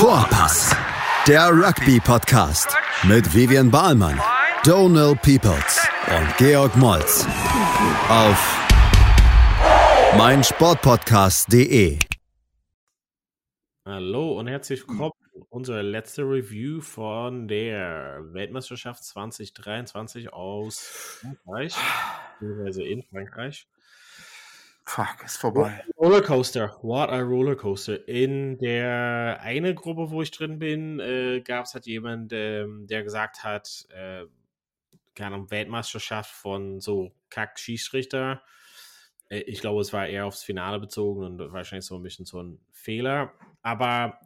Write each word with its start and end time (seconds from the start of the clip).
Vorpass, 0.00 0.74
der 1.28 1.50
Rugby-Podcast 1.50 2.74
mit 3.02 3.34
Vivian 3.34 3.70
Bahlmann, 3.70 4.18
Donal 4.64 5.14
Peoples 5.14 5.86
und 6.08 6.36
Georg 6.38 6.74
Moltz 6.78 7.26
auf 8.08 8.58
meinsportpodcast.de. 10.16 11.98
Hallo 13.84 14.38
und 14.38 14.46
herzlich 14.46 14.88
willkommen. 14.88 15.12
Unsere 15.50 15.82
letzte 15.82 16.22
Review 16.22 16.80
von 16.80 17.46
der 17.46 18.20
Weltmeisterschaft 18.32 19.04
2023 19.04 20.32
aus 20.32 20.78
Frankreich, 20.78 21.76
beziehungsweise 22.40 22.84
in 22.84 23.02
Frankreich. 23.02 23.68
Fuck, 24.90 25.22
ist 25.24 25.36
vorbei. 25.36 25.84
Rollercoaster, 25.96 26.76
what 26.82 27.10
a 27.10 27.20
Rollercoaster. 27.20 28.08
In 28.08 28.58
der 28.58 29.38
eine 29.40 29.72
Gruppe, 29.72 30.10
wo 30.10 30.20
ich 30.20 30.32
drin 30.32 30.58
bin, 30.58 30.98
äh, 30.98 31.42
gab 31.42 31.66
es 31.66 31.74
halt 31.74 31.86
jemand, 31.86 32.32
ähm, 32.32 32.88
der 32.88 33.04
gesagt 33.04 33.44
hat, 33.44 33.86
äh, 33.90 34.24
keine 35.14 35.36
Ahnung, 35.36 35.50
Weltmeisterschaft 35.52 36.32
von 36.32 36.80
so 36.80 37.12
Kack-Schießrichter. 37.28 38.42
Äh, 39.28 39.42
ich 39.42 39.60
glaube, 39.60 39.80
es 39.80 39.92
war 39.92 40.08
eher 40.08 40.26
aufs 40.26 40.42
Finale 40.42 40.80
bezogen 40.80 41.22
und 41.22 41.52
wahrscheinlich 41.52 41.86
so 41.86 41.94
ein 41.94 42.02
bisschen 42.02 42.26
so 42.26 42.42
ein 42.42 42.58
Fehler. 42.72 43.32
Aber 43.62 44.18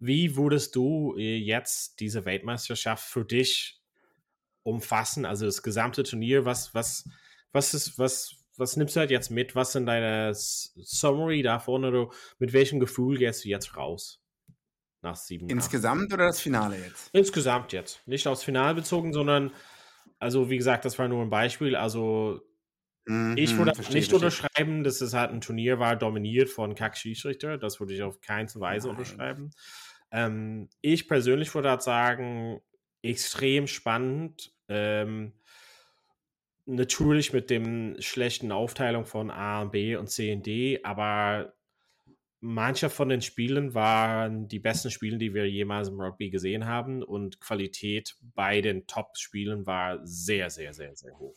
wie 0.00 0.34
würdest 0.34 0.74
du 0.76 1.14
äh, 1.18 1.36
jetzt 1.36 2.00
diese 2.00 2.24
Weltmeisterschaft 2.24 3.04
für 3.04 3.26
dich 3.26 3.82
umfassen? 4.62 5.26
Also 5.26 5.44
das 5.44 5.62
gesamte 5.62 6.04
Turnier, 6.04 6.46
was, 6.46 6.74
was, 6.74 7.06
was 7.52 7.74
ist, 7.74 7.98
was, 7.98 8.35
was 8.58 8.76
nimmst 8.76 8.96
du 8.96 9.00
halt 9.00 9.10
jetzt 9.10 9.30
mit? 9.30 9.54
Was 9.54 9.72
sind 9.72 9.86
deine 9.86 10.32
Summary 10.34 11.42
davon 11.42 11.84
oder 11.84 12.10
mit 12.38 12.52
welchem 12.52 12.80
Gefühl 12.80 13.18
gehst 13.18 13.44
du 13.44 13.48
jetzt 13.48 13.76
raus? 13.76 14.22
Nach 15.02 15.16
sieben 15.16 15.48
Insgesamt 15.48 16.12
oder 16.12 16.26
das 16.26 16.40
Finale 16.40 16.76
jetzt? 16.78 17.10
Insgesamt 17.12 17.72
jetzt. 17.72 18.06
Nicht 18.06 18.26
aufs 18.26 18.42
Finale 18.42 18.74
bezogen, 18.74 19.12
sondern, 19.12 19.52
also 20.18 20.50
wie 20.50 20.56
gesagt, 20.56 20.84
das 20.84 20.98
war 20.98 21.08
nur 21.08 21.22
ein 21.22 21.30
Beispiel. 21.30 21.76
Also 21.76 22.40
mhm, 23.04 23.36
ich 23.36 23.56
würde 23.56 23.74
verstehe, 23.74 23.96
nicht 23.96 24.10
verstehe. 24.10 24.28
unterschreiben, 24.28 24.84
dass 24.84 25.00
es 25.00 25.14
halt 25.14 25.30
ein 25.30 25.40
Turnier 25.40 25.78
war, 25.78 25.96
dominiert 25.96 26.48
von 26.48 26.74
Kack-Schießrichter. 26.74 27.58
Das 27.58 27.78
würde 27.78 27.94
ich 27.94 28.02
auf 28.02 28.20
keine 28.20 28.48
Weise 28.54 28.88
Nein. 28.88 28.96
unterschreiben. 28.96 29.50
Ähm, 30.10 30.68
ich 30.80 31.08
persönlich 31.08 31.54
würde 31.54 31.70
halt 31.70 31.82
sagen, 31.82 32.60
extrem 33.02 33.66
spannend. 33.66 34.52
Ähm, 34.68 35.34
natürlich 36.66 37.32
mit 37.32 37.48
dem 37.48 37.96
schlechten 38.00 38.52
Aufteilung 38.52 39.06
von 39.06 39.30
A 39.30 39.62
und 39.62 39.72
B 39.72 39.96
und 39.96 40.08
C 40.08 40.32
und 40.32 40.44
D, 40.44 40.80
aber 40.82 41.54
mancher 42.40 42.90
von 42.90 43.08
den 43.08 43.22
Spielen 43.22 43.74
waren 43.74 44.48
die 44.48 44.58
besten 44.58 44.90
Spiele, 44.90 45.18
die 45.18 45.34
wir 45.34 45.48
jemals 45.48 45.88
im 45.88 46.00
Rugby 46.00 46.30
gesehen 46.30 46.66
haben 46.66 47.02
und 47.02 47.40
Qualität 47.40 48.16
bei 48.34 48.60
den 48.60 48.86
Top-Spielen 48.86 49.66
war 49.66 50.00
sehr, 50.04 50.50
sehr, 50.50 50.74
sehr, 50.74 50.94
sehr 50.94 51.18
hoch. 51.18 51.36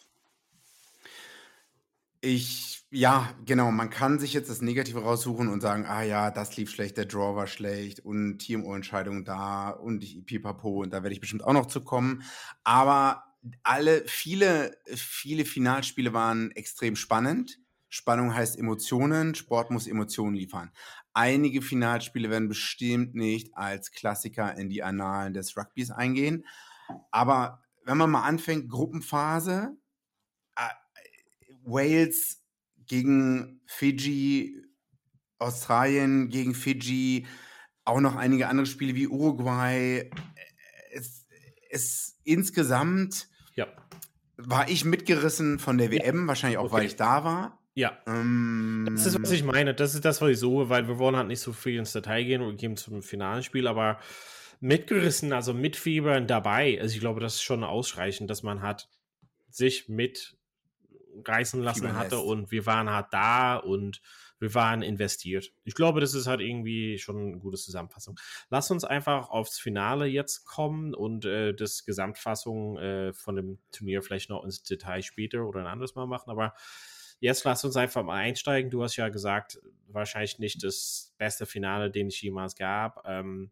Ich, 2.22 2.86
ja, 2.92 3.34
genau, 3.46 3.72
man 3.72 3.90
kann 3.90 4.20
sich 4.20 4.34
jetzt 4.34 4.50
das 4.50 4.62
Negative 4.62 5.00
raussuchen 5.00 5.48
und 5.48 5.62
sagen, 5.62 5.86
ah 5.86 6.04
ja, 6.04 6.32
das 6.32 6.58
lief 6.58 6.70
schlecht, 6.70 6.98
der 6.98 7.06
Draw 7.06 7.34
war 7.36 7.48
schlecht 7.48 8.02
und 8.02 8.40
TMO-Entscheidung 8.40 9.24
da 9.24 9.70
und 9.70 10.04
ich 10.04 10.26
pipapo 10.26 10.82
und 10.82 10.92
da 10.92 11.02
werde 11.02 11.14
ich 11.14 11.22
bestimmt 11.22 11.46
auch 11.46 11.54
noch 11.54 11.68
zu 11.68 11.82
kommen. 11.82 12.24
Aber 12.66 13.24
alle, 13.64 14.04
viele, 14.06 14.78
viele 14.96 15.46
Finalspiele 15.46 16.14
waren 16.14 16.52
extrem 16.52 16.96
spannend. 16.96 17.60
Spannung 17.90 18.34
heißt 18.36 18.58
Emotionen, 18.58 19.34
Sport 19.34 19.72
muss 19.72 19.88
Emotionen 19.88 20.36
liefern. 20.36 20.72
Einige 21.14 21.62
Finalspiele 21.62 22.30
werden 22.30 22.48
bestimmt 22.48 23.16
nicht 23.16 23.56
als 23.58 23.92
Klassiker 23.92 24.56
in 24.58 24.70
die 24.70 24.84
Annalen 24.84 25.34
des 25.34 25.58
Rugbys 25.58 25.90
eingehen. 25.90 26.46
Aber 27.12 27.64
wenn 27.84 27.98
man 27.98 28.12
mal 28.12 28.24
anfängt, 28.24 28.70
Gruppenphase, 28.70 29.76
äh, 30.56 30.70
Wales 31.64 32.44
gegen 32.86 33.62
Fiji, 33.66 34.62
Australien 35.40 36.30
gegen 36.30 36.54
Fiji, 36.54 37.26
auch 37.86 38.02
noch 38.02 38.16
einige 38.16 38.48
andere 38.48 38.68
Spiele 38.68 38.96
wie 38.96 39.08
Uruguay. 39.08 40.12
Es, 40.92 41.26
es 41.70 42.20
insgesamt. 42.24 43.29
War 44.42 44.70
ich 44.70 44.86
mitgerissen 44.86 45.60
von 45.60 45.78
der 45.78 45.92
WM, 45.92 46.22
ja. 46.22 46.28
wahrscheinlich 46.28 46.58
auch, 46.58 46.66
okay. 46.66 46.74
weil 46.74 46.86
ich 46.86 46.96
da 46.96 47.24
war. 47.24 47.60
Ja. 47.76 47.98
Ähm, 48.08 48.88
das 48.92 49.06
ist, 49.06 49.22
was 49.22 49.32
ich 49.32 49.44
meine. 49.44 49.74
Das 49.74 49.94
ist 49.94 50.06
das, 50.06 50.22
was 50.22 50.32
ich 50.32 50.40
suche, 50.40 50.70
weil 50.70 50.88
wir 50.88 50.98
wollen 50.98 51.16
halt 51.16 51.28
nicht 51.28 51.42
so 51.42 51.54
viel 51.54 51.78
ins 51.78 51.94
Detail 51.94 52.24
gehen 52.24 52.42
und 52.42 52.58
gehen 52.58 52.78
zum 52.78 53.02
finalen 53.02 53.44
Spiel, 53.44 53.68
aber 53.68 54.00
mitgerissen, 54.60 55.34
also 55.34 55.54
mitfiebern 55.54 56.28
dabei. 56.28 56.80
Also 56.82 56.96
ich 56.96 57.00
glaube, 57.00 57.20
das 57.20 57.36
ist 57.36 57.44
schon 57.44 57.64
ausreichend, 57.64 58.30
dass 58.30 58.44
man 58.44 58.62
hat 58.62 58.90
sich 59.50 59.90
mitreißen 59.90 61.62
lassen 61.62 61.96
hatte 61.96 62.20
und 62.20 62.52
wir 62.52 62.66
waren 62.66 62.90
halt 62.90 63.08
da 63.12 63.58
und 63.58 64.02
wir 64.40 64.54
waren 64.54 64.82
investiert. 64.82 65.52
Ich 65.64 65.76
glaube, 65.76 66.00
das 66.00 66.14
ist 66.14 66.28
halt 66.28 66.42
irgendwie 66.42 66.98
schon 66.98 67.18
eine 67.18 67.38
gute 67.40 67.58
Zusammenfassung. 67.58 68.20
Lass 68.50 68.72
uns 68.72 68.84
einfach 68.84 69.30
aufs 69.30 69.60
Finale 69.60 70.06
jetzt 70.06 70.46
kommen 70.46 70.94
und 70.94 71.26
äh, 71.26 71.54
das 71.54 71.86
Gesamtfassung 71.86 72.78
äh, 72.78 73.14
von 73.14 73.36
dem 73.36 73.60
Turnier 73.72 74.02
vielleicht 74.02 74.30
noch 74.30 74.44
ins 74.44 74.64
Detail 74.64 75.02
später 75.02 75.46
oder 75.46 75.60
ein 75.62 75.68
anderes 75.68 75.96
Mal 75.96 76.08
machen. 76.08 76.30
Aber 76.30 76.54
jetzt 77.20 77.44
lass 77.44 77.66
uns 77.66 77.76
einfach 77.76 78.04
mal 78.04 78.16
einsteigen. 78.18 78.72
Du 78.72 78.82
hast 78.84 78.96
ja 78.96 79.10
gesagt, 79.10 79.60
wahrscheinlich 79.88 80.40
nicht 80.40 80.64
das 80.64 81.14
beste 81.18 81.46
Finale, 81.46 81.92
den 81.92 82.08
es 82.08 82.22
jemals 82.22 82.56
gab. 82.56 83.04
Ähm, 83.06 83.52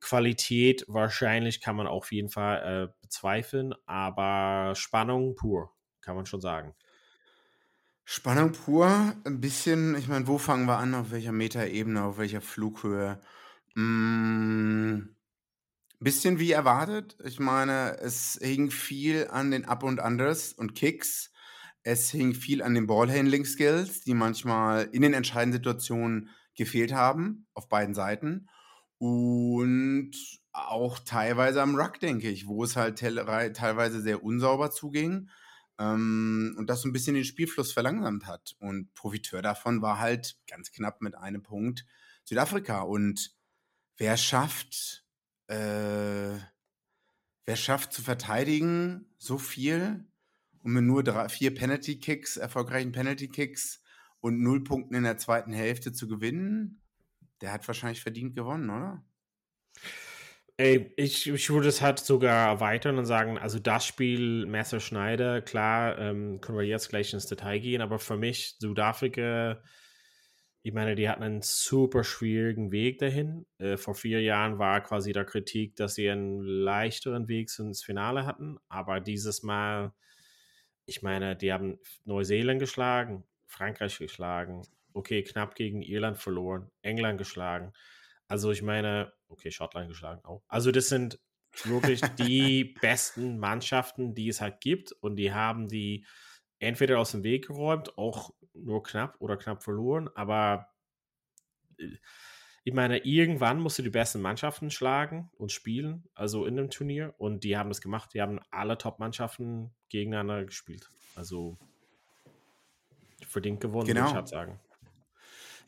Qualität 0.00 0.84
wahrscheinlich 0.88 1.60
kann 1.60 1.76
man 1.76 1.86
auf 1.86 2.10
jeden 2.10 2.30
Fall 2.30 2.88
äh, 2.90 2.92
bezweifeln, 3.02 3.74
aber 3.86 4.74
Spannung 4.74 5.34
pur, 5.34 5.72
kann 6.00 6.16
man 6.16 6.26
schon 6.26 6.40
sagen. 6.40 6.74
Spannung 8.12 8.50
pur, 8.50 9.14
ein 9.22 9.40
bisschen, 9.40 9.94
ich 9.94 10.08
meine, 10.08 10.26
wo 10.26 10.36
fangen 10.36 10.66
wir 10.66 10.78
an, 10.78 10.96
auf 10.96 11.12
welcher 11.12 11.30
Metaebene, 11.30 12.02
auf 12.02 12.18
welcher 12.18 12.40
Flughöhe? 12.40 13.20
Hm, 13.74 15.14
bisschen 16.00 16.40
wie 16.40 16.50
erwartet. 16.50 17.16
Ich 17.22 17.38
meine, 17.38 17.98
es 18.00 18.36
hing 18.42 18.72
viel 18.72 19.28
an 19.28 19.52
den 19.52 19.64
Up 19.64 19.84
und 19.84 20.00
Unders 20.00 20.52
und 20.52 20.74
Kicks. 20.74 21.30
Es 21.84 22.10
hing 22.10 22.34
viel 22.34 22.64
an 22.64 22.74
den 22.74 22.88
Ballhandling-Skills, 22.88 24.00
die 24.00 24.14
manchmal 24.14 24.88
in 24.90 25.02
den 25.02 25.14
entscheidenden 25.14 25.58
Situationen 25.58 26.30
gefehlt 26.56 26.92
haben, 26.92 27.46
auf 27.54 27.68
beiden 27.68 27.94
Seiten. 27.94 28.48
Und 28.98 30.16
auch 30.52 30.98
teilweise 30.98 31.62
am 31.62 31.76
Ruck, 31.76 32.00
denke 32.00 32.28
ich, 32.28 32.48
wo 32.48 32.64
es 32.64 32.74
halt 32.74 32.98
teilweise 32.98 34.00
sehr 34.02 34.24
unsauber 34.24 34.72
zuging 34.72 35.30
ähm, 35.80 36.54
und 36.58 36.68
das 36.68 36.82
so 36.82 36.88
ein 36.88 36.92
bisschen 36.92 37.14
den 37.14 37.24
Spielfluss 37.24 37.72
verlangsamt 37.72 38.26
hat. 38.26 38.54
Und 38.60 38.92
Profiteur 38.94 39.42
davon 39.42 39.80
war 39.82 39.98
halt 39.98 40.36
ganz 40.46 40.70
knapp 40.70 41.00
mit 41.00 41.16
einem 41.16 41.42
Punkt 41.42 41.86
Südafrika. 42.24 42.82
Und 42.82 43.34
wer 43.96 44.16
schafft, 44.16 45.04
äh, 45.48 46.36
wer 47.46 47.56
schafft 47.56 47.92
zu 47.92 48.02
verteidigen 48.02 49.06
so 49.16 49.38
viel 49.38 50.04
und 50.62 50.72
mit 50.72 50.84
nur 50.84 51.02
drei, 51.02 51.28
vier 51.30 51.54
Penalty-Kicks, 51.54 52.36
erfolgreichen 52.36 52.92
Penalty-Kicks 52.92 53.82
und 54.20 54.42
null 54.42 54.62
Punkten 54.62 54.94
in 54.94 55.04
der 55.04 55.16
zweiten 55.16 55.52
Hälfte 55.52 55.92
zu 55.92 56.06
gewinnen, 56.06 56.82
der 57.40 57.52
hat 57.52 57.66
wahrscheinlich 57.66 58.02
verdient 58.02 58.36
gewonnen, 58.36 58.68
oder? 58.68 59.02
Ey, 60.60 60.92
ich, 60.96 61.26
ich 61.26 61.48
würde 61.48 61.68
es 61.68 61.80
halt 61.80 62.00
sogar 62.00 62.48
erweitern 62.48 62.98
und 62.98 63.06
sagen, 63.06 63.38
also 63.38 63.58
das 63.58 63.86
Spiel 63.86 64.44
Messer 64.44 64.78
Schneider, 64.78 65.40
klar, 65.40 65.98
ähm, 65.98 66.42
können 66.42 66.58
wir 66.58 66.66
jetzt 66.66 66.90
gleich 66.90 67.14
ins 67.14 67.24
Detail 67.26 67.60
gehen, 67.60 67.80
aber 67.80 67.98
für 67.98 68.18
mich 68.18 68.56
Südafrika, 68.58 69.62
ich 70.62 70.74
meine, 70.74 70.96
die 70.96 71.08
hatten 71.08 71.22
einen 71.22 71.40
super 71.40 72.04
schwierigen 72.04 72.72
Weg 72.72 72.98
dahin. 72.98 73.46
Äh, 73.56 73.78
vor 73.78 73.94
vier 73.94 74.20
Jahren 74.20 74.58
war 74.58 74.82
quasi 74.82 75.12
der 75.12 75.24
Kritik, 75.24 75.76
dass 75.76 75.94
sie 75.94 76.10
einen 76.10 76.40
leichteren 76.42 77.26
Weg 77.28 77.48
ins 77.58 77.82
Finale 77.82 78.26
hatten, 78.26 78.58
aber 78.68 79.00
dieses 79.00 79.42
Mal, 79.42 79.94
ich 80.84 81.00
meine, 81.00 81.36
die 81.36 81.54
haben 81.54 81.78
Neuseeland 82.04 82.60
geschlagen, 82.60 83.24
Frankreich 83.46 83.98
geschlagen, 83.98 84.62
okay, 84.92 85.22
knapp 85.22 85.54
gegen 85.54 85.80
Irland 85.80 86.18
verloren, 86.18 86.70
England 86.82 87.16
geschlagen. 87.16 87.72
Also 88.30 88.52
ich 88.52 88.62
meine, 88.62 89.12
okay, 89.28 89.50
Schottland 89.50 89.88
geschlagen 89.88 90.24
auch. 90.24 90.44
Also 90.46 90.70
das 90.70 90.88
sind 90.88 91.18
wirklich 91.64 92.00
die 92.16 92.62
besten 92.80 93.40
Mannschaften, 93.40 94.14
die 94.14 94.28
es 94.28 94.40
halt 94.40 94.60
gibt 94.60 94.92
und 94.92 95.16
die 95.16 95.32
haben 95.32 95.66
die 95.66 96.06
entweder 96.60 97.00
aus 97.00 97.10
dem 97.10 97.24
Weg 97.24 97.48
geräumt, 97.48 97.98
auch 97.98 98.32
nur 98.54 98.84
knapp 98.84 99.16
oder 99.18 99.36
knapp 99.36 99.64
verloren, 99.64 100.08
aber 100.14 100.68
äh, 101.78 101.88
ich 102.62 102.72
meine, 102.72 102.98
irgendwann 102.98 103.58
musst 103.58 103.78
du 103.78 103.82
die 103.82 103.90
besten 103.90 104.20
Mannschaften 104.20 104.70
schlagen 104.70 105.28
und 105.36 105.50
spielen, 105.50 106.04
also 106.14 106.46
in 106.46 106.54
dem 106.54 106.70
Turnier 106.70 107.14
und 107.18 107.42
die 107.42 107.56
haben 107.56 107.70
das 107.70 107.80
gemacht. 107.80 108.14
Die 108.14 108.20
haben 108.22 108.38
alle 108.50 108.78
Top-Mannschaften 108.78 109.74
gegeneinander 109.88 110.44
gespielt. 110.44 110.88
Also 111.16 111.58
verdient 113.26 113.60
gewonnen, 113.60 113.88
genau. 113.88 114.00
würde 114.02 114.10
ich 114.10 114.14
halt 114.14 114.28
sagen. 114.28 114.60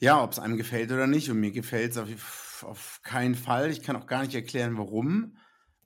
Ja, 0.01 0.23
ob 0.23 0.33
es 0.33 0.39
einem 0.39 0.59
gefällt 0.59 0.93
oder 0.93 1.07
nicht. 1.07 1.31
Und 1.31 1.41
mir 1.41 1.51
gefällt 1.51 1.93
es 1.93 1.99
auf 1.99 2.09
jeden 2.09 2.21
Fall 2.21 2.52
auf 2.65 3.01
keinen 3.03 3.35
Fall. 3.35 3.71
Ich 3.71 3.83
kann 3.83 3.97
auch 3.97 4.07
gar 4.07 4.23
nicht 4.23 4.35
erklären, 4.35 4.77
warum. 4.79 5.37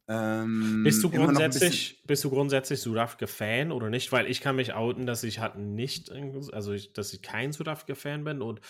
Ähm, 0.09 0.83
bist, 0.85 1.03
du 1.03 1.11
grundsätzlich, 1.11 2.03
bist 2.07 2.23
du 2.23 2.31
grundsätzlich 2.31 2.81
Südafrika-Fan 2.81 3.73
oder 3.73 3.91
nicht? 3.91 4.13
Weil 4.13 4.31
ich 4.31 4.41
kann 4.41 4.57
mich 4.57 4.75
outen, 4.75 5.07
dass 5.07 5.25
ich 5.25 5.41
halt 5.41 5.57
nicht, 5.57 6.13
also 6.53 6.73
ich, 6.73 6.93
dass 6.93 7.13
ich 7.13 7.23
kein 7.23 7.53
Südafrika-Fan 7.53 8.23
bin 8.23 8.41
und 8.41 8.61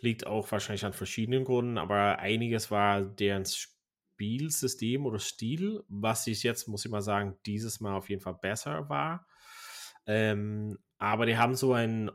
liegt 0.00 0.26
auch 0.26 0.50
wahrscheinlich 0.50 0.84
an 0.84 0.92
verschiedenen 0.92 1.44
Gründen, 1.44 1.76
aber 1.76 2.20
einiges 2.20 2.70
war 2.70 3.02
deren 3.02 3.44
Spielsystem 3.44 5.04
oder 5.04 5.18
Stil, 5.18 5.82
was 5.88 6.26
ich 6.26 6.42
jetzt, 6.42 6.68
muss 6.68 6.84
ich 6.84 6.90
mal 6.90 7.02
sagen, 7.02 7.36
dieses 7.44 7.80
Mal 7.80 7.96
auf 7.96 8.08
jeden 8.08 8.22
Fall 8.22 8.38
besser 8.40 8.88
war. 8.88 9.26
Ähm, 10.06 10.78
aber 10.96 11.26
die 11.26 11.36
haben 11.36 11.54
so 11.54 11.74
ein 11.74 12.10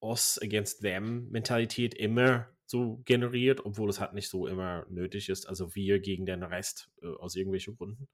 Us 0.00 0.40
against 0.42 0.80
them 0.80 1.28
Mentalität 1.30 1.94
immer 1.94 2.48
so 2.70 3.02
generiert, 3.04 3.64
obwohl 3.66 3.90
es 3.90 4.00
halt 4.00 4.12
nicht 4.14 4.28
so 4.28 4.46
immer 4.46 4.86
nötig 4.88 5.28
ist. 5.28 5.48
Also 5.48 5.74
wir 5.74 5.98
gegen 5.98 6.24
den 6.24 6.44
Rest 6.44 6.88
äh, 7.02 7.08
aus 7.08 7.34
irgendwelchen 7.34 7.76
Gründen. 7.76 8.08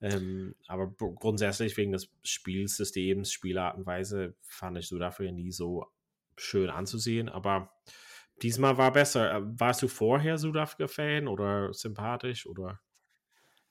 Ähm, 0.00 0.54
aber 0.66 0.88
grundsätzlich 0.88 1.76
wegen 1.76 1.92
des 1.92 2.10
Spielsystems, 2.22 3.32
Spielartenweise 3.32 4.34
fand 4.42 4.76
ich 4.78 4.88
Südafrika 4.88 5.32
nie 5.32 5.50
so 5.50 5.86
schön 6.36 6.68
anzusehen. 6.68 7.30
Aber 7.30 7.72
diesmal 8.42 8.76
war 8.76 8.92
besser. 8.92 9.34
Äh, 9.34 9.40
warst 9.42 9.82
du 9.82 9.88
vorher 9.88 10.36
Südafrika-Fan 10.36 11.26
oder 11.26 11.72
sympathisch 11.72 12.46
oder? 12.46 12.80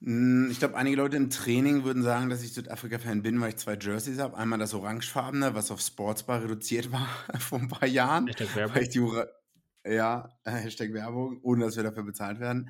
Hm, 0.02 0.50
ich 0.52 0.58
glaube, 0.58 0.76
einige 0.76 0.98
Leute 0.98 1.18
im 1.18 1.30
Training 1.30 1.84
würden 1.84 2.02
sagen, 2.02 2.30
dass 2.30 2.44
ich 2.44 2.54
Südafrika-Fan 2.54 3.22
bin, 3.22 3.40
weil 3.40 3.50
ich 3.50 3.58
zwei 3.58 3.78
Jerseys 3.80 4.18
habe. 4.18 4.36
Einmal 4.36 4.58
das 4.58 4.74
orangefarbene, 4.74 5.54
was 5.54 5.70
auf 5.70 5.80
Sportsbar 5.80 6.44
reduziert 6.44 6.92
war 6.92 7.08
vor 7.40 7.60
ein 7.60 7.68
paar 7.68 7.88
Jahren. 7.88 8.28
Werbung. 8.56 8.82
ich 8.82 8.90
die 8.90 9.00
ja, 9.94 10.30
Hashtag 10.46 10.94
Werbung, 10.94 11.40
ohne 11.42 11.66
dass 11.66 11.76
wir 11.76 11.84
dafür 11.84 12.04
bezahlt 12.04 12.40
werden. 12.40 12.70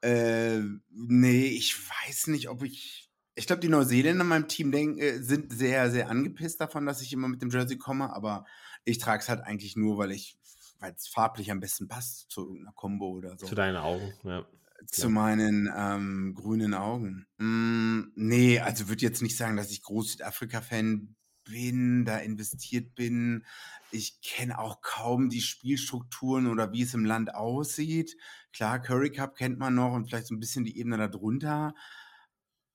Äh, 0.00 0.60
nee, 0.90 1.46
ich 1.46 1.76
weiß 1.78 2.28
nicht, 2.28 2.48
ob 2.48 2.62
ich. 2.62 3.10
Ich 3.36 3.48
glaube, 3.48 3.60
die 3.60 3.68
Neuseeländer 3.68 4.22
in 4.22 4.28
meinem 4.28 4.46
Team 4.46 4.70
denk, 4.70 5.00
äh, 5.00 5.18
sind 5.20 5.52
sehr, 5.52 5.90
sehr 5.90 6.08
angepisst 6.08 6.60
davon, 6.60 6.86
dass 6.86 7.02
ich 7.02 7.12
immer 7.12 7.26
mit 7.26 7.42
dem 7.42 7.50
Jersey 7.50 7.76
komme, 7.78 8.14
aber 8.14 8.44
ich 8.84 8.98
trage 8.98 9.22
es 9.22 9.28
halt 9.28 9.40
eigentlich 9.40 9.74
nur, 9.74 9.98
weil 9.98 10.12
ich, 10.12 10.38
weil 10.78 10.92
es 10.92 11.08
farblich 11.08 11.50
am 11.50 11.58
besten 11.58 11.88
passt 11.88 12.30
zu 12.30 12.42
irgendeiner 12.42 12.74
Combo 12.74 13.10
oder 13.10 13.36
so. 13.36 13.46
Zu 13.46 13.56
deinen 13.56 13.76
Augen, 13.76 14.12
ja. 14.22 14.46
Zu 14.86 15.08
meinen 15.08 15.72
ähm, 15.74 16.34
grünen 16.34 16.74
Augen. 16.74 17.26
Mm, 17.38 18.12
nee, 18.14 18.60
also 18.60 18.88
würde 18.88 19.02
jetzt 19.02 19.22
nicht 19.22 19.36
sagen, 19.36 19.56
dass 19.56 19.70
ich 19.70 19.82
groß 19.82 20.12
Südafrika-Fan 20.12 21.16
bin, 21.44 22.04
da 22.04 22.18
investiert 22.18 22.94
bin. 22.94 23.44
Ich 23.90 24.20
kenne 24.22 24.58
auch 24.58 24.80
kaum 24.80 25.30
die 25.30 25.40
Spielstrukturen 25.40 26.46
oder 26.46 26.72
wie 26.72 26.82
es 26.82 26.94
im 26.94 27.04
Land 27.04 27.34
aussieht. 27.34 28.16
Klar, 28.52 28.80
Curry 28.80 29.10
Cup 29.10 29.36
kennt 29.36 29.58
man 29.58 29.74
noch 29.74 29.92
und 29.92 30.06
vielleicht 30.06 30.26
so 30.26 30.34
ein 30.34 30.40
bisschen 30.40 30.64
die 30.64 30.78
Ebene 30.78 30.96
darunter. 30.98 31.74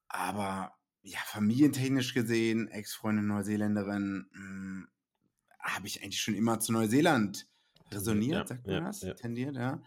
Aber 0.07 0.73
ja, 1.01 1.19
familientechnisch 1.25 2.13
gesehen, 2.13 2.67
Ex-Freundin 2.69 3.27
Neuseeländerin, 3.27 4.29
hm, 4.33 4.87
habe 5.59 5.87
ich 5.87 6.03
eigentlich 6.03 6.21
schon 6.21 6.35
immer 6.35 6.59
zu 6.59 6.71
Neuseeland 6.71 7.47
resoniert, 7.91 8.41
ja, 8.41 8.47
sagt 8.47 8.67
man 8.67 8.75
ja, 8.75 8.81
das? 8.81 9.01
Ja. 9.01 9.13
Tendiert, 9.13 9.55
ja. 9.55 9.81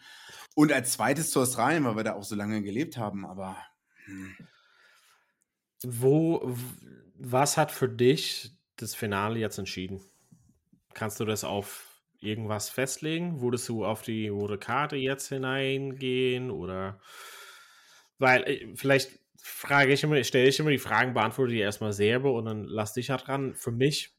Und 0.54 0.72
als 0.72 0.92
zweites 0.92 1.30
zu 1.30 1.40
Australien, 1.40 1.84
weil 1.84 1.96
wir 1.96 2.04
da 2.04 2.14
auch 2.14 2.24
so 2.24 2.34
lange 2.34 2.62
gelebt 2.62 2.96
haben, 2.96 3.24
aber. 3.24 3.56
Hm. 4.04 4.36
Wo, 5.84 6.56
was 7.14 7.56
hat 7.56 7.72
für 7.72 7.88
dich 7.88 8.56
das 8.82 8.94
Finale 8.94 9.38
jetzt 9.38 9.58
entschieden? 9.58 10.00
Kannst 10.94 11.20
du 11.20 11.24
das 11.24 11.44
auf 11.44 12.02
irgendwas 12.20 12.68
festlegen? 12.68 13.40
Würdest 13.40 13.68
du 13.68 13.84
auf 13.84 14.02
die 14.02 14.28
rote 14.28 14.58
Karte 14.58 14.96
jetzt 14.96 15.28
hineingehen 15.28 16.50
oder 16.50 17.00
weil 18.18 18.42
äh, 18.44 18.76
vielleicht 18.76 19.18
frage 19.36 19.92
ich 19.92 20.04
immer, 20.04 20.22
stelle 20.22 20.48
ich 20.48 20.60
immer 20.60 20.70
die 20.70 20.78
Fragen, 20.78 21.14
beantworte 21.14 21.52
die 21.52 21.58
erstmal 21.58 21.92
selber 21.92 22.32
und 22.32 22.44
dann 22.44 22.64
lass 22.64 22.92
dich 22.92 23.10
halt 23.10 23.26
dran. 23.26 23.54
Für 23.54 23.72
mich 23.72 24.14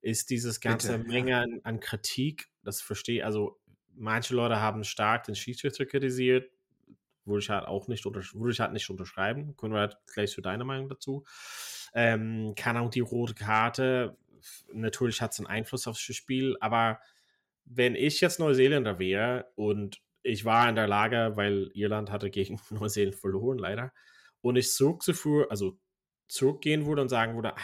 ist 0.00 0.30
dieses 0.30 0.60
ganze 0.60 0.98
Bitte, 0.98 1.08
Menge 1.08 1.38
an, 1.38 1.60
an, 1.64 1.80
Kritik, 1.80 2.48
das 2.62 2.80
verstehe, 2.80 3.24
also 3.24 3.58
manche 3.96 4.34
Leute 4.34 4.60
haben 4.60 4.84
stark 4.84 5.24
den 5.24 5.34
Schiedsrichter 5.34 5.86
kritisiert, 5.86 6.50
würde 7.24 7.40
ich 7.40 7.50
halt 7.50 7.66
auch 7.66 7.88
nicht, 7.88 8.04
würde 8.04 8.50
ich 8.50 8.60
halt 8.60 8.72
nicht 8.72 8.88
unterschreiben. 8.90 9.56
Können 9.56 9.72
wir 9.72 9.80
halt 9.80 9.96
gleich 10.12 10.30
zu 10.30 10.40
deiner 10.40 10.64
Meinung 10.64 10.88
dazu. 10.88 11.24
Ähm, 11.94 12.54
kann 12.56 12.76
auch 12.76 12.90
die 12.90 13.00
rote 13.00 13.34
Karte, 13.34 14.16
natürlich 14.72 15.20
hat 15.20 15.32
es 15.32 15.38
einen 15.38 15.46
Einfluss 15.46 15.86
aufs 15.86 16.00
Spiel, 16.00 16.56
aber 16.60 17.00
wenn 17.64 17.94
ich 17.94 18.20
jetzt 18.20 18.40
Neuseeländer 18.40 18.98
wäre 18.98 19.50
und 19.54 20.02
ich 20.22 20.44
war 20.44 20.68
in 20.68 20.74
der 20.74 20.88
Lage, 20.88 21.32
weil 21.36 21.70
Irland 21.74 22.10
hatte 22.10 22.30
gegen 22.30 22.60
Neuseeland 22.70 23.14
verloren, 23.14 23.58
leider, 23.58 23.92
und 24.40 24.56
ich 24.56 24.72
zurückzuführen, 24.72 25.46
also 25.50 25.78
zurückgehen 26.28 26.86
würde 26.86 27.02
und 27.02 27.08
sagen 27.08 27.34
würde, 27.34 27.54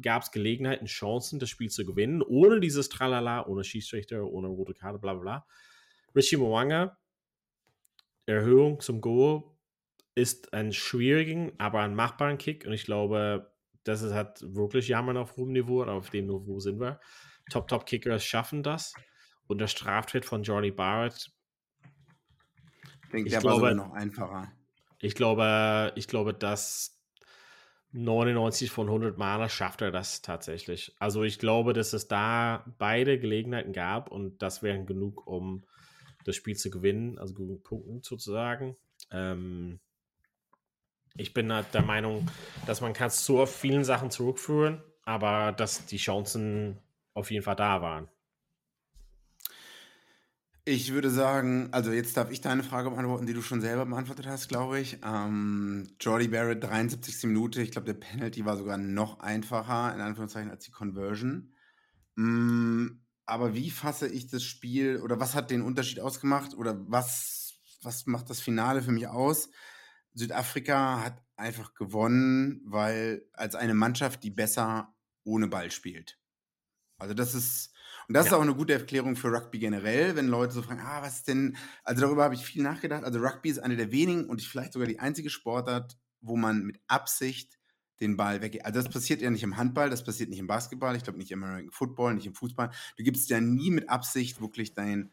gab 0.00 0.22
es 0.22 0.30
Gelegenheiten, 0.30 0.86
Chancen, 0.86 1.38
das 1.38 1.50
Spiel 1.50 1.68
zu 1.68 1.84
gewinnen, 1.84 2.22
ohne 2.22 2.60
dieses 2.60 2.88
Tralala, 2.88 3.46
ohne 3.46 3.64
Schiedsrichter, 3.64 4.24
ohne 4.24 4.48
rote 4.48 4.74
Karte, 4.74 4.98
bla 4.98 5.14
bla 5.14 5.22
bla. 5.22 5.46
Richie 6.14 6.36
Mwanga, 6.36 6.96
Erhöhung 8.26 8.80
zum 8.80 9.00
Goal, 9.00 9.42
ist 10.14 10.54
ein 10.54 10.72
schwierigen, 10.72 11.52
aber 11.58 11.80
ein 11.80 11.96
machbaren 11.96 12.38
Kick 12.38 12.66
und 12.66 12.72
ich 12.72 12.84
glaube, 12.84 13.53
das 13.84 14.02
ist 14.02 14.12
halt 14.12 14.42
wirklich 14.54 14.88
Jammern 14.88 15.16
auf 15.16 15.36
hohem 15.36 15.52
Niveau, 15.52 15.82
auf 15.84 16.10
dem 16.10 16.26
Niveau 16.26 16.58
sind 16.60 16.80
wir. 16.80 17.00
Top-Top-Kickers 17.50 18.24
schaffen 18.24 18.62
das 18.62 18.94
und 19.46 19.58
der 19.58 19.66
Straftritt 19.66 20.24
von 20.24 20.42
Johnny 20.42 20.70
Barrett. 20.70 21.30
Ich 23.04 23.10
denke, 23.10 23.30
der 23.30 23.40
glaube, 23.40 23.74
noch 23.74 23.92
einfacher. 23.92 24.50
Ich 25.00 25.14
glaube, 25.14 25.92
ich 25.96 26.08
glaube, 26.08 26.34
dass 26.34 26.98
99 27.92 28.70
von 28.70 28.88
100 28.88 29.18
Maler 29.18 29.48
schafft 29.48 29.82
er 29.82 29.92
das 29.92 30.20
tatsächlich. 30.22 30.96
Also 30.98 31.22
ich 31.22 31.38
glaube, 31.38 31.74
dass 31.74 31.92
es 31.92 32.08
da 32.08 32.64
beide 32.78 33.20
Gelegenheiten 33.20 33.72
gab 33.72 34.10
und 34.10 34.42
das 34.42 34.62
wären 34.62 34.86
genug, 34.86 35.26
um 35.26 35.64
das 36.24 36.34
Spiel 36.34 36.56
zu 36.56 36.70
gewinnen, 36.70 37.18
also 37.18 37.34
genug 37.34 37.62
Punkten 37.62 38.02
sozusagen. 38.02 38.76
Ähm, 39.12 39.78
ich 41.16 41.32
bin 41.32 41.52
halt 41.52 41.72
der 41.74 41.82
Meinung, 41.82 42.26
dass 42.66 42.80
man 42.80 42.92
kann 42.92 43.08
es 43.08 43.24
zu 43.24 43.40
auf 43.40 43.54
vielen 43.54 43.84
Sachen 43.84 44.10
zurückführen, 44.10 44.82
aber 45.04 45.52
dass 45.52 45.86
die 45.86 45.96
Chancen 45.96 46.78
auf 47.14 47.30
jeden 47.30 47.44
Fall 47.44 47.56
da 47.56 47.80
waren. 47.82 48.08
Ich 50.66 50.92
würde 50.92 51.10
sagen, 51.10 51.68
also 51.72 51.92
jetzt 51.92 52.16
darf 52.16 52.30
ich 52.30 52.40
deine 52.40 52.62
Frage 52.62 52.90
beantworten, 52.90 53.26
die 53.26 53.34
du 53.34 53.42
schon 53.42 53.60
selber 53.60 53.84
beantwortet 53.84 54.26
hast, 54.26 54.48
glaube 54.48 54.80
ich. 54.80 54.98
Ähm, 55.04 55.86
Jordi 56.00 56.28
Barrett, 56.28 56.64
73. 56.64 57.24
Minute. 57.24 57.60
Ich 57.60 57.70
glaube, 57.70 57.84
der 57.84 58.00
Penalty 58.00 58.46
war 58.46 58.56
sogar 58.56 58.78
noch 58.78 59.20
einfacher, 59.20 59.94
in 59.94 60.00
Anführungszeichen, 60.00 60.50
als 60.50 60.64
die 60.64 60.70
Conversion. 60.70 61.52
Mm, 62.16 62.86
aber 63.26 63.54
wie 63.54 63.70
fasse 63.70 64.08
ich 64.08 64.28
das 64.28 64.42
Spiel 64.42 65.02
oder 65.02 65.20
was 65.20 65.34
hat 65.34 65.50
den 65.50 65.60
Unterschied 65.60 66.00
ausgemacht 66.00 66.54
oder 66.54 66.76
was, 66.88 67.60
was 67.82 68.06
macht 68.06 68.30
das 68.30 68.40
Finale 68.40 68.80
für 68.80 68.92
mich 68.92 69.06
aus? 69.06 69.50
Südafrika 70.14 71.02
hat 71.04 71.22
einfach 71.36 71.74
gewonnen, 71.74 72.62
weil 72.64 73.28
als 73.32 73.54
eine 73.54 73.74
Mannschaft, 73.74 74.22
die 74.22 74.30
besser 74.30 74.94
ohne 75.24 75.48
Ball 75.48 75.70
spielt. 75.70 76.18
Also 76.98 77.14
das 77.14 77.34
ist 77.34 77.74
und 78.08 78.14
das 78.14 78.26
ja. 78.26 78.32
ist 78.32 78.34
auch 78.34 78.42
eine 78.42 78.54
gute 78.54 78.74
Erklärung 78.74 79.16
für 79.16 79.32
Rugby 79.32 79.58
generell, 79.58 80.14
wenn 80.16 80.28
Leute 80.28 80.52
so 80.52 80.62
fragen, 80.62 80.80
ah, 80.80 81.02
was 81.02 81.18
ist 81.18 81.28
denn, 81.28 81.56
also 81.84 82.02
darüber 82.02 82.24
habe 82.24 82.34
ich 82.34 82.44
viel 82.44 82.62
nachgedacht. 82.62 83.04
Also 83.04 83.18
Rugby 83.18 83.48
ist 83.48 83.60
eine 83.60 83.76
der 83.76 83.92
wenigen 83.92 84.26
und 84.26 84.42
vielleicht 84.42 84.72
sogar 84.72 84.88
die 84.88 85.00
einzige 85.00 85.30
Sportart, 85.30 85.96
wo 86.20 86.36
man 86.36 86.64
mit 86.64 86.80
Absicht 86.86 87.58
den 88.00 88.16
Ball 88.16 88.42
weggeht. 88.42 88.64
Also 88.64 88.80
das 88.80 88.92
passiert 88.92 89.22
ja 89.22 89.30
nicht 89.30 89.42
im 89.42 89.56
Handball, 89.56 89.88
das 89.88 90.04
passiert 90.04 90.28
nicht 90.28 90.38
im 90.38 90.46
Basketball, 90.46 90.96
ich 90.96 91.04
glaube 91.04 91.18
nicht 91.18 91.30
im 91.30 91.42
American 91.42 91.70
Football, 91.70 92.14
nicht 92.14 92.26
im 92.26 92.34
Fußball. 92.34 92.70
Du 92.96 93.04
gibst 93.04 93.30
ja 93.30 93.40
nie 93.40 93.70
mit 93.70 93.88
Absicht 93.88 94.40
wirklich 94.40 94.74
dein 94.74 95.12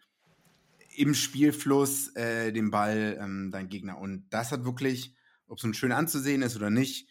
im 0.96 1.14
Spielfluss 1.14 2.16
äh, 2.16 2.52
den 2.52 2.72
Ball 2.72 3.18
ähm, 3.20 3.52
dein 3.52 3.70
Gegner. 3.70 3.98
Und 3.98 4.30
das 4.30 4.52
hat 4.52 4.66
wirklich, 4.66 5.16
ob 5.48 5.58
es 5.58 5.64
so 5.64 5.74
schön 5.74 5.92
anzusehen 5.92 6.42
ist 6.42 6.56
oder 6.56 6.70
nicht, 6.70 7.10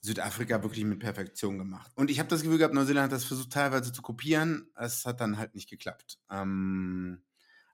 Südafrika 0.00 0.62
wirklich 0.62 0.84
mit 0.84 1.00
Perfektion 1.00 1.56
gemacht. 1.56 1.90
Und 1.94 2.10
ich 2.10 2.18
habe 2.18 2.28
das 2.28 2.42
Gefühl 2.42 2.58
gehabt, 2.58 2.74
Neuseeland 2.74 3.04
hat 3.04 3.12
das 3.12 3.24
versucht 3.24 3.50
teilweise 3.50 3.90
zu 3.92 4.02
kopieren. 4.02 4.70
Es 4.76 5.06
hat 5.06 5.20
dann 5.20 5.38
halt 5.38 5.54
nicht 5.54 5.70
geklappt. 5.70 6.18
Ähm, 6.30 7.22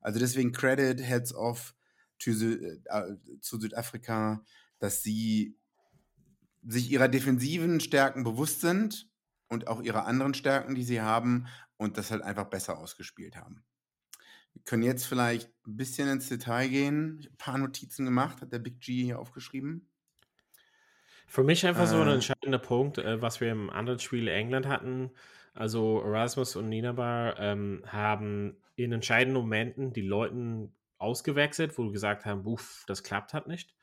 also 0.00 0.20
deswegen 0.20 0.52
Credit, 0.52 1.00
Heads 1.02 1.34
off 1.34 1.74
zu, 2.18 2.30
äh, 2.30 3.16
zu 3.40 3.58
Südafrika, 3.58 4.44
dass 4.78 5.02
sie 5.02 5.56
sich 6.62 6.90
ihrer 6.90 7.08
defensiven 7.08 7.80
Stärken 7.80 8.22
bewusst 8.22 8.60
sind 8.60 9.08
und 9.48 9.66
auch 9.66 9.82
ihrer 9.82 10.06
anderen 10.06 10.34
Stärken, 10.34 10.74
die 10.74 10.84
sie 10.84 11.00
haben 11.00 11.46
und 11.76 11.96
das 11.96 12.10
halt 12.10 12.22
einfach 12.22 12.44
besser 12.44 12.78
ausgespielt 12.78 13.36
haben. 13.36 13.64
Wir 14.54 14.62
können 14.64 14.82
jetzt 14.82 15.06
vielleicht 15.06 15.48
ein 15.66 15.76
bisschen 15.76 16.08
ins 16.08 16.28
Detail 16.28 16.68
gehen. 16.68 17.18
Ich 17.20 17.26
habe 17.26 17.34
ein 17.34 17.38
paar 17.38 17.58
Notizen 17.58 18.04
gemacht, 18.04 18.40
hat 18.40 18.52
der 18.52 18.58
Big 18.58 18.80
G 18.80 19.04
hier 19.04 19.18
aufgeschrieben. 19.18 19.88
Für 21.26 21.44
mich 21.44 21.64
einfach 21.66 21.84
äh, 21.84 21.86
so 21.86 22.00
ein 22.00 22.08
äh. 22.08 22.14
entscheidender 22.14 22.58
Punkt, 22.58 22.98
äh, 22.98 23.22
was 23.22 23.40
wir 23.40 23.50
im 23.52 23.70
anderen 23.70 24.00
Spiel 24.00 24.28
England 24.28 24.66
hatten. 24.66 25.10
Also 25.54 26.00
Erasmus 26.00 26.56
und 26.56 26.68
Ninabar 26.68 27.38
ähm, 27.38 27.82
haben 27.86 28.56
in 28.76 28.92
entscheidenden 28.92 29.40
Momenten 29.40 29.92
die 29.92 30.02
Leuten 30.02 30.74
ausgewechselt, 30.98 31.76
wo 31.78 31.90
gesagt 31.90 32.24
haben, 32.24 32.46
uff, 32.46 32.84
das 32.86 33.02
klappt 33.02 33.34
halt 33.34 33.46
nicht. 33.46 33.74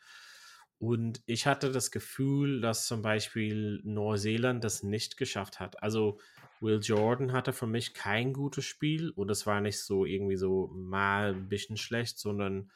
Und 0.80 1.22
ich 1.26 1.48
hatte 1.48 1.72
das 1.72 1.92
Gefühl, 1.92 2.62
dass 2.62 2.86
zum 2.86 3.02
Beispiel 3.02 3.82
Neuseeland 3.84 4.64
das 4.64 4.84
nicht 4.84 5.18
geschafft 5.18 5.60
hat. 5.60 5.82
Also 5.82 6.20
Will 6.62 6.80
Jordan 6.82 7.34
hatte 7.34 7.54
für 7.54 7.68
mich 7.68 7.94
kein 7.94 8.34
gutes 8.34 8.66
Spiel 8.66 9.10
und 9.12 9.30
es 9.30 9.46
war 9.46 9.62
nicht 9.62 9.80
so 9.80 10.06
irgendwie 10.06 10.38
so 10.38 10.68
mal 10.74 11.34
ein 11.34 11.50
bisschen 11.50 11.78
schlecht, 11.78 12.20
sondern 12.20 12.72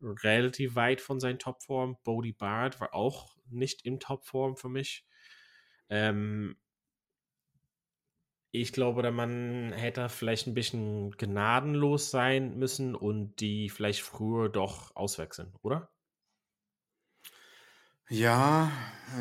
relativ 0.00 0.74
weit 0.74 1.00
von 1.00 1.20
seinen 1.20 1.38
Topform. 1.38 1.96
Bodie 2.04 2.32
Bard 2.32 2.80
war 2.80 2.94
auch 2.94 3.36
nicht 3.50 3.84
im 3.84 4.00
Topform 4.00 4.56
für 4.56 4.68
mich. 4.68 5.04
Ähm, 5.88 6.56
ich 8.50 8.72
glaube, 8.72 9.02
der 9.02 9.12
Mann 9.12 9.72
hätte 9.72 10.08
vielleicht 10.08 10.46
ein 10.46 10.54
bisschen 10.54 11.10
gnadenlos 11.12 12.10
sein 12.10 12.58
müssen 12.58 12.94
und 12.94 13.40
die 13.40 13.68
vielleicht 13.68 14.02
früher 14.02 14.48
doch 14.48 14.94
auswechseln, 14.96 15.54
oder? 15.62 15.90
Ja, 18.08 18.70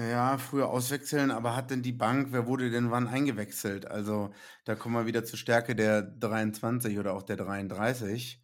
ja, 0.09 0.37
früher 0.37 0.69
auswechseln, 0.69 1.31
aber 1.31 1.55
hat 1.55 1.71
denn 1.71 1.81
die 1.81 1.91
Bank, 1.91 2.29
wer 2.31 2.47
wurde 2.47 2.69
denn 2.69 2.91
wann 2.91 3.07
eingewechselt? 3.07 3.85
Also 3.85 4.33
da 4.65 4.75
kommen 4.75 4.95
wir 4.95 5.05
wieder 5.05 5.23
zur 5.25 5.37
Stärke 5.37 5.75
der 5.75 6.01
23 6.01 6.97
oder 6.97 7.13
auch 7.13 7.23
der 7.23 7.37
33. 7.37 8.41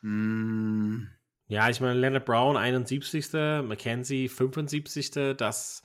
Hm. 0.00 1.08
Ja, 1.48 1.68
ich 1.70 1.80
meine, 1.80 1.94
Leonard 1.98 2.24
Brown 2.24 2.56
71. 2.56 3.32
Mackenzie 3.64 4.28
75. 4.28 5.36
Das, 5.36 5.84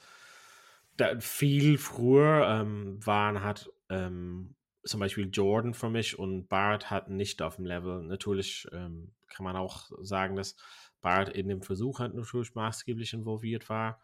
das 0.98 1.24
viel 1.24 1.78
früher 1.78 2.48
ähm, 2.48 3.06
waren 3.06 3.44
hat 3.44 3.70
ähm, 3.90 4.56
zum 4.84 5.00
Beispiel 5.00 5.30
Jordan 5.32 5.74
für 5.74 5.90
mich 5.90 6.18
und 6.18 6.48
Bart 6.48 6.90
hat 6.90 7.10
nicht 7.10 7.42
auf 7.42 7.58
dem 7.58 7.66
Level. 7.66 8.02
Natürlich 8.04 8.68
ähm, 8.72 9.14
kann 9.28 9.44
man 9.44 9.56
auch 9.56 9.92
sagen, 10.02 10.36
dass 10.36 10.56
Bart 11.02 11.30
in 11.30 11.50
dem 11.50 11.62
Versuch 11.62 12.00
halt 12.00 12.14
natürlich 12.14 12.56
maßgeblich 12.56 13.14
involviert 13.14 13.70
war. 13.70 14.00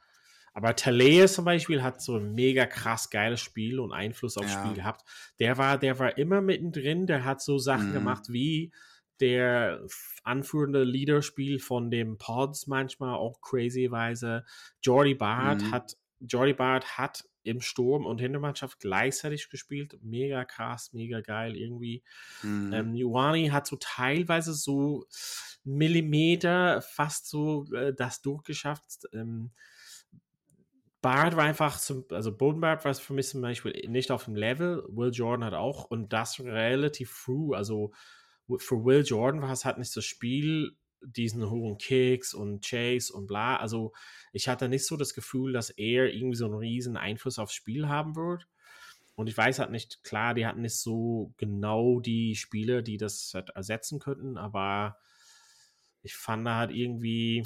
Aber 0.54 0.76
Talea 0.76 1.28
zum 1.28 1.46
Beispiel 1.46 1.84
hat 1.84 2.02
so 2.02 2.18
ein 2.18 2.34
mega 2.34 2.66
krass 2.66 3.12
geiles 3.12 3.42
Spiel 3.42 3.80
und 3.80 3.94
Einfluss 3.94 4.38
aufs 4.38 4.54
ja. 4.54 4.60
Spiel 4.60 4.74
gehabt. 4.74 5.04
Der 5.40 5.60
war, 5.60 5.78
der 5.78 6.00
war 6.00 6.18
immer 6.18 6.42
mittendrin, 6.42 7.06
der 7.06 7.26
hat 7.26 7.42
so 7.42 7.60
Sachen 7.60 7.90
mhm. 7.90 7.94
gemacht 7.94 8.24
wie 8.30 8.72
der 9.20 9.86
anführende 10.24 10.84
Leaderspiel 10.84 11.60
von 11.60 11.92
dem 11.92 12.18
Pods 12.18 12.68
manchmal 12.68 13.16
auch 13.16 13.42
crazyweise. 13.42 14.46
Jordi 14.82 15.14
Bart 15.14 15.62
mhm. 15.62 15.72
hat 15.72 15.98
Jordi 16.20 16.54
Bart 16.54 16.98
hat 16.98 17.24
im 17.48 17.62
Sturm 17.62 18.06
und 18.06 18.20
Hintermannschaft 18.20 18.80
gleichzeitig 18.80 19.50
gespielt. 19.50 19.98
Mega 20.02 20.46
krass, 20.46 20.94
mega 20.94 21.22
geil 21.22 21.56
irgendwie. 21.56 22.04
Mhm. 22.44 22.74
Ähm, 22.74 22.96
Ioani 22.96 23.48
hat 23.48 23.68
so 23.68 23.78
teilweise 23.80 24.54
so 24.54 25.06
Millimeter 25.64 26.82
fast 26.82 27.28
so 27.28 27.66
äh, 27.74 27.94
das 27.94 28.22
durchgeschafft. 28.22 29.08
Ähm, 29.14 29.52
Bart 31.02 31.36
war 31.38 31.46
einfach, 31.46 31.78
zum, 31.80 32.06
also 32.12 32.36
Bodenbart 32.36 32.84
war 32.84 32.94
für 32.94 33.14
mich 33.14 33.30
zum 33.30 33.42
Beispiel 33.42 33.88
nicht 33.88 34.12
auf 34.12 34.26
dem 34.26 34.36
Level. 34.36 34.84
Will 34.90 35.12
Jordan 35.14 35.46
hat 35.46 35.54
auch 35.54 35.86
und 35.86 36.12
das 36.12 36.40
relativ 36.40 37.12
früh. 37.12 37.56
Also 37.56 37.94
für 38.58 38.84
Will 38.84 39.06
Jordan 39.06 39.42
war 39.42 39.52
es 39.52 39.64
halt 39.64 39.78
nicht 39.78 39.96
das 39.96 40.06
Spiel, 40.06 40.76
diesen 41.02 41.50
hohen 41.50 41.78
Kicks 41.78 42.34
und 42.34 42.66
Chase 42.66 43.14
und 43.14 43.28
bla. 43.28 43.58
Also 43.58 43.94
ich 44.34 44.48
hatte 44.48 44.70
nicht 44.70 44.86
so 44.86 44.98
das 44.98 45.14
Gefühl, 45.14 45.54
dass 45.54 45.70
er 45.70 46.14
irgendwie 46.14 46.38
so 46.38 46.46
einen 46.46 46.56
riesen 46.56 46.98
Einfluss 46.98 47.40
aufs 47.40 47.54
Spiel 47.54 47.88
haben 47.88 48.16
wird. 48.16 48.48
Und 49.16 49.28
ich 49.28 49.36
weiß 49.36 49.60
halt 49.60 49.72
nicht, 49.72 50.04
klar, 50.04 50.36
die 50.36 50.46
hatten 50.46 50.62
nicht 50.62 50.78
so 50.78 51.34
genau 51.38 52.00
die 52.00 52.36
Spieler, 52.36 52.84
die 52.84 52.98
das 52.98 53.32
halt 53.34 53.50
ersetzen 53.50 54.00
könnten, 54.00 54.38
aber 54.38 54.98
ich 56.04 56.16
fand 56.16 56.46
da 56.46 56.58
halt 56.58 56.72
irgendwie. 56.72 57.44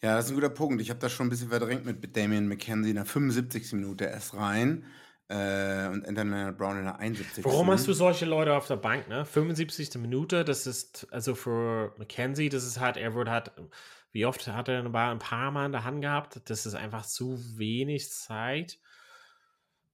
Ja, 0.00 0.16
das 0.16 0.24
ist 0.24 0.30
ein 0.30 0.36
guter 0.36 0.48
Punkt. 0.48 0.80
Ich 0.80 0.88
habe 0.88 1.00
das 1.00 1.12
schon 1.12 1.26
ein 1.26 1.30
bisschen 1.30 1.50
verdrängt 1.50 1.84
mit 1.84 2.16
Damian 2.16 2.48
McKenzie 2.48 2.90
in 2.90 2.96
der 2.96 3.04
75. 3.04 3.74
Minute 3.74 4.06
erst 4.06 4.34
rein. 4.34 4.86
Äh, 5.32 5.88
und 5.88 6.06
Anthony 6.06 6.52
Brown 6.52 6.76
in 6.76 6.84
der 6.84 6.98
71. 6.98 7.42
Warum 7.42 7.70
hast 7.70 7.88
du 7.88 7.94
solche 7.94 8.26
Leute 8.26 8.54
auf 8.54 8.66
der 8.66 8.76
Bank, 8.76 9.08
ne? 9.08 9.24
75. 9.24 9.94
Minute, 9.94 10.44
das 10.44 10.66
ist, 10.66 11.06
also 11.10 11.34
für 11.34 11.94
McKenzie, 11.96 12.50
das 12.50 12.64
ist 12.64 12.80
halt, 12.80 12.98
er 12.98 13.14
wird 13.14 13.30
halt, 13.30 13.50
wie 14.10 14.26
oft 14.26 14.46
hat 14.46 14.68
er 14.68 14.84
ein 14.84 15.18
paar 15.18 15.50
Mal 15.50 15.66
in 15.66 15.72
der 15.72 15.84
Hand 15.84 16.02
gehabt? 16.02 16.42
Das 16.50 16.66
ist 16.66 16.74
einfach 16.74 17.06
zu 17.06 17.38
wenig 17.56 18.10
Zeit, 18.10 18.78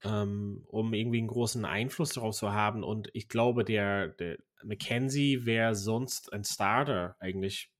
ähm, 0.02 0.64
um 0.66 0.92
irgendwie 0.92 1.18
einen 1.18 1.28
großen 1.28 1.64
Einfluss 1.64 2.14
darauf 2.14 2.34
zu 2.34 2.52
haben. 2.52 2.82
Und 2.82 3.08
ich 3.12 3.28
glaube, 3.28 3.64
der, 3.64 4.08
der 4.08 4.38
McKenzie 4.64 5.46
wäre 5.46 5.76
sonst 5.76 6.32
ein 6.32 6.42
Starter 6.42 7.14
eigentlich 7.20 7.70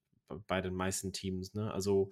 bei 0.46 0.60
den 0.60 0.74
meisten 0.74 1.12
Teams, 1.12 1.54
ne? 1.54 1.72
Also 1.72 2.10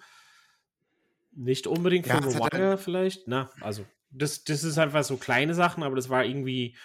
nicht 1.31 1.69
unbedingt 1.69 2.09
für 2.09 2.15
ja, 2.15 2.25
Wire 2.25 2.79
vielleicht, 2.79 3.29
na, 3.29 3.51
also 3.61 3.85
das, 4.17 4.45
das 4.45 4.65
ist 4.65 4.79
einfach 4.79 5.05
so 5.05 5.17
kleine 5.17 5.55
Sachen, 5.55 5.83
aber 5.83 5.97
das 5.97 6.09
war 6.09 6.25
irgendwie 6.25 6.77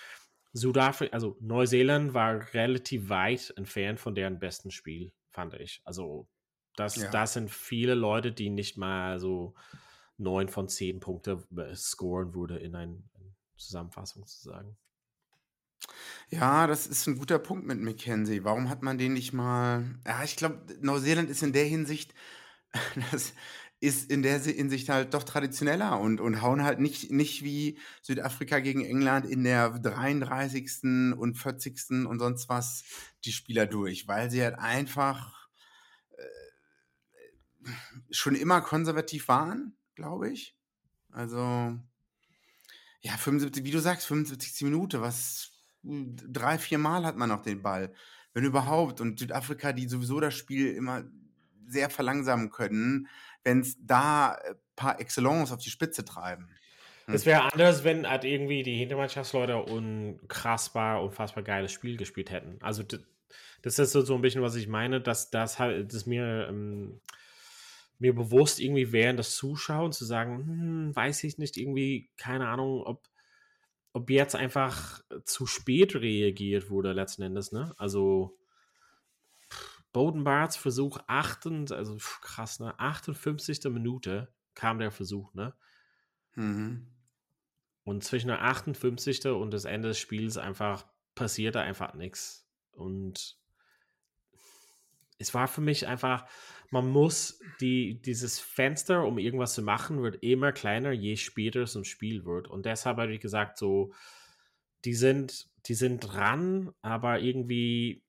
Südafrika, 0.54 1.14
also 1.14 1.38
Neuseeland 1.40 2.14
war 2.14 2.54
relativ 2.54 3.10
weit 3.10 3.54
entfernt 3.56 4.00
von 4.00 4.16
deren 4.16 4.40
besten 4.40 4.72
Spiel, 4.72 5.14
fand 5.30 5.54
ich. 5.56 5.82
Also 5.86 6.28
das, 6.76 6.98
ja. 6.98 7.10
das 7.10 7.34
sind 7.34 7.52
viele 7.52 7.96
Leute, 7.96 8.32
die 8.32 8.50
nicht 8.50 8.78
mal 8.78 9.20
so 9.20 9.56
neun 10.18 10.50
von 10.50 10.68
zehn 10.68 11.00
Punkte 11.00 11.44
scoren 11.76 12.34
würde 12.34 12.58
in 12.58 12.76
einer 12.76 12.98
Zusammenfassung 13.58 14.26
zu 14.28 14.42
sagen. 14.42 14.78
Ja, 16.30 16.68
das 16.68 16.86
ist 16.88 17.08
ein 17.08 17.18
guter 17.18 17.40
Punkt 17.40 17.66
mit 17.66 17.80
Mackenzie. 17.80 18.44
Warum 18.44 18.70
hat 18.70 18.84
man 18.84 18.98
den 18.98 19.14
nicht 19.14 19.34
mal? 19.34 19.84
Ja, 20.06 20.24
ich 20.24 20.36
glaube, 20.36 20.62
Neuseeland 20.80 21.30
ist 21.30 21.44
in 21.44 21.54
der 21.54 21.66
Hinsicht, 21.66 22.14
das, 23.12 23.34
ist 23.82 24.12
in 24.12 24.22
der 24.22 24.40
Hinsicht 24.40 24.90
halt 24.90 25.16
doch 25.16 25.24
traditioneller 25.24 26.00
und, 26.00 26.22
und 26.22 26.42
hauen 26.44 26.64
halt 26.64 26.80
nicht, 26.80 27.12
nicht 27.12 27.44
wie 27.44 27.80
Südafrika 28.04 28.60
gegen 28.60 28.86
England 28.86 29.26
in 29.26 29.44
der 29.44 29.72
33. 29.72 31.16
und 31.18 31.34
40. 31.36 32.06
und 32.06 32.20
sonst 32.20 32.48
was 32.48 32.84
die 33.26 33.32
Spieler 33.32 33.66
durch, 33.66 34.08
weil 34.08 34.30
sie 34.30 34.44
halt 34.44 34.60
einfach 34.60 35.50
äh, 36.16 37.72
schon 38.12 38.36
immer 38.36 38.62
konservativ 38.62 39.28
waren, 39.28 39.76
glaube 39.96 40.30
ich. 40.30 40.56
Also, 41.10 41.76
ja, 43.02 43.18
75, 43.18 43.64
wie 43.64 43.72
du 43.72 43.80
sagst, 43.80 44.06
75. 44.06 44.62
Minute, 44.62 45.02
was 45.02 45.54
drei, 45.82 46.60
vier 46.60 46.78
Mal 46.78 47.04
hat 47.04 47.18
man 47.18 47.30
noch 47.30 47.42
den 47.42 47.64
Ball, 47.64 47.92
wenn 48.34 48.46
überhaupt. 48.46 49.02
Und 49.02 49.18
Südafrika, 49.18 49.74
die 49.74 49.90
sowieso 49.90 50.20
das 50.20 50.36
Spiel 50.36 50.68
immer 50.68 51.04
sehr 51.68 51.90
verlangsamen 51.90 52.50
können, 52.52 53.08
wenn 53.44 53.62
es 53.62 53.78
da 53.86 54.36
äh, 54.36 54.56
par 54.76 55.00
excellence 55.00 55.52
auf 55.52 55.60
die 55.60 55.70
Spitze 55.70 56.06
treiben. 56.06 56.50
Hm. 57.06 57.16
Es 57.16 57.26
wäre 57.26 57.52
anders, 57.52 57.84
wenn 57.84 58.08
halt 58.08 58.24
irgendwie 58.24 58.64
die 58.64 58.76
Hintermannschaftsleute 58.76 59.58
unkrassbar, 59.58 61.04
unfassbar 61.04 61.44
geiles 61.44 61.72
Spiel 61.72 61.98
gespielt 61.98 62.32
hätten. 62.32 62.58
Also 62.62 62.84
das 63.62 63.80
ist 63.80 63.92
so 63.92 64.16
ein 64.16 64.22
bisschen, 64.22 64.42
was 64.42 64.56
ich 64.56 64.68
meine, 64.68 65.02
dass 65.02 65.30
das 65.30 65.60
halt, 65.60 65.94
das 65.94 66.06
mir, 66.06 66.48
ähm, 66.50 67.02
mir 68.00 68.16
bewusst 68.16 68.60
irgendwie 68.60 68.92
während 68.92 69.20
des 69.20 69.36
Zuschauen 69.36 69.92
zu 69.92 70.06
sagen, 70.06 70.38
hm, 70.38 70.96
weiß 70.96 71.24
ich 71.24 71.38
nicht, 71.38 71.58
irgendwie, 71.58 72.10
keine 72.18 72.48
Ahnung, 72.48 72.84
ob, 72.84 73.08
ob 73.94 74.10
jetzt 74.10 74.36
einfach 74.36 75.02
zu 75.26 75.46
spät 75.46 75.96
reagiert 75.96 76.70
wurde 76.70 76.94
letzten 76.94 77.24
Endes, 77.24 77.52
ne? 77.52 77.74
Also 77.78 78.38
Bodenbarts 79.94 80.56
Versuch 80.56 81.00
8, 81.08 81.72
also 81.72 81.98
krass, 82.22 82.60
ne? 82.60 82.80
58. 82.80 83.64
Minute 83.66 84.34
kam 84.54 84.80
der 84.80 84.92
Versuch, 84.92 85.34
ne? 85.34 85.54
Mhm. 86.36 86.88
Und 87.84 88.04
zwischen 88.04 88.28
der 88.28 88.44
58. 88.44 89.26
und 89.28 89.52
das 89.52 89.66
Ende 89.66 89.90
des 89.90 90.00
Spiels 90.00 90.38
einfach 90.38 90.86
passierte 91.16 91.62
einfach 91.62 91.94
nichts. 91.94 92.48
Und 92.72 93.38
es 95.18 95.34
war 95.34 95.48
für 95.48 95.62
mich 95.62 95.88
einfach, 95.88 96.26
man 96.70 96.90
muss 96.90 97.40
die, 97.60 98.02
dieses 98.02 98.40
Fenster, 98.40 99.06
um 99.06 99.18
irgendwas 99.18 99.54
zu 99.54 99.62
machen, 99.62 100.02
wird 100.02 100.24
immer 100.24 100.52
kleiner, 100.52 100.92
je 100.92 101.16
später 101.16 101.64
es 101.64 101.76
im 101.76 101.84
Spiel 101.84 102.26
wird. 102.26 102.48
Und 102.48 102.66
deshalb 102.66 102.98
habe 102.98 103.14
ich 103.14 103.20
gesagt, 103.20 103.58
so, 103.58 103.94
die 104.86 104.94
sind, 104.94 105.50
die 105.66 105.76
sind 105.76 106.00
dran, 106.00 106.72
aber 106.82 107.20
irgendwie 107.20 108.04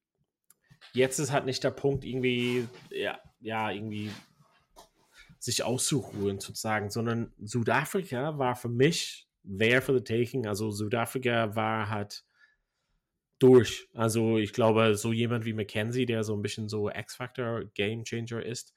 jetzt 0.93 1.19
ist 1.19 1.33
halt 1.33 1.47
nicht 1.47 1.65
der 1.65 1.71
Punkt, 1.71 2.05
irgendwie, 2.05 2.69
ja, 2.91 3.21
ja, 3.41 3.71
irgendwie 3.71 4.11
sich 5.39 5.65
auszuruhen, 5.65 6.39
sozusagen, 6.39 6.91
sondern 6.91 7.33
Südafrika 7.41 8.39
war 8.39 8.55
für 8.55 8.69
mich 8.69 9.29
there 9.45 9.83
for 9.83 9.95
the 9.95 10.05
taking. 10.05 10.47
Also 10.47 10.71
Südafrika 10.71 11.57
war 11.57 11.89
halt 11.89 12.25
durch. 13.41 13.89
Also 13.95 14.39
ich 14.39 14.53
glaube, 14.53 14.95
so 14.95 15.13
jemand 15.13 15.45
wie 15.45 15.53
Mackenzie, 15.53 16.07
der 16.07 16.23
so 16.23 16.35
ein 16.37 16.43
bisschen 16.43 16.69
so 16.69 16.89
X-Factor 16.89 17.65
Game 17.75 18.05
Changer 18.05 18.45
ist, 18.45 18.73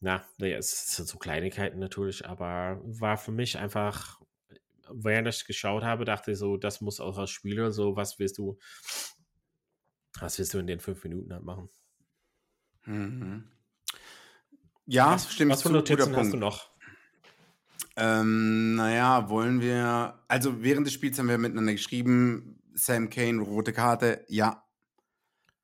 na, 0.00 0.24
naja, 0.38 0.58
es 0.58 0.94
sind 0.94 1.08
so 1.08 1.18
Kleinigkeiten 1.18 1.78
natürlich, 1.78 2.26
aber 2.26 2.80
war 2.84 3.16
für 3.16 3.32
mich 3.32 3.56
einfach, 3.58 4.20
während 4.90 5.28
ich 5.28 5.46
geschaut 5.46 5.84
habe, 5.84 6.04
dachte 6.04 6.32
ich 6.32 6.38
so, 6.38 6.56
das 6.56 6.80
muss 6.80 7.00
auch 7.00 7.16
als 7.16 7.30
Spieler 7.30 7.70
so, 7.72 7.96
was 7.96 8.18
willst 8.18 8.38
du 8.38 8.58
was 10.20 10.38
willst 10.38 10.54
du 10.54 10.58
in 10.58 10.66
den 10.66 10.80
fünf 10.80 11.02
Minuten 11.04 11.32
halt 11.32 11.44
machen? 11.44 11.68
Mhm. 12.84 13.44
Ja, 14.86 15.12
Was, 15.14 15.32
stimmt 15.32 15.52
was 15.52 15.62
für 15.62 15.70
Notizen 15.70 16.14
hast 16.16 16.32
du 16.32 16.36
noch? 16.36 16.70
Ähm, 17.96 18.74
naja, 18.76 19.28
wollen 19.30 19.60
wir. 19.60 20.22
Also 20.28 20.62
während 20.62 20.86
des 20.86 20.94
Spiels 20.94 21.18
haben 21.18 21.28
wir 21.28 21.38
miteinander 21.38 21.72
geschrieben, 21.72 22.60
Sam 22.74 23.10
Kane, 23.10 23.40
rote 23.40 23.72
Karte, 23.72 24.24
ja. 24.28 24.62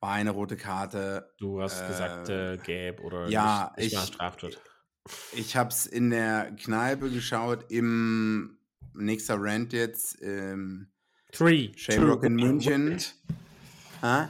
War 0.00 0.14
eine 0.14 0.30
rote 0.30 0.56
Karte. 0.56 1.32
Du 1.38 1.61
hast 1.62 1.87
gesagt, 1.87 2.28
Äh, 2.30 2.54
äh, 2.54 2.56
gelb 2.56 3.00
oder 3.00 3.28
ja, 3.28 3.73
nicht, 3.76 3.92
nicht 3.92 4.02
ich, 4.02 4.09
Straftat. 4.14 4.61
ich 5.32 5.56
habe 5.56 5.68
es 5.71 5.87
in 5.87 6.11
der 6.11 6.50
Kneipe 6.56 7.09
geschaut, 7.11 7.71
im 7.71 8.59
nächster 8.94 9.37
Rant 9.38 9.73
jetzt, 9.73 10.16
im 10.16 10.90
Three, 11.30 11.71
Shamrock 11.76 12.25
in 12.25 12.35
München. 12.35 12.99
one. 14.02 14.28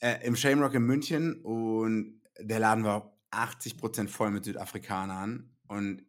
Äh, 0.00 0.26
Im 0.26 0.36
Shamrock 0.36 0.74
in 0.74 0.82
München 0.82 1.40
und 1.42 2.20
der 2.38 2.58
Laden 2.58 2.84
war 2.84 3.16
80% 3.30 4.08
voll 4.08 4.30
mit 4.30 4.44
Südafrikanern 4.44 5.50
und 5.68 6.02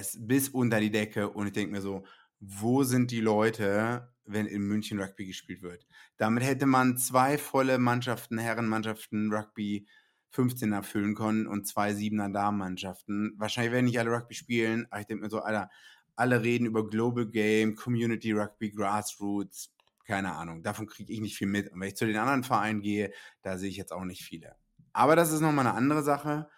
ist 0.00 0.26
bis 0.26 0.48
unter 0.48 0.80
die 0.80 0.90
Decke 0.90 1.28
und 1.28 1.46
ich 1.46 1.52
denke 1.52 1.72
mir 1.72 1.82
so, 1.82 2.04
wo 2.40 2.82
sind 2.82 3.10
die 3.10 3.20
Leute, 3.20 4.12
wenn 4.24 4.46
in 4.46 4.62
München 4.62 5.00
Rugby 5.00 5.26
gespielt 5.26 5.62
wird? 5.62 5.86
Damit 6.16 6.44
hätte 6.44 6.66
man 6.66 6.98
zwei 6.98 7.38
volle 7.38 7.78
Mannschaften, 7.78 8.38
Herrenmannschaften 8.38 9.32
Rugby 9.32 9.86
15er 10.32 10.82
füllen 10.82 11.14
können 11.14 11.46
und 11.46 11.66
zwei 11.66 11.94
Siebener 11.94 12.28
Damenmannschaften. 12.28 13.34
Wahrscheinlich 13.38 13.72
werden 13.72 13.86
nicht 13.86 13.98
alle 13.98 14.12
Rugby 14.12 14.34
spielen, 14.34 14.86
aber 14.90 15.00
ich 15.00 15.06
denke 15.06 15.24
mir 15.24 15.30
so, 15.30 15.40
Alter, 15.40 15.70
alle 16.14 16.42
reden 16.42 16.66
über 16.66 16.88
Global 16.88 17.26
Game, 17.26 17.74
Community 17.74 18.32
Rugby, 18.32 18.70
Grassroots, 18.70 19.74
keine 20.06 20.34
Ahnung. 20.34 20.62
Davon 20.62 20.86
kriege 20.86 21.12
ich 21.12 21.20
nicht 21.20 21.36
viel 21.36 21.48
mit. 21.48 21.72
Und 21.72 21.80
wenn 21.80 21.88
ich 21.88 21.96
zu 21.96 22.06
den 22.06 22.16
anderen 22.16 22.44
Vereinen 22.44 22.80
gehe, 22.80 23.12
da 23.42 23.58
sehe 23.58 23.68
ich 23.68 23.76
jetzt 23.76 23.92
auch 23.92 24.04
nicht 24.04 24.22
viele. 24.22 24.56
Aber 24.92 25.16
das 25.16 25.32
ist 25.32 25.40
nochmal 25.40 25.66
eine 25.66 25.76
andere 25.76 26.02
Sache. 26.02 26.48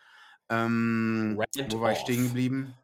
Ähm, 0.48 1.36
wo 1.70 1.80
war 1.80 1.92
ich 1.92 1.98
stehen 1.98 2.24
geblieben? 2.24 2.74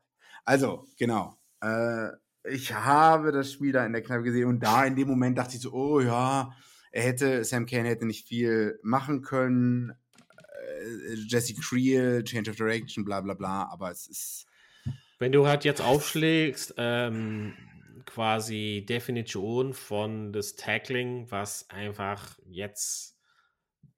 Also, 0.45 0.87
genau. 0.99 1.39
Äh, 1.61 2.09
ich 2.45 2.75
habe 2.75 3.33
das 3.33 3.53
Spiel 3.53 3.73
da 3.73 3.87
in 3.87 3.93
der 3.93 4.03
Kneipe 4.03 4.25
gesehen 4.25 4.49
und 4.49 4.61
da 4.61 4.85
in 4.85 4.97
dem 4.97 5.09
Moment 5.09 5.39
dachte 5.39 5.57
ich 5.57 5.63
so, 5.63 5.73
oh 5.73 6.01
ja, 6.01 6.55
er 6.93 7.03
hätte, 7.03 7.45
Sam 7.45 7.67
Kane 7.67 7.89
hätte 7.89 8.07
nicht 8.07 8.29
viel 8.29 8.79
machen 8.83 9.23
können. 9.23 9.95
Äh, 10.31 11.15
Jesse 11.27 11.55
Creel, 11.55 12.23
Change 12.25 12.51
of 12.51 12.57
Direction, 12.57 13.05
bla 13.05 13.21
bla 13.21 13.35
bla, 13.35 13.69
aber 13.71 13.91
es 13.91 14.07
ist. 14.07 14.47
Wenn 15.19 15.33
du 15.33 15.47
halt 15.47 15.65
jetzt 15.65 15.81
aufschlägst, 15.81 16.75
ähm, 16.77 17.55
quasi 18.15 18.87
Definition 18.89 19.75
von 19.75 20.33
das 20.33 20.55
Tackling, 20.55 21.29
was 21.33 21.69
einfach 21.69 22.39
jetzt 22.47 23.19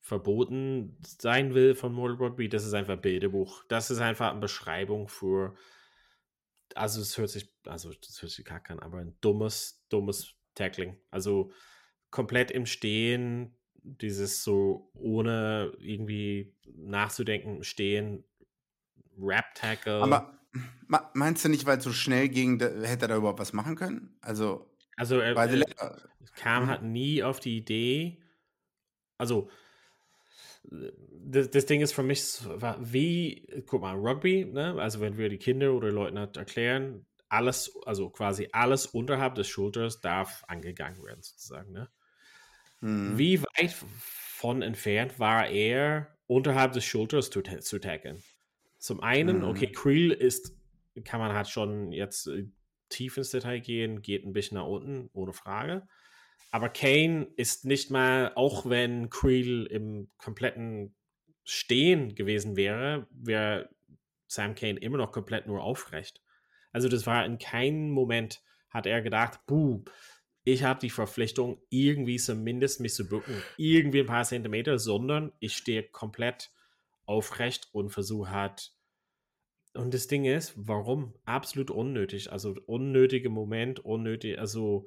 verboten 0.01 0.97
sein 1.05 1.53
will 1.53 1.75
von 1.75 1.93
Mortal 1.93 2.17
Rugby, 2.17 2.49
das 2.49 2.65
ist 2.65 2.73
einfach 2.73 2.97
Bilderbuch. 2.97 3.65
Das 3.69 3.91
ist 3.91 3.99
einfach 3.99 4.31
eine 4.31 4.41
Beschreibung 4.41 5.09
für, 5.09 5.55
also 6.75 7.03
es 7.03 7.19
hört 7.19 7.29
sich, 7.29 7.53
also 7.67 7.93
das 7.93 8.23
hört 8.23 8.33
sich 8.33 8.45
kacke 8.47 8.73
an, 8.73 8.81
aber 8.81 8.99
ein 8.99 9.19
dummes, 9.21 9.85
dummes 9.91 10.35
Tackling. 10.55 10.97
Also 11.11 11.53
komplett 12.11 12.51
im 12.51 12.65
Stehen, 12.65 13.55
dieses 13.75 14.43
so 14.43 14.91
ohne 14.95 15.75
irgendwie 15.79 16.55
nachzudenken, 16.65 17.65
Stehen, 17.65 18.25
Rap-Tackle. 19.19 19.99
Aber 19.99 20.07
ma- 20.07 20.36
meinst 21.15 21.45
du 21.45 21.49
nicht, 21.49 21.67
weil 21.67 21.79
es 21.79 21.85
so 21.85 21.93
schnell 21.93 22.29
ging, 22.29 22.61
hätte 22.61 23.05
er 23.07 23.09
da 23.09 23.17
überhaupt 23.17 23.41
was 23.41 23.53
machen 23.53 23.77
können? 23.77 24.17
Also, 24.21 24.71
Also 24.97 25.19
er, 25.21 25.43
er 25.45 25.57
Le- 25.57 25.65
kam 26.35 26.65
Mhm. 26.65 26.71
halt 26.71 26.83
nie 26.83 27.23
auf 27.23 27.41
die 27.41 27.57
Idee, 27.57 28.23
also 29.19 29.51
das, 30.65 31.51
das 31.51 31.67
Ding 31.67 31.81
ist 31.81 31.93
für 31.93 32.03
mich, 32.03 32.23
wie, 32.81 33.47
guck 33.67 33.83
mal, 33.83 33.95
Rugby, 33.97 34.45
ne? 34.45 34.75
also 34.81 35.01
wenn 35.01 35.17
wir 35.19 35.29
die 35.29 35.39
Kinder 35.39 35.73
oder 35.73 35.91
Leuten 35.91 36.19
halt 36.19 36.37
erklären, 36.37 37.07
alles, 37.29 37.73
also 37.85 38.11
quasi 38.11 38.49
alles 38.53 38.87
unterhalb 38.87 39.35
des 39.35 39.49
Schulters 39.49 40.01
darf 40.01 40.45
angegangen 40.49 41.03
werden, 41.03 41.23
sozusagen. 41.23 41.73
Ne? 41.73 41.89
Mhm. 42.83 43.19
Wie 43.19 43.43
weit 43.43 43.73
von 43.73 44.61
entfernt 44.61 45.19
war 45.19 45.49
er, 45.49 46.19
unterhalb 46.27 46.73
des 46.73 46.85
Schulters 46.85 47.31
zu, 47.31 47.41
zu 47.43 47.79
tackeln? 47.79 48.23
Zum 48.87 49.01
einen, 49.01 49.39
Mhm. 49.39 49.45
okay, 49.49 49.67
Creel 49.67 50.13
ist, 50.13 50.57
kann 51.03 51.19
man 51.19 51.33
halt 51.33 51.49
schon 51.49 51.91
jetzt 51.91 52.29
äh, 52.29 52.47
tief 52.89 53.17
ins 53.17 53.31
Detail 53.33 53.59
gehen, 53.59 54.01
geht 54.01 54.25
ein 54.25 54.33
bisschen 54.33 54.59
nach 54.59 54.67
unten, 54.67 55.11
ohne 55.13 55.33
Frage. 55.33 55.89
Aber 56.53 56.69
Kane 56.69 57.27
ist 57.37 57.65
nicht 57.65 57.91
mal, 57.91 58.31
auch 58.37 58.65
wenn 58.71 59.11
Creel 59.11 59.67
im 59.67 60.09
kompletten 60.19 60.95
Stehen 61.43 62.15
gewesen 62.15 62.55
wäre, 62.55 63.09
wäre 63.11 63.71
Sam 64.29 64.55
Kane 64.55 64.79
immer 64.79 64.99
noch 64.99 65.11
komplett 65.11 65.49
nur 65.49 65.65
aufrecht. 65.65 66.23
Also 66.71 66.89
das 66.89 67.07
war 67.07 67.27
in 67.27 67.39
keinem 67.39 67.91
Moment, 67.91 68.41
hat 68.71 68.87
er 68.87 69.03
gedacht, 69.03 69.41
buh, 69.47 69.83
ich 70.45 70.63
habe 70.63 70.79
die 70.79 70.91
Verpflichtung, 70.91 71.61
irgendwie 71.71 72.19
zumindest 72.19 72.79
mich 72.79 72.95
zu 72.95 73.09
bücken, 73.09 73.43
irgendwie 73.57 73.99
ein 73.99 74.07
paar 74.07 74.23
Zentimeter, 74.23 74.79
sondern 74.79 75.33
ich 75.41 75.57
stehe 75.57 75.83
komplett 75.83 76.53
aufrecht 77.05 77.69
und 77.73 77.91
versuche 77.91 78.31
halt. 78.31 78.76
Und 79.77 79.95
das 79.95 80.07
Ding 80.07 80.25
ist, 80.25 80.55
warum? 80.57 81.15
Absolut 81.25 81.71
unnötig. 81.71 82.33
Also 82.33 82.55
unnötige 82.67 83.29
Moment, 83.29 83.81
unnötig, 83.81 84.39
also 84.39 84.87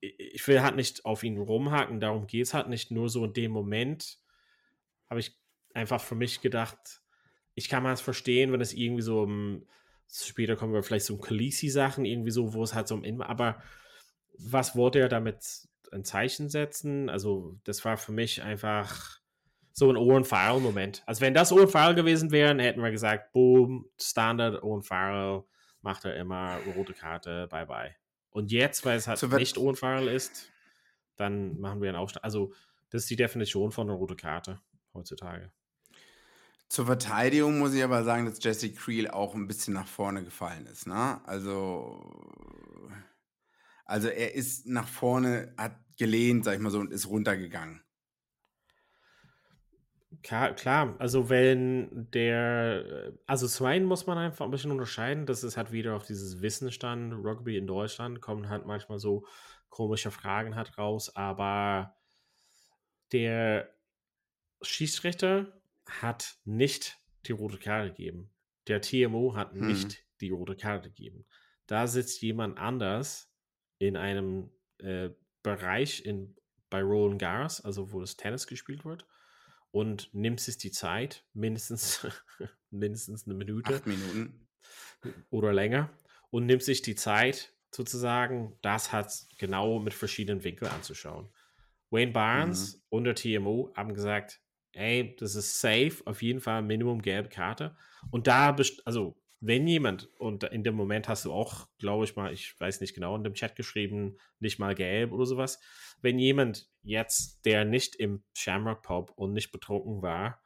ich 0.00 0.46
will 0.48 0.62
halt 0.62 0.74
nicht 0.74 1.04
auf 1.04 1.22
ihn 1.22 1.38
rumhaken, 1.38 2.00
darum 2.00 2.26
geht 2.26 2.46
es 2.46 2.54
halt 2.54 2.68
nicht 2.68 2.90
nur 2.90 3.08
so 3.08 3.24
in 3.24 3.32
dem 3.32 3.52
Moment, 3.52 4.18
habe 5.08 5.20
ich 5.20 5.38
einfach 5.74 6.00
für 6.00 6.16
mich 6.16 6.40
gedacht, 6.40 7.00
ich 7.54 7.68
kann 7.68 7.84
mal 7.84 7.92
es 7.92 8.00
verstehen, 8.00 8.52
wenn 8.52 8.60
es 8.60 8.72
irgendwie 8.72 9.02
so 9.02 9.22
um, 9.22 9.66
später 10.12 10.56
kommen 10.56 10.72
wir 10.72 10.82
vielleicht 10.82 11.06
so 11.06 11.14
um 11.14 11.20
Khaleesi-Sachen, 11.20 12.04
irgendwie 12.04 12.32
so, 12.32 12.52
wo 12.52 12.64
es 12.64 12.74
halt 12.74 12.88
so 12.88 12.96
um, 12.96 13.22
aber 13.22 13.62
was 14.38 14.74
wollte 14.74 14.98
er 14.98 15.08
damit 15.08 15.68
ein 15.92 16.04
Zeichen 16.04 16.48
setzen? 16.48 17.08
Also, 17.08 17.58
das 17.64 17.84
war 17.84 17.96
für 17.96 18.12
mich 18.12 18.42
einfach 18.42 19.20
so 19.72 19.90
ein 19.90 19.96
Owen 19.96 20.24
Farrell-Moment. 20.24 21.02
Also, 21.06 21.20
wenn 21.20 21.34
das 21.34 21.52
Owen 21.52 21.68
Farrell 21.68 21.94
gewesen 21.94 22.30
wäre, 22.30 22.56
hätten 22.62 22.82
wir 22.82 22.90
gesagt, 22.90 23.32
boom, 23.32 23.86
Standard 24.00 24.62
Owen 24.62 24.82
Farrell, 24.82 25.44
macht 25.80 26.04
er 26.04 26.16
immer 26.16 26.58
rote 26.76 26.92
Karte, 26.92 27.48
bye 27.50 27.66
bye. 27.66 27.94
Und 28.30 28.50
jetzt, 28.50 28.84
weil 28.84 28.96
es 28.96 29.08
halt 29.08 29.18
So 29.18 29.26
nicht 29.26 29.58
Owen 29.58 29.76
Farrell 29.76 30.08
ist, 30.08 30.50
dann 31.16 31.58
machen 31.58 31.80
wir 31.80 31.88
einen 31.88 31.98
Aufstand. 31.98 32.24
Also, 32.24 32.52
das 32.90 33.02
ist 33.02 33.10
die 33.10 33.16
Definition 33.16 33.72
von 33.72 33.88
einer 33.88 33.98
rote 33.98 34.16
Karte 34.16 34.60
heutzutage. 34.94 35.50
Zur 36.68 36.86
Verteidigung 36.86 37.58
muss 37.58 37.74
ich 37.74 37.84
aber 37.84 38.02
sagen, 38.02 38.24
dass 38.24 38.42
Jesse 38.42 38.72
Creel 38.72 39.10
auch 39.10 39.34
ein 39.34 39.46
bisschen 39.46 39.74
nach 39.74 39.86
vorne 39.86 40.24
gefallen 40.24 40.64
ist. 40.66 40.86
Ne? 40.86 41.20
Also, 41.26 42.00
also 43.84 44.08
er 44.08 44.34
ist 44.34 44.66
nach 44.66 44.88
vorne, 44.88 45.54
hat 45.58 45.76
gelehnt, 45.98 46.44
sag 46.44 46.54
ich 46.54 46.60
mal 46.60 46.70
so, 46.70 46.80
und 46.80 46.90
ist 46.90 47.08
runtergegangen. 47.08 47.82
Klar, 50.22 50.54
klar, 50.54 50.94
also 51.00 51.28
wenn 51.30 52.08
der, 52.12 53.12
also 53.26 53.48
zum 53.48 53.66
einen 53.66 53.86
muss 53.86 54.06
man 54.06 54.18
einfach 54.18 54.44
ein 54.44 54.52
bisschen 54.52 54.70
unterscheiden, 54.70 55.26
dass 55.26 55.42
es 55.42 55.56
halt 55.56 55.72
wieder 55.72 55.96
auf 55.96 56.06
dieses 56.06 56.40
Wissensstand 56.42 57.12
Rugby 57.12 57.56
in 57.56 57.66
Deutschland 57.66 58.20
kommen 58.20 58.48
halt 58.48 58.64
manchmal 58.64 59.00
so 59.00 59.26
komische 59.68 60.12
Fragen 60.12 60.54
halt 60.54 60.78
raus, 60.78 61.16
aber 61.16 61.96
der 63.10 63.74
Schiedsrichter 64.62 65.60
hat 65.88 66.36
nicht 66.44 66.98
die 67.26 67.32
rote 67.32 67.58
Karte 67.58 67.90
gegeben. 67.90 68.30
Der 68.68 68.80
TMO 68.80 69.34
hat 69.34 69.52
Hm. 69.52 69.66
nicht 69.66 70.04
die 70.20 70.30
rote 70.30 70.54
Karte 70.54 70.88
gegeben. 70.90 71.26
Da 71.66 71.88
sitzt 71.88 72.22
jemand 72.22 72.58
anders 72.58 73.34
in 73.78 73.96
einem 73.96 74.50
äh, 74.78 75.10
Bereich 75.42 76.04
in, 76.04 76.36
bei 76.70 76.80
Roland 76.80 77.20
Garros, 77.20 77.60
also 77.60 77.92
wo 77.92 78.00
das 78.00 78.16
Tennis 78.16 78.46
gespielt 78.46 78.84
wird, 78.84 79.04
und 79.72 80.08
nimmt 80.14 80.38
sich 80.40 80.58
die 80.58 80.70
Zeit, 80.70 81.24
mindestens, 81.34 82.06
mindestens 82.70 83.26
eine 83.26 83.34
Minute 83.34 83.74
Acht 83.74 83.86
Minuten. 83.86 84.46
oder 85.30 85.52
länger, 85.52 85.90
und 86.30 86.46
nimmt 86.46 86.62
sich 86.62 86.82
die 86.82 86.94
Zeit, 86.94 87.52
sozusagen, 87.74 88.56
das 88.62 88.92
hat 88.92 89.12
genau 89.38 89.80
mit 89.80 89.94
verschiedenen 89.94 90.44
Winkeln 90.44 90.70
anzuschauen. 90.70 91.28
Wayne 91.90 92.12
Barnes 92.12 92.76
Mhm. 92.76 92.80
und 92.90 93.04
der 93.04 93.14
TMO 93.14 93.72
haben 93.74 93.94
gesagt, 93.94 94.40
ey, 94.72 95.16
das 95.18 95.34
ist 95.34 95.60
safe, 95.60 96.02
auf 96.06 96.22
jeden 96.22 96.40
Fall 96.40 96.62
Minimum 96.62 97.02
gelbe 97.02 97.28
Karte. 97.28 97.76
Und 98.10 98.26
da, 98.26 98.56
also, 98.84 99.21
wenn 99.44 99.66
jemand, 99.66 100.08
und 100.18 100.44
in 100.44 100.62
dem 100.62 100.76
Moment 100.76 101.08
hast 101.08 101.24
du 101.24 101.32
auch, 101.32 101.68
glaube 101.78 102.04
ich 102.04 102.14
mal, 102.14 102.32
ich 102.32 102.58
weiß 102.60 102.80
nicht 102.80 102.94
genau, 102.94 103.16
in 103.16 103.24
dem 103.24 103.34
Chat 103.34 103.56
geschrieben, 103.56 104.16
nicht 104.38 104.60
mal 104.60 104.74
gelb 104.76 105.10
oder 105.12 105.26
sowas. 105.26 105.60
Wenn 106.00 106.18
jemand 106.20 106.70
jetzt, 106.82 107.44
der 107.44 107.64
nicht 107.64 107.96
im 107.96 108.22
Shamrock 108.36 108.82
Pub 108.82 109.12
und 109.16 109.32
nicht 109.32 109.50
betrunken 109.50 110.00
war, 110.00 110.40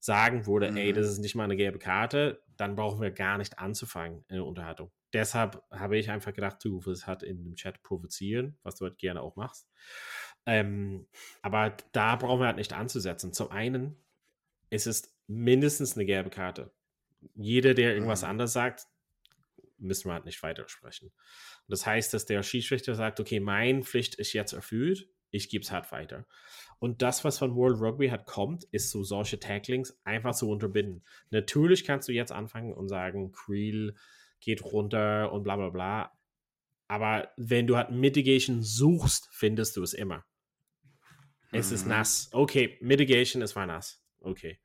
sagen 0.00 0.46
würde, 0.46 0.66
ey, 0.74 0.90
Mhm. 0.90 0.96
das 0.96 1.06
ist 1.06 1.18
nicht 1.18 1.36
mal 1.36 1.44
eine 1.44 1.56
gelbe 1.56 1.78
Karte, 1.78 2.42
dann 2.56 2.74
brauchen 2.74 3.00
wir 3.00 3.12
gar 3.12 3.38
nicht 3.38 3.60
anzufangen 3.60 4.24
in 4.28 4.34
der 4.36 4.44
Unterhaltung. 4.44 4.90
Deshalb 5.12 5.62
habe 5.70 5.96
ich 5.96 6.10
einfach 6.10 6.32
gedacht, 6.32 6.56
du 6.64 6.84
willst 6.84 7.06
halt 7.06 7.22
in 7.22 7.44
dem 7.44 7.54
Chat 7.54 7.80
provozieren, 7.84 8.58
was 8.64 8.74
du 8.74 8.86
halt 8.86 8.98
gerne 8.98 9.22
auch 9.22 9.36
machst. 9.36 9.70
Ähm, 10.46 11.06
aber 11.42 11.76
da 11.92 12.16
brauchen 12.16 12.40
wir 12.40 12.46
halt 12.46 12.56
nicht 12.56 12.72
anzusetzen. 12.72 13.32
Zum 13.32 13.52
einen, 13.52 14.04
es 14.70 14.88
ist 14.88 15.14
mindestens 15.28 15.96
eine 15.96 16.06
gelbe 16.06 16.30
Karte. 16.30 16.72
Jeder, 17.34 17.74
der 17.74 17.94
irgendwas 17.94 18.22
Mhm. 18.22 18.28
anderes 18.28 18.52
sagt, 18.52 18.86
müssen 19.78 20.08
wir 20.08 20.14
halt 20.14 20.24
nicht 20.24 20.42
weitersprechen. 20.42 21.08
Und 21.08 21.68
das 21.68 21.86
heißt, 21.86 22.14
dass 22.14 22.24
der 22.26 22.42
Schiedsrichter 22.42 22.94
sagt, 22.94 23.20
okay, 23.20 23.40
meine 23.40 23.82
Pflicht 23.82 24.14
ist 24.14 24.32
jetzt 24.32 24.52
erfüllt, 24.52 25.08
ich 25.30 25.48
gebe 25.48 25.64
es 25.64 25.72
halt 25.72 25.90
weiter. 25.92 26.26
Und 26.78 27.00
das, 27.02 27.24
was 27.24 27.38
von 27.38 27.54
World 27.56 27.80
Rugby 27.80 28.08
hat 28.08 28.26
kommt, 28.26 28.64
ist 28.64 28.90
so 28.90 29.02
solche 29.02 29.40
Tacklings 29.40 29.98
einfach 30.04 30.34
zu 30.34 30.50
unterbinden. 30.50 31.02
Natürlich 31.30 31.84
kannst 31.84 32.08
du 32.08 32.12
jetzt 32.12 32.32
anfangen 32.32 32.72
und 32.74 32.88
sagen, 32.88 33.32
Creel 33.32 33.94
geht 34.40 34.62
runter 34.64 35.32
und 35.32 35.42
bla 35.42 35.56
bla 35.56 35.70
bla. 35.70 36.12
Aber 36.88 37.30
wenn 37.36 37.66
du 37.66 37.76
halt 37.76 37.90
Mitigation 37.90 38.62
suchst, 38.62 39.28
findest 39.32 39.76
du 39.76 39.82
es 39.82 39.94
immer. 39.94 40.24
Es 41.50 41.70
ist 41.72 41.84
Mhm. 41.84 41.90
nass. 41.90 42.28
Okay, 42.32 42.76
Mitigation, 42.80 43.42
es 43.42 43.56
war 43.56 43.66
nass. 43.66 44.02
Okay. 44.20 44.58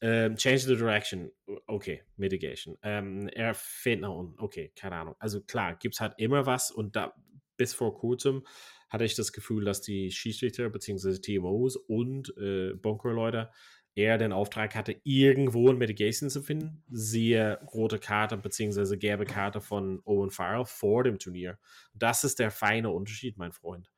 Ähm, 0.00 0.36
change 0.36 0.60
the 0.60 0.76
direction. 0.76 1.30
Okay, 1.66 2.02
Mitigation. 2.16 2.76
Ähm, 2.82 3.28
er 3.28 3.54
fährt 3.54 4.00
nach 4.00 4.10
unten. 4.10 4.38
Okay, 4.38 4.72
keine 4.76 4.96
Ahnung. 4.96 5.16
Also 5.18 5.40
klar, 5.42 5.76
gibt 5.76 5.94
es 5.94 6.00
halt 6.00 6.14
immer 6.18 6.46
was 6.46 6.70
und 6.70 6.96
da 6.96 7.14
bis 7.56 7.74
vor 7.74 7.94
kurzem 7.94 8.44
hatte 8.88 9.04
ich 9.04 9.14
das 9.14 9.32
Gefühl, 9.32 9.64
dass 9.64 9.82
die 9.82 10.10
Schiedsrichter 10.10 10.68
bzw. 10.70 11.18
TMOs 11.18 11.76
und 11.76 12.34
äh, 12.38 12.74
Bunkerleute 12.74 13.50
eher 13.94 14.18
den 14.18 14.32
Auftrag 14.32 14.74
hatte, 14.74 15.00
irgendwo 15.04 15.68
ein 15.68 15.78
Mitigation 15.78 16.30
zu 16.30 16.42
finden. 16.42 16.82
Siehe 16.90 17.60
rote 17.72 17.98
Karte 17.98 18.36
bzw. 18.36 18.96
gelbe 18.96 19.24
Karte 19.24 19.60
von 19.60 20.00
Owen 20.04 20.30
Farrell 20.30 20.64
vor 20.64 21.04
dem 21.04 21.18
Turnier. 21.18 21.58
Das 21.92 22.24
ist 22.24 22.38
der 22.38 22.50
feine 22.50 22.90
Unterschied, 22.90 23.36
mein 23.36 23.52
Freund. 23.52 23.90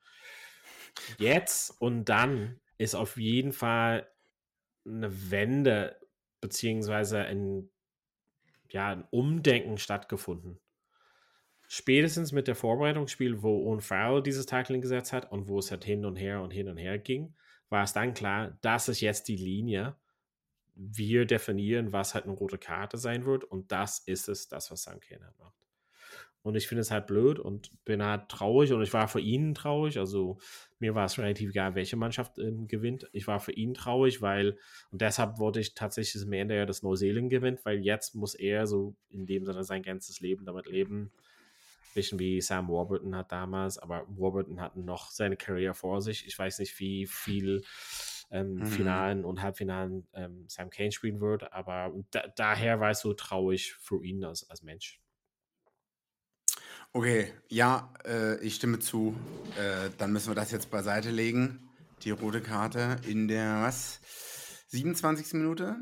Jetzt 1.17 1.69
und 1.79 2.05
dann 2.05 2.59
ist 2.77 2.95
auf 2.95 3.17
jeden 3.17 3.53
Fall 3.53 4.07
eine 4.85 5.31
Wende 5.31 5.99
beziehungsweise 6.41 7.19
ein, 7.19 7.69
ja, 8.69 8.89
ein 8.89 9.05
Umdenken 9.11 9.77
stattgefunden. 9.77 10.59
Spätestens 11.67 12.31
mit 12.31 12.47
der 12.47 12.55
Vorbereitungsspiel, 12.55 13.41
wo 13.41 13.67
Owen 13.67 13.81
Farrell 13.81 14.21
dieses 14.21 14.45
Tackling 14.45 14.81
gesetzt 14.81 15.13
hat 15.13 15.31
und 15.31 15.47
wo 15.47 15.59
es 15.59 15.71
halt 15.71 15.85
hin 15.85 16.05
und 16.05 16.17
her 16.17 16.41
und 16.41 16.51
hin 16.51 16.67
und 16.67 16.77
her 16.77 16.99
ging, 16.99 17.35
war 17.69 17.83
es 17.83 17.93
dann 17.93 18.13
klar, 18.13 18.57
das 18.61 18.89
ist 18.89 19.01
jetzt 19.01 19.27
die 19.27 19.37
Linie. 19.37 19.95
Wir 20.75 21.25
definieren, 21.25 21.91
was 21.91 22.13
halt 22.13 22.25
eine 22.25 22.33
rote 22.33 22.57
Karte 22.57 22.97
sein 22.97 23.25
wird 23.25 23.43
und 23.43 23.71
das 23.71 23.99
ist 23.99 24.27
es, 24.27 24.47
das, 24.47 24.69
was 24.69 24.83
Sam 24.83 24.99
Kane 24.99 25.25
halt 25.25 25.39
macht. 25.39 25.63
Und 26.43 26.55
ich 26.55 26.67
finde 26.67 26.81
es 26.81 26.91
halt 26.91 27.07
blöd 27.07 27.39
und 27.39 27.71
bin 27.85 28.03
halt 28.03 28.27
traurig 28.27 28.73
und 28.73 28.81
ich 28.81 28.93
war 28.93 29.07
für 29.07 29.21
ihn 29.21 29.55
traurig. 29.55 29.97
Also 29.97 30.37
mir 30.83 30.95
war 30.95 31.05
es 31.05 31.17
relativ 31.17 31.49
egal, 31.51 31.75
welche 31.75 31.95
Mannschaft 31.95 32.37
ähm, 32.39 32.67
gewinnt. 32.67 33.09
Ich 33.13 33.27
war 33.27 33.39
für 33.39 33.53
ihn 33.53 33.73
traurig, 33.73 34.21
weil, 34.21 34.57
und 34.91 35.01
deshalb 35.01 35.39
wollte 35.39 35.59
ich 35.61 35.75
tatsächlich 35.75 36.21
am 36.23 36.33
Ende 36.33 36.55
ja, 36.57 36.65
dass 36.65 36.83
Neuseeland 36.83 37.29
gewinnt, 37.29 37.65
weil 37.65 37.79
jetzt 37.79 38.15
muss 38.15 38.35
er 38.35 38.67
so 38.67 38.95
in 39.09 39.25
dem 39.25 39.45
Sinne 39.45 39.63
sein 39.63 39.81
ganzes 39.83 40.19
Leben 40.19 40.45
damit 40.45 40.67
leben. 40.67 41.13
Bisschen 41.93 42.17
wie 42.19 42.41
Sam 42.41 42.69
Warburton 42.69 43.15
hat 43.15 43.31
damals, 43.31 43.77
aber 43.77 44.05
Warburton 44.07 44.59
hat 44.59 44.75
noch 44.75 45.11
seine 45.11 45.37
Karriere 45.37 45.75
vor 45.75 46.01
sich. 46.01 46.25
Ich 46.25 46.37
weiß 46.39 46.57
nicht, 46.59 46.79
wie 46.79 47.05
viel 47.05 47.61
ähm, 48.31 48.65
Mhm. 48.65 48.65
Finalen 48.65 49.23
und 49.25 49.43
Halbfinalen 49.43 50.07
ähm, 50.13 50.45
Sam 50.49 50.71
Kane 50.71 50.91
spielen 50.91 51.21
wird, 51.21 51.53
aber 51.53 51.93
da, 52.11 52.27
daher 52.35 52.79
war 52.79 52.89
es 52.91 53.01
so 53.01 53.13
traurig 53.13 53.73
für 53.75 54.03
ihn 54.03 54.23
als, 54.25 54.49
als 54.49 54.63
Mensch. 54.63 55.02
Okay, 56.95 57.33
ja, 57.49 57.91
äh, 58.05 58.39
ich 58.45 58.53
stimme 58.55 58.77
zu. 58.77 59.15
Äh, 59.57 59.89
dann 59.97 60.13
müssen 60.13 60.29
wir 60.29 60.35
das 60.35 60.51
jetzt 60.51 60.69
beiseite 60.69 61.09
legen. 61.09 61.67
Die 62.03 62.11
rote 62.11 62.39
Karte 62.39 62.97
in 63.07 63.27
der 63.27 63.63
was? 63.63 63.99
27. 64.67 65.33
Minute? 65.33 65.75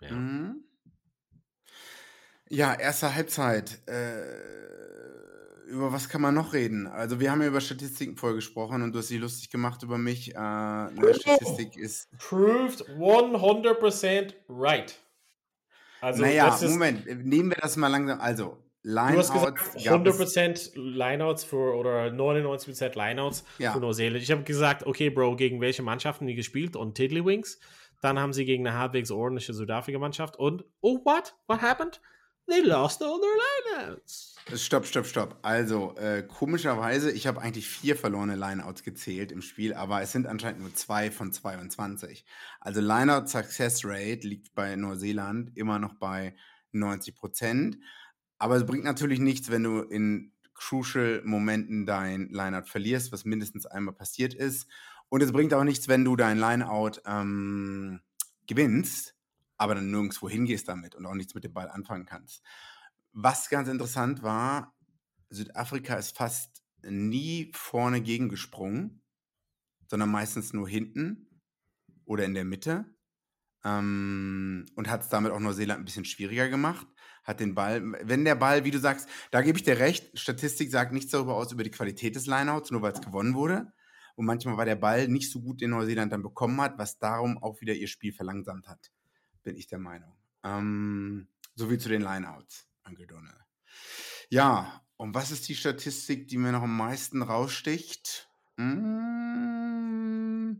Ja. 0.00 0.12
Mhm. 0.12 0.64
Ja, 2.48 2.72
erste 2.74 3.14
Halbzeit. 3.14 3.86
Äh, 3.86 4.22
über 5.66 5.92
was 5.92 6.08
kann 6.08 6.22
man 6.22 6.34
noch 6.34 6.54
reden? 6.54 6.86
Also 6.86 7.20
wir 7.20 7.30
haben 7.30 7.42
ja 7.42 7.48
über 7.48 7.60
Statistiken 7.60 8.16
vorher 8.16 8.36
gesprochen 8.36 8.82
und 8.82 8.92
du 8.92 9.00
hast 9.00 9.10
dich 9.10 9.20
lustig 9.20 9.50
gemacht 9.50 9.82
über 9.82 9.98
mich. 9.98 10.34
Äh, 10.34 10.38
eine 10.38 11.14
Statistik 11.14 11.76
ist. 11.76 12.10
Proved 12.18 12.88
100% 12.88 14.34
right. 14.48 14.98
Also, 16.00 16.22
naja, 16.22 16.46
das 16.46 16.62
ist, 16.62 16.70
Moment, 16.72 17.06
nehmen 17.24 17.50
wir 17.50 17.58
das 17.60 17.76
mal 17.76 17.88
langsam. 17.88 18.20
Also, 18.20 18.61
du 18.82 18.90
hast 18.90 19.08
Lineouts 19.08 19.32
gesagt 19.32 19.58
gab 19.58 19.76
es. 19.76 19.84
100% 19.86 20.78
Lineouts 20.80 21.44
für 21.44 21.74
oder 21.76 22.06
99% 22.06 22.94
Lineouts 22.96 23.44
Ja. 23.58 23.72
für 23.72 23.80
Neuseeland. 23.80 24.22
Ich 24.22 24.30
habe 24.30 24.42
gesagt, 24.42 24.84
okay, 24.86 25.10
Bro, 25.10 25.36
gegen 25.36 25.60
welche 25.60 25.82
Mannschaften 25.82 26.26
die 26.26 26.34
gespielt 26.34 26.76
und 26.76 26.94
Tiddlywinks. 26.94 27.60
Dann 28.00 28.18
haben 28.18 28.32
sie 28.32 28.44
gegen 28.44 28.66
eine 28.66 28.76
halbwegs 28.76 29.10
ordentliche 29.12 29.54
Südafrika-Mannschaft 29.54 30.36
und 30.36 30.64
oh, 30.80 30.98
what? 31.04 31.36
What 31.46 31.62
happened? 31.62 32.00
They 32.48 32.60
lost 32.60 33.00
all 33.02 33.20
their 33.20 33.86
Lineouts. 33.86 34.34
Stopp, 34.56 34.84
stopp, 34.84 35.06
stopp. 35.06 35.38
Also, 35.42 35.94
äh, 35.96 36.24
komischerweise, 36.24 37.12
ich 37.12 37.28
habe 37.28 37.40
eigentlich 37.40 37.68
vier 37.68 37.94
verlorene 37.94 38.34
Lineouts 38.34 38.82
gezählt 38.82 39.30
im 39.30 39.40
Spiel, 39.42 39.72
aber 39.74 40.02
es 40.02 40.10
sind 40.10 40.26
anscheinend 40.26 40.60
nur 40.60 40.74
zwei 40.74 41.12
von 41.12 41.30
22. 41.32 42.24
Also, 42.60 42.80
Lineout 42.80 43.28
Success 43.28 43.84
Rate 43.84 44.26
liegt 44.26 44.56
bei 44.56 44.74
Neuseeland 44.74 45.56
immer 45.56 45.78
noch 45.78 45.94
bei 45.94 46.34
90 46.72 47.14
Prozent. 47.14 47.78
Aber 48.42 48.56
es 48.56 48.66
bringt 48.66 48.82
natürlich 48.82 49.20
nichts, 49.20 49.52
wenn 49.52 49.62
du 49.62 49.82
in 49.82 50.32
crucial 50.54 51.22
Momenten 51.24 51.86
dein 51.86 52.28
Lineout 52.30 52.66
verlierst, 52.66 53.12
was 53.12 53.24
mindestens 53.24 53.66
einmal 53.66 53.94
passiert 53.94 54.34
ist. 54.34 54.66
Und 55.08 55.22
es 55.22 55.30
bringt 55.30 55.54
auch 55.54 55.62
nichts, 55.62 55.86
wenn 55.86 56.04
du 56.04 56.16
dein 56.16 56.40
Lineout 56.40 57.00
ähm, 57.06 58.00
gewinnst, 58.48 59.14
aber 59.58 59.76
dann 59.76 59.92
nirgendwo 59.92 60.28
hingehst 60.28 60.66
damit 60.66 60.96
und 60.96 61.06
auch 61.06 61.14
nichts 61.14 61.36
mit 61.36 61.44
dem 61.44 61.52
Ball 61.52 61.70
anfangen 61.70 62.04
kannst. 62.04 62.42
Was 63.12 63.48
ganz 63.48 63.68
interessant 63.68 64.24
war, 64.24 64.74
Südafrika 65.30 65.94
ist 65.94 66.16
fast 66.16 66.64
nie 66.82 67.52
vorne 67.54 68.00
gegengesprungen, 68.00 69.04
sondern 69.86 70.10
meistens 70.10 70.52
nur 70.52 70.68
hinten 70.68 71.30
oder 72.06 72.24
in 72.24 72.34
der 72.34 72.44
Mitte. 72.44 72.92
Ähm, 73.62 74.66
und 74.74 74.90
hat 74.90 75.02
es 75.02 75.10
damit 75.10 75.30
auch 75.30 75.38
Neuseeland 75.38 75.82
ein 75.82 75.84
bisschen 75.84 76.04
schwieriger 76.04 76.48
gemacht. 76.48 76.88
Hat 77.22 77.40
den 77.40 77.54
Ball, 77.54 77.82
wenn 78.02 78.24
der 78.24 78.34
Ball, 78.34 78.64
wie 78.64 78.70
du 78.70 78.78
sagst, 78.78 79.08
da 79.30 79.42
gebe 79.42 79.58
ich 79.58 79.64
dir 79.64 79.78
recht, 79.78 80.18
Statistik 80.18 80.70
sagt 80.70 80.92
nichts 80.92 81.12
darüber 81.12 81.36
aus, 81.36 81.52
über 81.52 81.62
die 81.62 81.70
Qualität 81.70 82.16
des 82.16 82.26
Lineouts, 82.26 82.70
nur 82.70 82.82
weil 82.82 82.92
es 82.92 83.00
gewonnen 83.00 83.34
wurde. 83.34 83.72
Und 84.16 84.26
manchmal 84.26 84.56
war 84.56 84.64
der 84.64 84.76
Ball 84.76 85.08
nicht 85.08 85.30
so 85.30 85.40
gut, 85.40 85.60
den 85.60 85.70
Neuseeland 85.70 86.12
dann 86.12 86.22
bekommen 86.22 86.60
hat, 86.60 86.78
was 86.78 86.98
darum 86.98 87.38
auch 87.42 87.60
wieder 87.60 87.74
ihr 87.74 87.88
Spiel 87.88 88.12
verlangsamt 88.12 88.68
hat, 88.68 88.90
bin 89.42 89.56
ich 89.56 89.68
der 89.68 89.78
Meinung. 89.78 90.16
Ähm, 90.42 91.28
so 91.54 91.70
wie 91.70 91.78
zu 91.78 91.88
den 91.88 92.02
Lineouts, 92.02 92.68
Uncle 92.84 93.06
Donald. 93.06 93.36
Ja, 94.28 94.82
und 94.96 95.14
was 95.14 95.30
ist 95.30 95.48
die 95.48 95.54
Statistik, 95.54 96.28
die 96.28 96.38
mir 96.38 96.52
noch 96.52 96.62
am 96.62 96.76
meisten 96.76 97.22
raussticht? 97.22 98.28
Mm, 98.56 100.52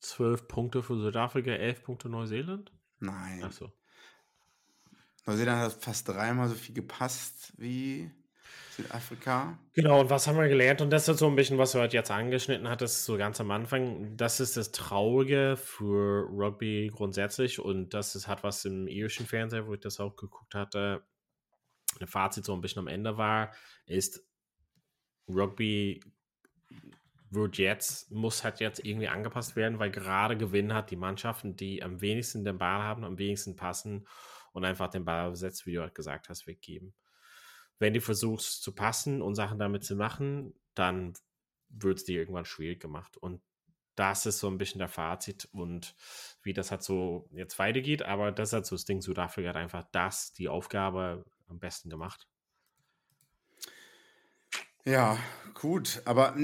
12 0.00 0.48
Punkte 0.48 0.82
für 0.82 1.00
Südafrika, 1.00 1.50
11 1.52 1.82
Punkte 1.82 2.08
Neuseeland? 2.08 2.72
nein. 2.98 3.42
Achso. 3.42 3.72
Neuseeland 5.26 5.60
hat 5.60 5.72
fast 5.72 6.08
dreimal 6.08 6.48
so 6.48 6.54
viel 6.54 6.74
gepasst 6.74 7.52
wie 7.56 8.10
Südafrika. 8.76 9.58
Genau, 9.74 10.00
und 10.00 10.10
was 10.10 10.26
haben 10.26 10.38
wir 10.38 10.48
gelernt? 10.48 10.80
Und 10.80 10.90
das 10.90 11.08
ist 11.08 11.18
so 11.18 11.28
ein 11.28 11.36
bisschen, 11.36 11.58
was 11.58 11.72
du 11.72 11.78
halt 11.78 11.92
jetzt 11.92 12.10
angeschnitten 12.10 12.68
hattest, 12.68 13.04
so 13.04 13.16
ganz 13.16 13.40
am 13.40 13.50
Anfang. 13.50 14.16
Das 14.16 14.40
ist 14.40 14.56
das 14.56 14.72
Traurige 14.72 15.56
für 15.56 16.26
Rugby 16.30 16.90
grundsätzlich 16.92 17.60
und 17.60 17.94
das 17.94 18.14
ist, 18.14 18.28
hat 18.28 18.42
was 18.42 18.64
im 18.64 18.88
irischen 18.88 19.26
Fernseher, 19.26 19.66
wo 19.66 19.74
ich 19.74 19.80
das 19.80 20.00
auch 20.00 20.16
geguckt 20.16 20.54
hatte, 20.54 21.02
ein 22.00 22.06
Fazit 22.06 22.44
so 22.44 22.54
ein 22.54 22.62
bisschen 22.62 22.80
am 22.80 22.88
Ende 22.88 23.18
war, 23.18 23.52
ist 23.86 24.24
Rugby 25.28 26.00
wird 27.30 27.58
jetzt, 27.58 28.10
muss 28.10 28.44
halt 28.44 28.60
jetzt 28.60 28.84
irgendwie 28.84 29.08
angepasst 29.08 29.56
werden, 29.56 29.78
weil 29.78 29.90
gerade 29.90 30.36
gewinnen 30.36 30.74
hat 30.74 30.90
die 30.90 30.96
Mannschaften, 30.96 31.56
die 31.56 31.82
am 31.82 32.00
wenigsten 32.00 32.44
den 32.44 32.58
Ball 32.58 32.82
haben, 32.82 33.04
am 33.04 33.18
wenigsten 33.18 33.56
passen 33.56 34.06
und 34.52 34.64
einfach 34.64 34.88
den 34.88 35.04
Ball 35.04 35.30
besetzt, 35.30 35.66
wie 35.66 35.74
du 35.74 35.80
halt 35.80 35.94
gesagt 35.94 36.28
hast, 36.28 36.46
weggeben 36.46 36.94
wenn 37.82 37.94
du 37.94 38.00
versuchst 38.00 38.62
zu 38.62 38.72
passen 38.72 39.20
und 39.20 39.34
Sachen 39.34 39.58
damit 39.58 39.84
zu 39.84 39.96
machen, 39.96 40.54
dann 40.74 41.14
wird 41.68 41.98
es 41.98 42.04
dir 42.04 42.20
irgendwann 42.20 42.44
schwierig 42.44 42.80
gemacht. 42.80 43.16
Und 43.16 43.42
das 43.96 44.24
ist 44.24 44.38
so 44.38 44.46
ein 44.46 44.56
bisschen 44.56 44.78
der 44.78 44.88
Fazit 44.88 45.48
und 45.52 45.96
wie 46.42 46.52
das 46.52 46.70
halt 46.70 46.84
so 46.84 47.28
jetzt 47.32 47.58
weitergeht. 47.58 48.02
Aber 48.02 48.30
das 48.30 48.50
ist 48.50 48.52
halt 48.52 48.66
so 48.66 48.76
das 48.76 48.84
Ding, 48.84 49.02
Südafrika 49.02 49.48
hat 49.48 49.56
einfach 49.56 49.84
das, 49.90 50.32
die 50.32 50.48
Aufgabe 50.48 51.26
am 51.48 51.58
besten 51.58 51.90
gemacht. 51.90 52.28
Ja, 54.84 55.18
gut, 55.54 56.02
aber 56.04 56.36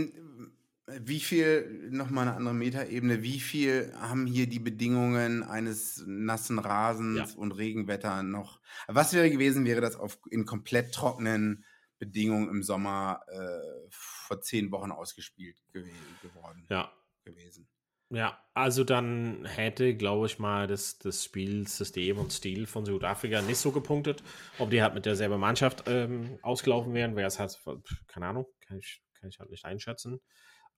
wie 1.01 1.21
viel, 1.21 1.89
nochmal 1.91 2.29
eine 2.29 2.37
andere 2.37 2.55
Metaebene, 2.55 3.23
wie 3.23 3.41
viel 3.41 3.93
haben 3.97 4.27
hier 4.27 4.49
die 4.49 4.59
Bedingungen 4.59 5.43
eines 5.43 6.03
nassen 6.07 6.59
Rasens 6.59 7.35
Ja. 7.35 7.39
und 7.39 7.53
Regenwetter 7.53 8.23
noch? 8.23 8.61
Was 8.87 9.13
wäre 9.13 9.31
gewesen, 9.31 9.65
wäre 9.65 9.81
das 9.81 9.97
auf, 9.97 10.19
in 10.31 10.45
komplett 10.47 10.95
trockenen 10.95 11.65
Bedingungen 11.99 12.49
im 12.49 12.63
Sommer 12.63 13.21
äh, 13.29 13.89
vor 13.91 14.41
zehn 14.41 14.71
Wochen 14.71 14.93
ausgespielt 14.93 15.59
gew 15.73 15.85
geworden 16.21 16.71
Ja, 16.71 16.93
gewesen? 17.25 17.69
Ja, 18.11 18.43
also 18.55 18.85
dann 18.85 19.45
hätte, 19.45 19.95
glaube 19.95 20.27
ich 20.27 20.39
mal, 20.39 20.67
das, 20.67 20.99
das 20.99 21.25
Spielsystem 21.25 22.17
und 22.19 22.33
Stil 22.33 22.67
von 22.67 22.87
Südafrika 22.87 23.43
nicht 23.43 23.59
so 23.59 23.71
gepunktet. 23.71 24.23
Ob 24.59 24.71
die 24.71 24.81
halt 24.81 24.95
mit 24.95 25.05
derselben 25.05 25.39
Mannschaft 25.39 25.85
ähm, 25.89 26.39
ausgelaufen 26.41 26.95
wären, 26.95 27.17
wäre 27.17 27.27
es 27.29 27.39
halt, 27.39 27.59
keine 28.07 28.29
Ahnung, 28.29 28.47
kann 28.67 28.79
ich, 28.79 29.03
kann 29.21 29.29
ich 29.29 29.39
halt 29.39 29.51
nicht 29.51 29.67
einschätzen. 29.67 30.21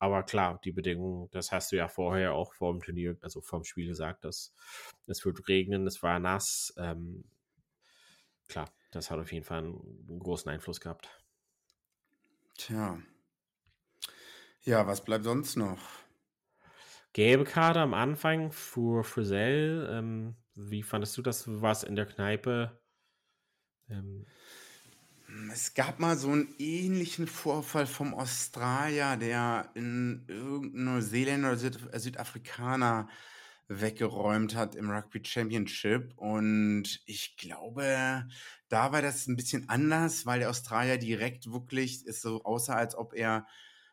Aber 0.01 0.23
klar, 0.25 0.59
die 0.65 0.73
Bedingungen, 0.73 1.29
das 1.31 1.53
hast 1.53 1.73
du 1.73 1.77
ja 1.77 1.87
vorher 1.87 2.33
auch 2.33 2.55
vor 2.55 2.73
dem 2.73 2.81
Turnier, 2.81 3.19
also 3.21 3.43
vor 3.43 3.61
dem 3.61 3.65
Spiel 3.65 3.87
gesagt, 3.87 4.25
dass 4.25 4.55
es 5.07 5.25
wird 5.27 5.47
regnen, 5.47 5.87
es 5.87 6.03
war 6.03 6.19
nass. 6.19 6.75
Ähm, 6.79 7.25
klar, 8.49 8.73
das 8.91 9.11
hat 9.11 9.19
auf 9.19 9.31
jeden 9.31 9.45
Fall 9.45 9.59
einen 9.59 10.19
großen 10.19 10.51
Einfluss 10.51 10.81
gehabt. 10.81 11.23
Tja. 12.57 12.99
Ja, 14.63 14.87
was 14.87 15.05
bleibt 15.05 15.25
sonst 15.25 15.57
noch? 15.57 15.81
Gelbe 17.13 17.45
Karte 17.45 17.81
am 17.81 17.93
Anfang 17.93 18.53
für 18.53 19.05
Frisell. 19.05 19.87
Ähm, 19.91 20.37
wie 20.55 20.83
fandest 20.83 21.17
du 21.19 21.23
das? 21.23 21.45
Was 21.47 21.83
in 21.83 21.97
der 21.97 22.07
Kneipe? 22.07 22.81
Ähm, 23.89 24.27
es 25.53 25.75
gab 25.75 25.99
mal 25.99 26.17
so 26.17 26.31
einen 26.31 26.55
ähnlichen 26.59 27.27
Vorfall 27.27 27.87
vom 27.87 28.15
Australier, 28.15 29.17
der 29.17 29.71
in 29.75 30.25
irgendeinem 30.29 30.85
Neuseeländer 30.85 31.49
oder 31.51 31.59
Süd 31.59 31.79
Südafrikaner 31.93 33.09
weggeräumt 33.69 34.57
hat 34.57 34.75
im 34.75 34.91
Rugby 34.91 35.21
Championship. 35.25 36.13
Und 36.17 37.01
ich 37.07 37.37
glaube, 37.37 38.27
da 38.69 38.93
war 38.93 39.03
das 39.03 39.29
ein 39.29 39.37
bisschen 39.37 39.69
anders, 39.69 40.27
weil 40.27 40.41
der 40.41 40.51
Australier 40.51 40.99
direkt 40.99 41.53
wirklich 41.53 42.05
es 42.07 42.21
so 42.21 42.43
aussah, 42.43 42.75
als 42.75 42.97
ob 42.97 43.15
er 43.15 43.47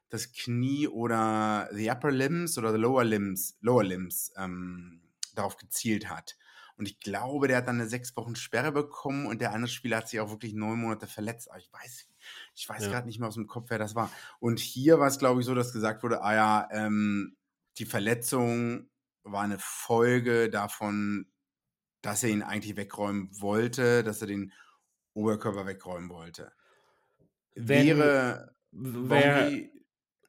das 0.10 0.32
Knie 0.32 0.88
oder 0.88 1.70
the 1.74 1.92
upper 1.92 2.12
limbs 2.12 2.58
oder 2.58 2.72
the 2.72 2.80
lower 2.80 3.04
limbs, 3.04 3.58
lower 3.62 3.84
limbs 3.84 4.32
ähm, 4.38 5.02
darauf 5.36 5.58
gezielt 5.58 6.10
hat. 6.10 6.38
Und 6.78 6.88
ich 6.88 7.00
glaube, 7.00 7.48
der 7.48 7.58
hat 7.58 7.68
dann 7.68 7.80
eine 7.80 7.90
sechs 7.90 8.16
Wochen 8.16 8.36
Sperre 8.36 8.72
bekommen 8.72 9.26
und 9.26 9.42
der 9.42 9.52
andere 9.52 9.70
Spieler 9.70 9.98
hat 9.98 10.10
sich 10.10 10.20
auch 10.20 10.30
wirklich 10.30 10.54
neun 10.54 10.80
Monate 10.80 11.08
verletzt. 11.08 11.50
Aber 11.50 11.60
ich 11.60 11.72
weiß, 11.74 12.08
ich 12.54 12.70
weiß 12.70 12.84
ja. 12.84 12.90
gerade 12.90 13.08
nicht 13.08 13.20
mehr 13.20 13.28
aus 13.28 13.34
dem 13.34 13.48
Kopf, 13.48 13.70
wer 13.70 13.80
das 13.80 13.96
war. 13.96 14.12
Und 14.40 14.60
hier 14.60 15.00
war 15.00 15.08
es, 15.08 15.18
glaube 15.18 15.42
ich, 15.42 15.48
so, 15.48 15.56
dass 15.56 15.74
gesagt 15.74 16.04
wurde, 16.04 16.22
ah 16.22 16.36
ja, 16.36 16.68
ähm, 16.72 17.36
die 17.80 17.86
Verletzung 17.86 18.90
war 19.24 19.44
eine 19.44 19.58
Folge 19.60 20.50
davon, 20.50 21.28
dass 22.02 22.24
er 22.24 22.30
ihn 22.30 22.44
eigentlich 22.44 22.78
wegräumen 22.78 23.30
wollte, 23.42 24.04
dass 24.04 24.22
er 24.22 24.28
den 24.28 24.54
Oberkörper 25.14 25.66
wegräumen 25.66 26.10
wollte. 26.10 26.52
Wenn, 27.56 27.88
wäre 27.88 28.56
wär, 28.72 29.52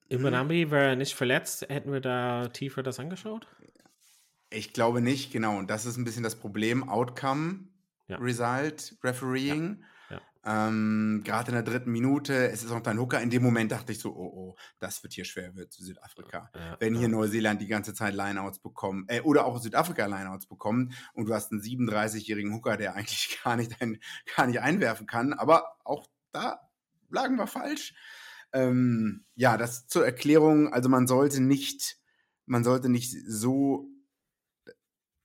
im 0.08 0.22
Nambi 0.22 0.70
wäre 0.70 0.90
er 0.90 0.96
nicht 0.96 1.14
verletzt, 1.14 1.68
hätten 1.68 1.92
wir 1.92 2.00
da 2.00 2.48
tiefer 2.48 2.82
das 2.82 2.98
angeschaut? 2.98 3.46
Ich 4.50 4.72
glaube 4.72 5.00
nicht, 5.00 5.32
genau. 5.32 5.58
Und 5.58 5.70
das 5.70 5.86
ist 5.86 5.96
ein 5.96 6.04
bisschen 6.04 6.22
das 6.22 6.36
Problem. 6.36 6.88
Outcome, 6.88 7.68
ja. 8.06 8.16
Result, 8.16 8.96
Refereeing. 9.02 9.80
Ja. 9.80 9.86
Ja. 10.44 10.68
Ähm, 10.68 11.22
Gerade 11.24 11.50
in 11.50 11.54
der 11.54 11.62
dritten 11.62 11.92
Minute, 11.92 12.50
es 12.50 12.64
ist 12.64 12.70
auch 12.70 12.80
dein 12.80 12.98
Hooker. 12.98 13.20
In 13.20 13.28
dem 13.28 13.42
Moment 13.42 13.70
dachte 13.70 13.92
ich 13.92 13.98
so, 13.98 14.10
oh, 14.14 14.32
oh, 14.34 14.56
das 14.78 15.02
wird 15.02 15.12
hier 15.12 15.26
schwer 15.26 15.54
wird 15.54 15.72
zu 15.72 15.82
Südafrika. 15.82 16.50
Wenn 16.78 16.94
hier 16.94 17.08
Neuseeland 17.08 17.60
die 17.60 17.66
ganze 17.66 17.92
Zeit 17.92 18.14
Lineouts 18.14 18.60
bekommen, 18.60 19.04
äh, 19.08 19.20
oder 19.20 19.44
auch 19.44 19.60
Südafrika 19.60 20.06
Lineouts 20.06 20.46
bekommen 20.46 20.94
und 21.12 21.26
du 21.28 21.34
hast 21.34 21.52
einen 21.52 21.60
37-jährigen 21.60 22.54
Hooker, 22.54 22.78
der 22.78 22.94
eigentlich 22.94 23.38
gar 23.44 23.56
nicht, 23.56 23.80
ein, 23.82 24.00
gar 24.34 24.46
nicht 24.46 24.60
einwerfen 24.60 25.06
kann. 25.06 25.34
Aber 25.34 25.76
auch 25.84 26.06
da 26.32 26.60
lagen 27.10 27.36
wir 27.36 27.46
falsch. 27.46 27.94
Ähm, 28.52 29.26
ja, 29.34 29.58
das 29.58 29.86
zur 29.86 30.06
Erklärung. 30.06 30.72
Also 30.72 30.88
man 30.88 31.06
sollte 31.06 31.42
nicht, 31.42 31.98
man 32.46 32.64
sollte 32.64 32.88
nicht 32.88 33.14
so, 33.26 33.90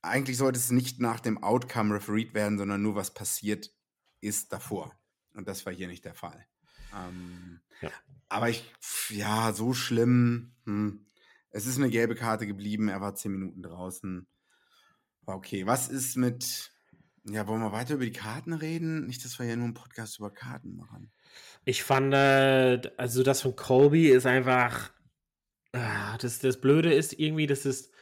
eigentlich 0.04 0.36
sollte 0.36 0.58
es 0.58 0.70
nicht 0.70 1.00
nach 1.00 1.20
dem 1.20 1.42
Outcome 1.42 1.94
refereed 1.94 2.34
werden, 2.34 2.58
sondern 2.58 2.82
nur 2.82 2.94
was 2.94 3.14
passiert 3.14 3.70
ist 4.20 4.52
davor. 4.52 4.94
Und 5.34 5.48
das 5.48 5.66
war 5.66 5.72
hier 5.72 5.88
nicht 5.88 6.04
der 6.04 6.14
Fall. 6.14 6.46
Ähm, 6.94 7.60
ja. 7.80 7.90
Aber 8.28 8.48
ich, 8.48 8.64
ja, 9.10 9.52
so 9.52 9.74
schlimm. 9.74 10.52
Hm. 10.64 11.06
Es 11.50 11.66
ist 11.66 11.76
eine 11.76 11.90
gelbe 11.90 12.14
Karte 12.14 12.46
geblieben. 12.46 12.88
Er 12.88 13.00
war 13.00 13.14
zehn 13.14 13.32
Minuten 13.32 13.62
draußen. 13.62 14.26
Okay, 15.26 15.66
was 15.66 15.88
ist 15.88 16.16
mit, 16.16 16.72
ja, 17.24 17.46
wollen 17.46 17.62
wir 17.62 17.72
weiter 17.72 17.94
über 17.94 18.04
die 18.04 18.12
Karten 18.12 18.52
reden? 18.52 19.06
Nicht, 19.06 19.24
dass 19.24 19.38
wir 19.38 19.46
ja 19.46 19.56
nur 19.56 19.64
einen 19.64 19.74
Podcast 19.74 20.18
über 20.18 20.32
Karten 20.32 20.76
machen. 20.76 21.12
Ich 21.64 21.82
fand, 21.82 22.12
äh, 22.12 22.80
also 22.96 23.22
das 23.22 23.42
von 23.42 23.56
Colby 23.56 24.08
ist 24.08 24.26
einfach, 24.26 24.92
äh, 25.72 26.18
das, 26.20 26.40
das 26.40 26.60
Blöde 26.60 26.92
ist 26.92 27.18
irgendwie, 27.18 27.46
das 27.46 27.64
ist, 27.64 27.93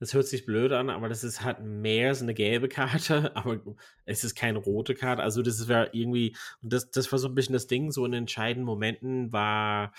das 0.00 0.12
hört 0.14 0.26
sich 0.26 0.44
blöd 0.44 0.72
an, 0.72 0.90
aber 0.90 1.08
das 1.08 1.24
ist 1.24 1.42
halt 1.42 1.60
mehr 1.60 2.08
als 2.08 2.22
eine 2.22 2.34
gelbe 2.34 2.68
Karte, 2.68 3.34
aber 3.36 3.60
es 4.04 4.24
ist 4.24 4.34
keine 4.34 4.58
rote 4.58 4.94
Karte. 4.94 5.22
Also 5.22 5.42
das 5.42 5.68
wäre 5.68 5.90
irgendwie, 5.92 6.36
und 6.62 6.72
das, 6.72 6.90
das 6.90 7.10
war 7.12 7.18
so 7.18 7.28
ein 7.28 7.34
bisschen 7.34 7.54
das 7.54 7.66
Ding, 7.66 7.90
so 7.90 8.04
in 8.04 8.12
entscheidenden 8.12 8.66
Momenten 8.66 9.32
war 9.32 9.92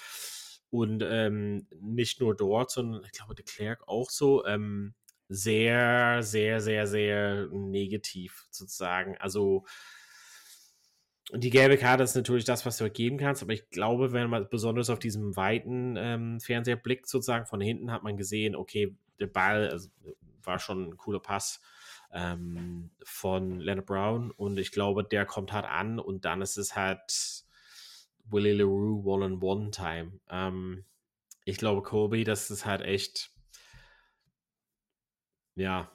und 0.69 1.03
ähm, 1.08 1.67
nicht 1.79 2.19
nur 2.19 2.36
dort, 2.36 2.71
sondern 2.71 3.03
ich 3.05 3.12
glaube, 3.12 3.36
de 3.36 3.45
Klerk 3.45 3.88
auch 3.88 4.10
so, 4.10 4.45
ähm, 4.45 4.93
sehr, 5.27 6.21
sehr, 6.21 6.62
sehr, 6.62 6.88
sehr 6.88 7.47
negativ 7.51 8.45
sozusagen. 8.51 9.17
Also 9.17 9.65
die 11.34 11.49
gelbe 11.49 11.77
Karte 11.77 12.03
ist 12.03 12.15
natürlich 12.15 12.45
das, 12.45 12.65
was 12.65 12.77
du 12.77 12.89
geben 12.89 13.17
kannst, 13.17 13.41
aber 13.41 13.53
ich 13.53 13.69
glaube, 13.71 14.12
wenn 14.12 14.29
man 14.29 14.47
besonders 14.49 14.91
auf 14.91 14.99
diesem 14.99 15.36
weiten 15.36 15.95
ähm, 15.97 16.39
Fernseher 16.39 16.75
blickt, 16.75 17.08
sozusagen 17.08 17.47
von 17.47 17.62
hinten, 17.62 17.91
hat 17.91 18.03
man 18.03 18.15
gesehen, 18.15 18.55
okay, 18.55 18.95
der 19.19 19.28
Ball 19.28 19.69
also, 19.69 19.89
war 20.43 20.60
schon 20.60 20.89
ein 20.89 20.97
cooler 20.97 21.19
Pass 21.19 21.62
ähm, 22.12 22.91
von 23.04 23.60
Leonard 23.60 23.86
Brown 23.86 24.32
und 24.32 24.58
ich 24.58 24.71
glaube, 24.71 25.04
der 25.04 25.25
kommt 25.25 25.51
halt 25.51 25.65
an 25.65 25.99
und 25.99 26.25
dann 26.25 26.41
ist 26.41 26.58
es 26.58 26.75
halt 26.75 27.45
Willie 28.25 28.54
LaRue 28.54 29.04
One-on-One-Time. 29.04 30.19
Ähm, 30.30 30.86
ich 31.45 31.58
glaube, 31.58 31.84
Kobe, 31.84 32.23
das 32.23 32.49
ist 32.49 32.65
halt 32.65 32.82
echt, 32.82 33.32
ja, 35.56 35.91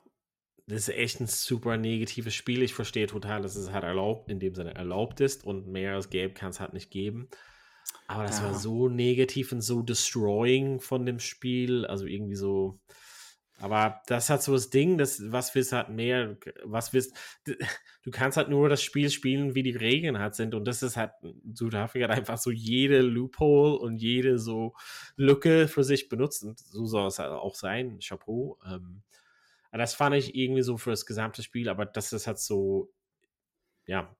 das 0.66 0.88
ist 0.88 0.94
echt 0.94 1.20
ein 1.20 1.26
super 1.26 1.76
negatives 1.76 2.34
Spiel. 2.34 2.62
Ich 2.62 2.74
verstehe 2.74 3.08
total, 3.08 3.42
dass 3.42 3.56
es 3.56 3.72
halt 3.72 3.82
erlaubt, 3.82 4.30
in 4.30 4.38
dem 4.38 4.54
Sinne 4.54 4.74
erlaubt 4.74 5.20
ist 5.20 5.44
und 5.44 5.66
mehr 5.66 5.94
als 5.94 6.10
gelb 6.10 6.36
kann 6.36 6.50
es 6.50 6.60
halt 6.60 6.72
nicht 6.72 6.90
geben. 6.90 7.28
Aber 8.06 8.22
das 8.24 8.38
ja. 8.38 8.46
war 8.46 8.54
so 8.54 8.88
negativ 8.88 9.50
und 9.50 9.62
so 9.62 9.82
destroying 9.82 10.80
von 10.80 11.06
dem 11.06 11.18
Spiel. 11.18 11.86
Also 11.86 12.06
irgendwie 12.06 12.36
so. 12.36 12.78
Aber 13.60 14.00
das 14.06 14.30
hat 14.30 14.42
so 14.42 14.54
das 14.54 14.70
Ding, 14.70 14.96
das, 14.96 15.20
was 15.30 15.54
willst 15.54 15.72
halt 15.72 15.90
mehr, 15.90 16.38
was 16.64 16.94
willst, 16.94 17.14
du 17.44 18.10
kannst 18.10 18.38
halt 18.38 18.48
nur 18.48 18.70
das 18.70 18.82
Spiel 18.82 19.10
spielen, 19.10 19.54
wie 19.54 19.62
die 19.62 19.76
Regeln 19.76 20.18
halt 20.18 20.34
sind. 20.34 20.54
Und 20.54 20.64
das 20.64 20.82
ist 20.82 20.96
halt, 20.96 21.12
Südafrika 21.52 22.08
hat 22.08 22.16
einfach 22.16 22.38
so 22.38 22.50
jede 22.50 23.02
Loophole 23.02 23.78
und 23.78 24.00
jede 24.00 24.38
so 24.38 24.74
Lücke 25.16 25.68
für 25.68 25.84
sich 25.84 26.08
benutzt. 26.08 26.42
Und 26.42 26.58
so 26.58 26.86
soll 26.86 27.08
es 27.08 27.18
halt 27.18 27.30
auch 27.30 27.54
sein. 27.54 27.98
Chapeau. 28.00 28.58
Ähm, 28.66 29.02
das 29.72 29.94
fand 29.94 30.16
ich 30.16 30.34
irgendwie 30.34 30.62
so 30.62 30.78
für 30.78 30.90
das 30.90 31.04
gesamte 31.04 31.42
Spiel, 31.42 31.68
aber 31.68 31.84
das 31.84 32.12
ist 32.12 32.26
halt 32.26 32.38
so, 32.38 32.90
ja, 33.86 34.16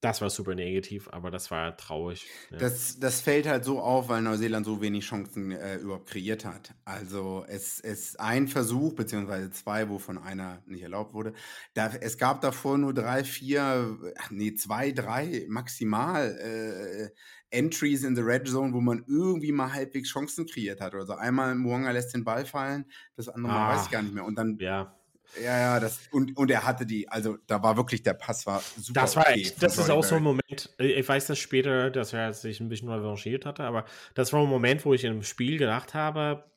das 0.00 0.20
war 0.20 0.30
super 0.30 0.54
negativ, 0.54 1.08
aber 1.10 1.30
das 1.30 1.50
war 1.50 1.76
traurig. 1.76 2.28
Ja. 2.50 2.58
Das, 2.58 3.00
das 3.00 3.20
fällt 3.20 3.48
halt 3.48 3.64
so 3.64 3.80
auf, 3.80 4.08
weil 4.08 4.22
Neuseeland 4.22 4.64
so 4.64 4.80
wenig 4.80 5.04
Chancen 5.04 5.50
äh, 5.50 5.76
überhaupt 5.76 6.08
kreiert 6.08 6.44
hat. 6.44 6.74
Also 6.84 7.44
es 7.48 7.80
ist 7.80 8.20
ein 8.20 8.46
Versuch, 8.46 8.94
beziehungsweise 8.94 9.50
zwei, 9.50 9.88
wovon 9.88 10.18
einer 10.18 10.62
nicht 10.66 10.82
erlaubt 10.82 11.14
wurde. 11.14 11.32
Da, 11.74 11.92
es 12.00 12.16
gab 12.16 12.40
davor 12.42 12.78
nur 12.78 12.94
drei, 12.94 13.24
vier, 13.24 13.98
nee, 14.30 14.54
zwei, 14.54 14.92
drei 14.92 15.46
maximal 15.48 16.30
äh, 16.38 17.10
Entries 17.50 18.04
in 18.04 18.14
the 18.14 18.22
Red 18.22 18.46
Zone, 18.46 18.72
wo 18.74 18.80
man 18.80 19.04
irgendwie 19.08 19.52
mal 19.52 19.72
halbwegs 19.72 20.10
Chancen 20.10 20.46
kreiert 20.46 20.80
hat. 20.80 20.94
Also 20.94 21.14
einmal 21.14 21.54
Mwanga 21.54 21.90
lässt 21.90 22.14
den 22.14 22.22
Ball 22.22 22.44
fallen, 22.44 22.84
das 23.16 23.28
andere 23.28 23.52
Mal 23.52 23.74
weiß 23.74 23.82
ich 23.82 23.88
ah, 23.88 23.92
gar 23.92 24.02
nicht 24.02 24.14
mehr. 24.14 24.24
Und 24.24 24.36
dann 24.36 24.58
ja. 24.60 24.97
Ja, 25.36 25.58
ja, 25.58 25.80
das, 25.80 26.00
und, 26.10 26.36
und 26.36 26.50
er 26.50 26.64
hatte 26.64 26.86
die, 26.86 27.08
also 27.08 27.36
da 27.46 27.62
war 27.62 27.76
wirklich, 27.76 28.02
der 28.02 28.14
Pass 28.14 28.46
war 28.46 28.62
super. 28.76 29.02
Das 29.02 29.14
war 29.14 29.24
okay 29.24 29.42
echt, 29.42 29.62
das 29.62 29.78
ist 29.78 29.90
auch 29.90 30.02
so 30.02 30.16
ein 30.16 30.22
Moment, 30.22 30.74
ich 30.78 31.08
weiß 31.08 31.26
das 31.26 31.38
später, 31.38 31.90
dass 31.90 32.12
er 32.12 32.32
sich 32.32 32.60
ein 32.60 32.68
bisschen 32.68 32.88
revanchiert 32.88 33.46
hatte, 33.46 33.64
aber 33.64 33.84
das 34.14 34.32
war 34.32 34.40
ein 34.40 34.48
Moment, 34.48 34.84
wo 34.84 34.94
ich 34.94 35.04
in 35.04 35.12
einem 35.12 35.22
Spiel 35.22 35.58
gedacht 35.58 35.94
habe, 35.94 36.50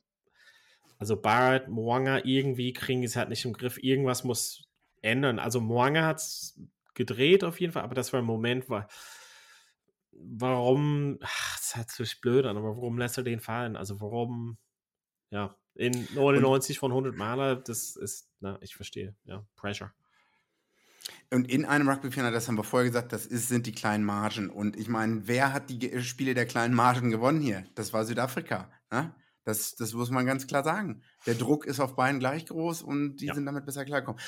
also 0.98 1.20
Barrett, 1.20 1.68
Mwanga, 1.68 2.20
irgendwie 2.24 2.72
kriegen 2.72 3.02
es 3.02 3.16
halt 3.16 3.28
nicht 3.28 3.44
im 3.44 3.52
Griff, 3.52 3.76
irgendwas 3.82 4.24
muss 4.24 4.68
ändern. 5.00 5.38
Also 5.38 5.60
Mwanga 5.60 6.06
hat 6.06 6.18
es 6.18 6.60
gedreht 6.94 7.44
auf 7.44 7.60
jeden 7.60 7.72
Fall, 7.72 7.82
aber 7.82 7.94
das 7.94 8.12
war 8.12 8.20
ein 8.20 8.24
Moment, 8.24 8.70
wo, 8.70 8.82
warum, 10.12 11.18
ach, 11.22 11.56
das 11.56 11.76
hat 11.76 11.90
sich 11.90 12.20
blöd 12.20 12.46
an, 12.46 12.56
aber 12.56 12.76
warum 12.76 12.98
lässt 12.98 13.18
er 13.18 13.24
den 13.24 13.40
fallen? 13.40 13.76
Also 13.76 14.00
warum, 14.00 14.58
ja, 15.30 15.56
in 15.74 16.06
99 16.14 16.76
und, 16.76 16.80
von 16.80 16.90
100 16.92 17.16
Maler, 17.16 17.56
das 17.56 17.96
ist, 17.96 18.28
na, 18.40 18.58
ich 18.60 18.74
verstehe, 18.74 19.14
ja, 19.24 19.44
Pressure. 19.56 19.92
Und 21.30 21.50
in 21.50 21.64
einem 21.64 21.88
Rugby-Final, 21.88 22.30
das 22.30 22.46
haben 22.46 22.56
wir 22.56 22.64
vorher 22.64 22.88
gesagt, 22.88 23.12
das 23.12 23.26
ist, 23.26 23.48
sind 23.48 23.66
die 23.66 23.72
kleinen 23.72 24.04
Margen. 24.04 24.50
Und 24.50 24.76
ich 24.76 24.88
meine, 24.88 25.26
wer 25.26 25.52
hat 25.52 25.70
die 25.70 26.02
Spiele 26.02 26.34
der 26.34 26.46
kleinen 26.46 26.74
Margen 26.74 27.10
gewonnen 27.10 27.40
hier? 27.40 27.64
Das 27.74 27.92
war 27.92 28.04
Südafrika. 28.04 28.70
Ne? 28.90 29.14
Das, 29.44 29.74
das 29.74 29.92
muss 29.94 30.10
man 30.10 30.26
ganz 30.26 30.46
klar 30.46 30.62
sagen. 30.62 31.02
Der 31.26 31.34
Druck 31.34 31.66
ist 31.66 31.80
auf 31.80 31.96
beiden 31.96 32.20
gleich 32.20 32.46
groß 32.46 32.82
und 32.82 33.16
die 33.16 33.26
ja. 33.26 33.34
sind 33.34 33.46
damit 33.46 33.66
besser 33.66 33.84
klargekommen. 33.84 34.20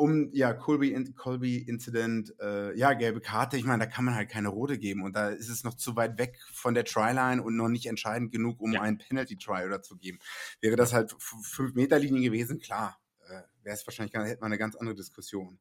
Um, 0.00 0.30
ja, 0.32 0.54
Colby, 0.54 1.12
Colby 1.14 1.58
Incident, 1.58 2.34
äh, 2.40 2.76
ja, 2.76 2.94
gelbe 2.94 3.20
Karte, 3.20 3.56
ich 3.56 3.64
meine, 3.64 3.84
da 3.84 3.90
kann 3.90 4.04
man 4.04 4.14
halt 4.14 4.30
keine 4.30 4.48
rote 4.48 4.78
geben 4.78 5.02
und 5.02 5.14
da 5.14 5.28
ist 5.28 5.48
es 5.48 5.62
noch 5.62 5.74
zu 5.74 5.96
weit 5.96 6.18
weg 6.18 6.38
von 6.52 6.74
der 6.74 6.84
Tryline 6.84 7.42
und 7.42 7.56
noch 7.56 7.68
nicht 7.68 7.86
entscheidend 7.86 8.32
genug, 8.32 8.60
um 8.60 8.72
ja. 8.72 8.80
einen 8.80 8.98
Penalty-Try 8.98 9.66
oder 9.66 9.82
zu 9.82 9.96
geben. 9.96 10.18
Wäre 10.60 10.76
das 10.76 10.92
halt 10.92 11.14
fünf 11.18 11.74
Meter 11.74 11.98
Linie 11.98 12.22
gewesen, 12.22 12.58
klar, 12.58 12.98
äh, 13.28 13.42
wäre 13.62 13.74
es 13.74 13.86
wahrscheinlich, 13.86 14.14
hätte 14.14 14.40
man 14.40 14.52
eine 14.52 14.58
ganz 14.58 14.74
andere 14.74 14.94
Diskussion. 14.94 15.58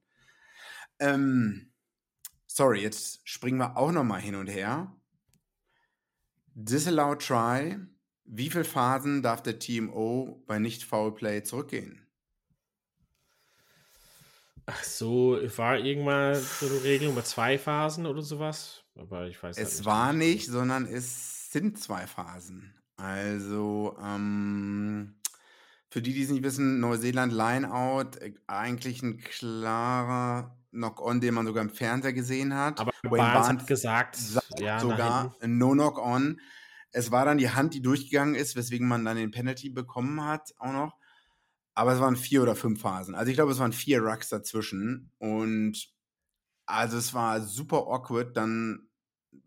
Ähm, 0.99 1.71
sorry, 2.47 2.82
jetzt 2.82 3.28
springen 3.28 3.58
wir 3.58 3.78
auch 3.78 3.91
noch 3.91 4.04
mal 4.04 4.21
hin 4.21 4.36
und 4.36 4.47
her. 4.47 4.95
Disallowed 6.56 7.21
Try 7.21 7.78
wie 8.32 8.52
viele 8.52 8.63
Phasen 8.63 9.23
darf 9.23 9.41
der 9.41 9.58
TMO 9.58 10.43
bei 10.45 10.60
Nicht-Foul-Play 10.60 11.41
zurückgehen? 11.43 12.06
Ach 14.72 14.84
so, 14.84 15.40
war 15.58 15.78
irgendwann 15.78 16.36
so 16.36 16.68
eine 16.68 16.84
Regelung 16.84 17.16
bei 17.16 17.24
zwei 17.24 17.58
Phasen 17.58 18.06
oder 18.06 18.22
sowas? 18.22 18.84
Aber 18.96 19.26
ich 19.28 19.42
weiß 19.42 19.58
Es 19.58 19.64
halt 19.64 19.78
nicht 19.78 19.86
war 19.86 20.14
nicht, 20.14 20.48
sondern 20.48 20.86
es 20.86 21.52
sind 21.52 21.80
zwei 21.80 22.06
Phasen. 22.06 22.76
Also, 22.96 23.98
ähm, 24.04 25.16
für 25.90 26.04
die, 26.04 26.14
die 26.14 26.22
es 26.22 26.30
nicht 26.30 26.44
wissen, 26.44 26.80
Neuseeland 26.80 27.34
Lineout, 27.34 28.20
äh, 28.20 28.34
eigentlich 28.46 29.02
ein 29.02 29.18
klarer 29.18 30.56
Knock-On, 30.70 31.20
den 31.20 31.34
man 31.34 31.48
sogar 31.48 31.64
im 31.64 31.72
Fernseher 31.72 32.14
gesehen 32.14 32.54
hat. 32.54 32.80
Aber 32.80 32.92
Wayne 33.02 33.18
Barnes, 33.18 33.48
Barnes 33.48 33.62
hat 33.62 33.68
gesagt, 33.68 34.16
sagt 34.18 34.60
ja, 34.60 34.80
sogar 34.80 35.36
No 35.42 35.72
Knock-On. 35.72 36.40
Es 36.92 37.12
war 37.12 37.26
dann 37.26 37.40
die 37.40 37.50
Hand, 37.50 37.74
die 37.74 37.82
durchgegangen 37.82 38.36
ist, 38.36 38.56
weswegen 38.56 38.88
man 38.88 39.04
dann 39.04 39.18
den 39.18 39.32
Penalty 39.32 39.70
bekommen 39.70 40.24
hat, 40.24 40.54
auch 40.60 40.74
noch. 40.74 40.99
Aber 41.76 41.94
es 41.94 42.00
waren 42.00 42.16
vier 42.16 42.42
oder 42.44 42.56
fünf 42.56 42.82
Phasen. 42.82 43.16
Also 43.16 43.30
ich 43.30 43.36
glaube, 43.38 43.52
es 43.52 43.60
waren 43.60 43.74
vier 43.74 44.02
Rucks 44.02 44.30
dazwischen. 44.30 45.12
Und 45.20 45.90
also 46.66 46.98
es 46.98 47.14
war 47.14 47.42
super 47.42 47.88
awkward, 47.88 48.38
dann, 48.38 48.90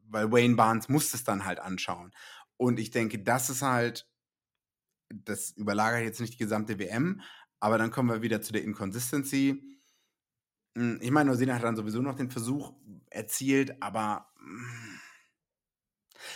weil 0.08 0.32
Wayne 0.32 0.56
Barnes 0.56 0.88
musste 0.88 1.16
es 1.16 1.24
dann 1.24 1.44
halt 1.44 1.60
anschauen. 1.60 2.12
Und 2.56 2.80
ich 2.80 2.90
denke, 2.90 3.18
das 3.22 3.50
ist 3.50 3.62
halt, 3.62 4.08
das 5.14 5.50
überlagert 5.52 6.02
jetzt 6.02 6.20
nicht 6.20 6.34
die 6.34 6.38
gesamte 6.38 6.78
WM, 6.78 7.20
aber 7.60 7.78
dann 7.78 7.90
kommen 7.90 8.08
wir 8.10 8.22
wieder 8.22 8.40
zu 8.40 8.52
der 8.52 8.64
Inconsistency. 8.64 9.62
Hm, 10.76 10.98
ich 11.02 11.10
meine, 11.10 11.30
Neuseeland 11.30 11.58
hat 11.60 11.66
dann 11.66 11.76
sowieso 11.76 12.00
noch 12.02 12.16
den 12.16 12.30
Versuch 12.30 12.72
erzielt, 13.10 13.82
aber 13.82 14.32
hm, 14.38 14.98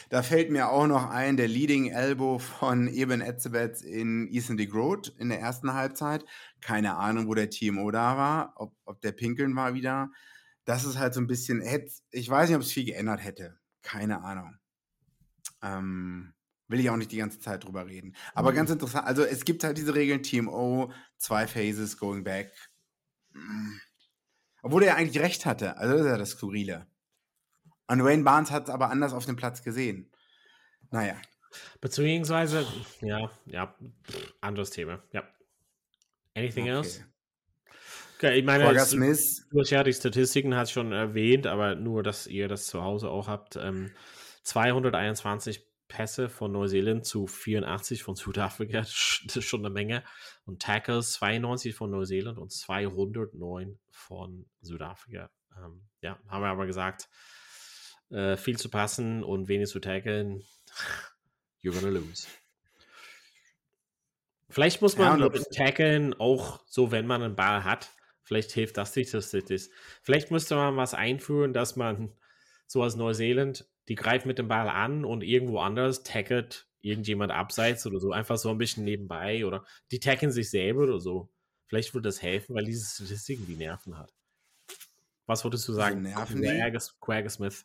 da 0.09 0.22
fällt 0.22 0.51
mir 0.51 0.68
auch 0.68 0.87
noch 0.87 1.11
ein, 1.11 1.37
der 1.37 1.49
Leading 1.49 1.90
Elbow 1.90 2.38
von 2.38 2.88
Eben 2.88 3.20
Etzebeth 3.20 3.83
in 3.83 4.29
Ethan 4.33 4.57
de 4.57 4.66
Groot 4.66 5.09
in 5.18 5.29
der 5.29 5.40
ersten 5.40 5.72
Halbzeit. 5.75 6.25
Keine 6.61 6.96
Ahnung, 6.96 7.29
wo 7.29 7.35
der 7.35 7.51
TMO 7.51 7.90
da 7.90 8.16
war, 8.16 8.53
ob, 8.57 8.75
ob 8.85 9.01
der 9.01 9.12
Pinkeln 9.12 9.55
war 9.57 9.75
wieder. 9.75 10.11
Das 10.64 10.85
ist 10.85 10.99
halt 10.99 11.14
so 11.14 11.20
ein 11.20 11.27
bisschen, 11.27 11.62
ich 12.11 12.29
weiß 12.29 12.49
nicht, 12.49 12.57
ob 12.57 12.62
es 12.62 12.72
viel 12.72 12.85
geändert 12.85 13.22
hätte. 13.22 13.59
Keine 13.83 14.22
Ahnung. 14.22 14.59
Ähm, 15.62 16.35
will 16.68 16.81
ich 16.81 16.90
auch 16.90 16.96
nicht 16.96 17.12
die 17.12 17.18
ganze 17.18 17.40
Zeit 17.40 17.64
drüber 17.64 17.87
reden. 17.87 18.16
Aber 18.35 18.51
mhm. 18.51 18.57
ganz 18.57 18.70
interessant, 18.70 19.07
also 19.07 19.22
es 19.22 19.44
gibt 19.44 19.64
halt 19.64 19.79
diese 19.79 19.94
Regeln, 19.94 20.22
TMO, 20.22 20.92
zwei 21.16 21.46
Phases, 21.46 21.99
going 21.99 22.25
back. 22.25 22.53
Obwohl 24.62 24.83
er 24.83 24.88
ja 24.88 24.94
eigentlich 24.96 25.22
recht 25.22 25.46
hatte. 25.46 25.77
Also 25.77 25.94
das 25.94 26.03
ist 26.03 26.11
ja 26.11 26.18
das 26.18 26.31
Skurrile. 26.31 26.87
Und 27.88 28.05
Wayne 28.05 28.25
Barnes 28.25 28.51
hat 28.51 28.64
es 28.64 28.70
aber 28.70 28.90
anders 28.90 29.12
auf 29.12 29.27
dem 29.27 29.37
Platz 29.37 29.62
gesehen. 29.62 30.11
Naja. 30.90 31.16
Beziehungsweise, 31.81 32.66
ja, 33.01 33.31
ja, 33.46 33.75
anderes 34.40 34.70
Thema. 34.70 35.03
Ja. 35.12 35.22
Anything 36.35 36.64
okay. 36.64 36.72
else? 36.72 37.07
Okay, 38.16 38.38
ich 38.38 38.44
meine, 38.44 38.64
es, 38.75 39.46
du 39.51 39.61
hast 39.61 39.70
ja 39.70 39.85
die 39.85 39.92
Statistiken 39.92 40.55
hast 40.55 40.72
schon 40.72 40.92
erwähnt, 40.92 41.46
aber 41.46 41.75
nur, 41.75 42.03
dass 42.03 42.27
ihr 42.27 42.49
das 42.49 42.66
zu 42.66 42.83
Hause 42.83 43.11
auch 43.11 43.29
habt. 43.29 43.57
Ähm, 43.57 43.92
221 44.42 45.66
Pässe 45.88 46.29
von 46.29 46.53
Neuseeland 46.53 47.05
zu 47.05 47.27
84 47.27 48.03
von 48.03 48.16
Südafrika, 48.16 48.79
das 48.81 49.20
ist 49.37 49.44
schon 49.44 49.61
eine 49.61 49.72
Menge. 49.72 50.03
Und 50.44 50.62
Tackles 50.62 51.12
92 51.12 51.75
von 51.75 51.90
Neuseeland 51.90 52.38
und 52.38 52.51
209 52.53 53.79
von 53.90 54.46
Südafrika. 54.62 55.31
Ähm, 55.57 55.83
ja, 56.01 56.18
haben 56.29 56.42
wir 56.42 56.49
aber 56.49 56.66
gesagt, 56.66 57.09
äh, 58.10 58.36
viel 58.36 58.58
zu 58.58 58.68
passen 58.68 59.22
und 59.22 59.48
wenig 59.48 59.68
zu 59.68 59.80
tackeln, 59.80 60.42
you're 61.62 61.72
gonna 61.72 61.88
lose. 61.88 62.26
Vielleicht 64.48 64.80
muss 64.80 64.96
man 64.96 65.20
ja, 65.20 65.28
tackeln, 65.54 66.14
auch 66.14 66.60
so, 66.66 66.90
wenn 66.90 67.06
man 67.06 67.22
einen 67.22 67.36
Ball 67.36 67.64
hat. 67.64 67.90
Vielleicht 68.22 68.52
hilft 68.52 68.76
das 68.76 68.94
nicht, 68.96 69.12
dass 69.12 69.30
das 69.30 69.50
ist. 69.50 69.72
Vielleicht 70.02 70.30
müsste 70.30 70.54
man 70.54 70.76
was 70.76 70.94
einführen, 70.94 71.52
dass 71.52 71.76
man 71.76 72.12
so 72.66 72.82
als 72.82 72.96
Neuseeland, 72.96 73.68
die 73.88 73.94
greift 73.94 74.26
mit 74.26 74.38
dem 74.38 74.48
Ball 74.48 74.68
an 74.68 75.04
und 75.04 75.22
irgendwo 75.22 75.58
anders 75.58 76.02
tackelt 76.02 76.66
irgendjemand 76.86 77.32
abseits 77.32 77.84
oder 77.86 77.98
so, 77.98 78.12
einfach 78.12 78.38
so 78.38 78.48
ein 78.50 78.58
bisschen 78.58 78.84
nebenbei 78.84 79.44
oder 79.44 79.64
die 79.90 79.98
tackeln 79.98 80.30
sich 80.30 80.50
selber 80.50 80.84
oder 80.84 81.00
so. 81.00 81.28
Vielleicht 81.66 81.92
würde 81.94 82.08
das 82.08 82.22
helfen, 82.22 82.54
weil 82.54 82.64
diese 82.64 82.86
Statistiken 82.86 83.46
die 83.46 83.56
Nerven 83.56 83.98
hat. 83.98 84.14
Was 85.26 85.42
würdest 85.42 85.66
du 85.66 85.72
sagen? 85.72 86.02
Nerven 86.02 86.40
Quagger 87.00 87.28
Smith. 87.28 87.64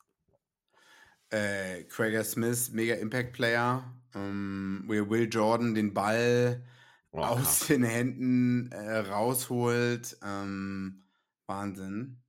Äh, 1.32 1.84
Craig 1.86 2.24
Smith, 2.26 2.72
mega 2.72 2.96
Impact-Player. 2.96 3.84
Ähm, 4.13 4.84
Will 4.88 5.30
Jordan 5.32 5.74
den 5.74 5.94
Ball 5.94 6.63
oh, 7.12 7.20
aus 7.20 7.38
krass. 7.38 7.67
den 7.67 7.84
Händen 7.84 8.72
äh, 8.72 8.98
rausholt. 8.98 10.17
Ähm, 10.24 11.04
Wahnsinn. 11.48 12.22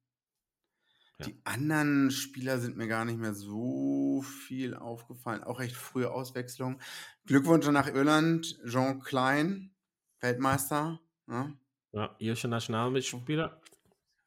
Ja. 1.19 1.27
Die 1.27 1.41
anderen 1.45 2.11
Spieler 2.11 2.59
sind 2.59 2.77
mir 2.77 2.87
gar 2.87 3.05
nicht 3.05 3.19
mehr 3.19 3.35
so 3.35 4.23
viel 4.23 4.75
aufgefallen. 4.75 5.43
Auch 5.43 5.59
recht 5.59 5.77
frühe 5.77 6.11
Auswechslung. 6.11 6.81
Glückwunsch 7.27 7.67
nach 7.69 7.89
Irland. 7.89 8.57
Jean 8.65 9.01
Klein, 9.01 9.73
Weltmeister. 10.21 11.01
Ja, 11.29 11.53
ja 11.93 12.15
irische 12.19 12.49
Nationalmitspieler. 12.49 13.61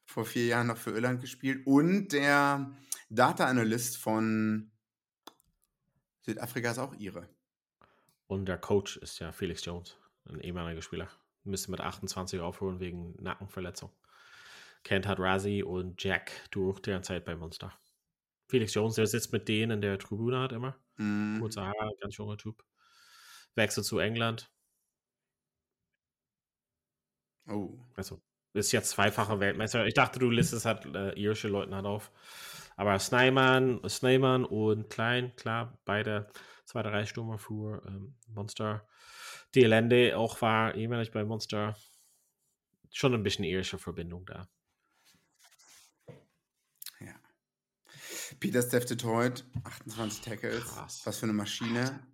Vor 0.06 0.26
vier 0.26 0.46
Jahren 0.46 0.68
noch 0.68 0.78
für 0.78 0.92
Irland 0.92 1.22
gespielt. 1.22 1.66
Und 1.66 2.10
der 2.10 2.72
Data 3.10 3.46
Analyst 3.46 3.98
von 3.98 4.72
Südafrika 6.22 6.72
ist 6.72 6.80
auch 6.80 6.94
ihre. 6.96 7.28
Und 8.28 8.46
der 8.46 8.58
Coach 8.58 8.98
ist 8.98 9.20
ja 9.20 9.32
Felix 9.32 9.64
Jones, 9.66 9.98
ein 10.28 10.40
ehemaliger 10.40 10.82
Spieler. 10.82 11.10
Müsste 11.44 11.70
mit 11.70 11.82
28 11.82 12.40
aufholen 12.40 12.80
wegen 12.80 13.16
Nackenverletzung. 13.22 13.92
Kent 14.84 15.08
hat 15.08 15.20
Razi 15.20 15.64
und 15.64 16.04
Jack 16.04 16.32
durch 16.52 16.80
deren 16.80 17.04
Zeit 17.04 17.26
bei 17.26 17.36
Monster. 17.36 17.74
Felix 18.48 18.74
Jones, 18.74 18.96
der 18.96 19.08
sitzt 19.08 19.34
mit 19.34 19.48
denen 19.48 19.72
in 19.72 19.82
der 19.82 19.98
Tribüne, 19.98 20.40
hat 20.40 20.52
immer. 20.52 20.76
Mm. 20.98 21.40
Kurze 21.40 21.62
Haare, 21.62 21.92
ganz 22.00 22.18
junger 22.18 22.38
Typ. 22.38 22.64
Wechselt 23.56 23.86
zu 23.86 24.00
England. 24.00 24.52
Oh. 27.48 27.80
Also, 27.96 28.22
ist 28.56 28.72
jetzt 28.72 28.90
zweifacher 28.90 29.40
Weltmeister. 29.40 29.86
Ich 29.86 29.94
dachte, 29.94 30.20
du 30.20 30.30
listest 30.30 30.66
halt 30.66 30.86
äh, 30.96 31.14
irische 31.14 31.48
Leute 31.48 31.76
halt 31.76 31.86
auf. 31.86 32.12
Aber 32.78 32.98
Snyman, 33.00 33.82
Snyman 33.88 34.46
und 34.46 34.90
Klein, 34.90 35.36
klar, 35.36 35.78
beide 35.86 36.28
zweite 36.66 36.92
Reichsturmer 36.92 37.38
für 37.38 37.82
ähm, 37.88 38.16
Monster. 38.28 38.88
Die 39.54 39.62
Lende 39.62 40.18
auch 40.18 40.42
war 40.42 40.76
ehemalig 40.76 41.12
bei 41.12 41.24
Monster. 41.24 41.78
Schon 42.92 43.14
ein 43.14 43.24
bisschen 43.24 43.46
irische 43.46 43.78
Verbindung 43.78 44.26
da. 44.26 44.48
Ja. 47.00 47.14
Peter 48.40 48.62
Steph 48.62 48.86
Detroit, 48.86 49.46
28 49.64 50.22
Tackles. 50.22 50.64
Krass. 50.66 51.02
Was 51.06 51.18
für 51.18 51.26
eine 51.26 51.34
Maschine. 51.34 52.06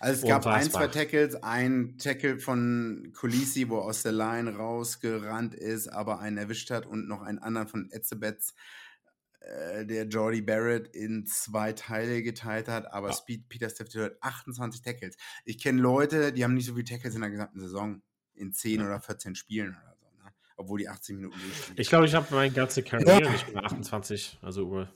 Also 0.00 0.22
es 0.22 0.28
gab 0.28 0.46
ein, 0.46 0.70
zwei 0.70 0.88
Tackles, 0.88 1.42
ein 1.42 1.96
Tackle 1.98 2.38
von 2.38 3.12
Kulisi, 3.14 3.68
wo 3.68 3.78
aus 3.78 4.02
der 4.02 4.12
Line 4.12 4.56
rausgerannt 4.56 5.54
ist, 5.54 5.88
aber 5.88 6.20
einen 6.20 6.38
erwischt 6.38 6.70
hat 6.70 6.86
und 6.86 7.08
noch 7.08 7.22
einen 7.22 7.38
anderen 7.38 7.68
von 7.68 7.90
Etzebetz, 7.90 8.54
äh, 9.46 9.86
der 9.86 10.04
Jordy 10.06 10.42
Barrett 10.42 10.88
in 10.88 11.24
zwei 11.26 11.72
Teile 11.72 12.22
geteilt 12.22 12.68
hat, 12.68 12.92
aber 12.92 13.08
ja. 13.08 13.14
Speed 13.14 13.48
Peter 13.48 13.70
Steph 13.70 13.94
hat 13.94 14.16
28 14.20 14.82
Tackles. 14.82 15.16
Ich 15.44 15.58
kenne 15.58 15.80
Leute, 15.80 16.32
die 16.32 16.42
haben 16.42 16.54
nicht 16.54 16.66
so 16.66 16.74
viele 16.74 16.84
Tackles 16.84 17.14
in 17.14 17.20
der 17.20 17.30
gesamten 17.30 17.60
Saison, 17.60 18.02
in 18.34 18.52
10 18.52 18.80
ja. 18.80 18.86
oder 18.86 19.00
14 19.00 19.34
Spielen 19.34 19.70
oder 19.70 19.96
so, 20.00 20.24
ne? 20.24 20.32
obwohl 20.56 20.80
die 20.80 20.88
80 20.88 21.16
Minuten 21.16 21.38
durchspielen. 21.38 21.80
Ich 21.80 21.88
glaube, 21.88 22.06
ich 22.06 22.14
habe 22.14 22.34
meine 22.34 22.52
ganze 22.52 22.82
Karriere 22.82 23.22
ja. 23.22 23.30
nicht 23.30 23.48
über 23.48 23.64
28, 23.64 24.38
also 24.42 24.62
über. 24.62 24.92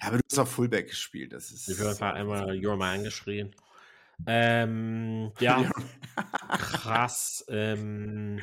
Ja, 0.00 0.06
aber 0.06 0.18
du 0.18 0.22
hast 0.30 0.38
auch 0.38 0.46
Fullback 0.46 0.88
gespielt, 0.88 1.32
das 1.32 1.50
ist. 1.50 1.68
Ich 1.68 1.80
habe 1.80 2.14
einmal 2.14 2.64
Your 2.64 2.76
Man 2.76 3.02
geschrien. 3.02 3.54
Ähm, 4.26 5.32
ja, 5.40 5.70
krass. 6.50 7.44
Ähm, 7.48 8.40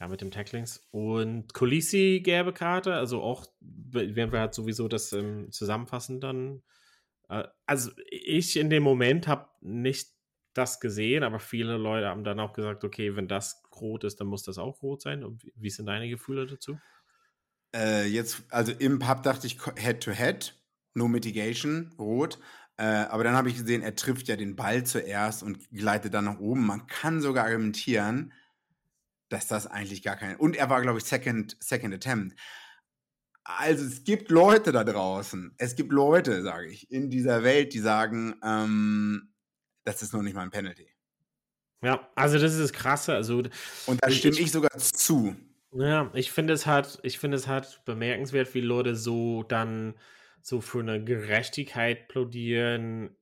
ja, 0.00 0.08
mit 0.08 0.20
dem 0.20 0.30
Tacklings. 0.30 0.86
Und 0.90 1.52
Colisi 1.54 2.20
gelbe 2.22 2.52
Karte, 2.52 2.94
also 2.94 3.22
auch, 3.22 3.46
werden 3.60 4.32
wir 4.32 4.40
halt 4.40 4.54
sowieso 4.54 4.88
das 4.88 5.12
ähm, 5.12 5.50
zusammenfassen 5.50 6.20
dann. 6.20 6.62
Äh, 7.28 7.44
also 7.66 7.90
ich 8.10 8.56
in 8.56 8.70
dem 8.70 8.82
Moment 8.82 9.26
habe 9.26 9.48
nicht 9.60 10.10
das 10.54 10.80
gesehen, 10.80 11.22
aber 11.22 11.40
viele 11.40 11.76
Leute 11.76 12.08
haben 12.08 12.24
dann 12.24 12.40
auch 12.40 12.52
gesagt, 12.52 12.84
okay, 12.84 13.16
wenn 13.16 13.28
das 13.28 13.62
rot 13.80 14.04
ist, 14.04 14.20
dann 14.20 14.28
muss 14.28 14.42
das 14.42 14.58
auch 14.58 14.82
rot 14.82 15.02
sein. 15.02 15.24
Und 15.24 15.44
wie 15.54 15.70
sind 15.70 15.86
deine 15.86 16.08
Gefühle 16.08 16.46
dazu? 16.46 16.78
Äh, 17.74 18.06
jetzt, 18.06 18.42
also 18.50 18.72
im 18.72 18.98
Pub 18.98 19.22
dachte 19.22 19.46
ich 19.46 19.58
Head 19.76 20.02
to 20.02 20.12
Head, 20.12 20.54
No 20.94 21.06
Mitigation, 21.06 21.94
rot. 21.98 22.38
Äh, 22.78 22.84
aber 22.84 23.24
dann 23.24 23.34
habe 23.34 23.48
ich 23.48 23.56
gesehen, 23.56 23.82
er 23.82 23.96
trifft 23.96 24.28
ja 24.28 24.36
den 24.36 24.54
Ball 24.54 24.84
zuerst 24.84 25.42
und 25.42 25.68
gleitet 25.70 26.14
dann 26.14 26.26
nach 26.26 26.38
oben. 26.38 26.64
Man 26.64 26.86
kann 26.86 27.20
sogar 27.20 27.46
argumentieren, 27.46 28.32
dass 29.28 29.48
das 29.48 29.66
eigentlich 29.66 30.02
gar 30.02 30.16
kein. 30.16 30.36
Und 30.36 30.56
er 30.56 30.70
war, 30.70 30.80
glaube 30.80 30.98
ich, 30.98 31.04
Second, 31.04 31.56
Second 31.60 31.94
Attempt. 31.94 32.38
Also 33.42 33.84
es 33.84 34.04
gibt 34.04 34.30
Leute 34.30 34.72
da 34.72 34.84
draußen, 34.84 35.54
es 35.56 35.74
gibt 35.74 35.90
Leute, 35.90 36.42
sage 36.42 36.68
ich, 36.68 36.90
in 36.90 37.10
dieser 37.10 37.42
Welt, 37.42 37.72
die 37.72 37.80
sagen, 37.80 38.36
ähm, 38.44 39.32
das 39.84 40.02
ist 40.02 40.12
noch 40.12 40.22
nicht 40.22 40.34
mal 40.34 40.42
ein 40.42 40.50
Penalty. 40.50 40.88
Ja, 41.82 42.08
also 42.14 42.38
das 42.38 42.52
ist 42.52 42.60
das 42.60 42.72
Krasse. 42.72 43.14
Also, 43.14 43.42
und 43.86 44.04
da 44.04 44.10
stimme 44.10 44.34
ich, 44.34 44.42
ich, 44.42 44.52
sogar 44.52 44.76
zu. 44.76 45.34
Ja, 45.72 46.10
ich 46.14 46.30
finde 46.30 46.52
es 46.52 46.66
halt, 46.66 46.98
ich 47.02 47.18
finde 47.18 47.36
es 47.36 47.48
halt 47.48 47.80
bemerkenswert, 47.84 48.54
wie 48.54 48.60
Leute 48.60 48.94
so 48.94 49.42
dann 49.42 49.94
so 50.48 50.60
für 50.60 50.80
eine 50.80 51.02
Gerechtigkeit 51.02 52.08
plodieren, 52.08 53.16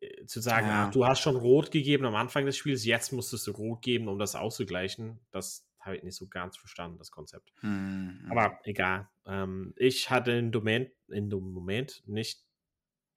äh, 0.00 0.26
zu 0.26 0.40
sagen, 0.40 0.66
ja. 0.66 0.86
ach, 0.86 0.90
du 0.90 1.06
hast 1.06 1.20
schon 1.20 1.36
rot 1.36 1.70
gegeben 1.70 2.04
am 2.04 2.16
Anfang 2.16 2.44
des 2.44 2.56
Spiels, 2.56 2.84
jetzt 2.84 3.12
musstest 3.12 3.46
du 3.46 3.52
rot 3.52 3.82
geben, 3.82 4.08
um 4.08 4.18
das 4.18 4.34
auszugleichen. 4.34 5.20
Das 5.30 5.66
habe 5.80 5.96
ich 5.96 6.02
nicht 6.02 6.16
so 6.16 6.28
ganz 6.28 6.56
verstanden, 6.56 6.98
das 6.98 7.10
Konzept. 7.10 7.52
Mhm. 7.62 8.26
Aber 8.30 8.58
egal. 8.64 9.08
Ähm, 9.26 9.74
ich 9.76 10.10
hatte 10.10 10.32
in 10.32 10.50
Moment, 10.50 10.90
in 11.08 11.30
dem 11.30 11.52
Moment 11.52 12.02
nicht 12.06 12.44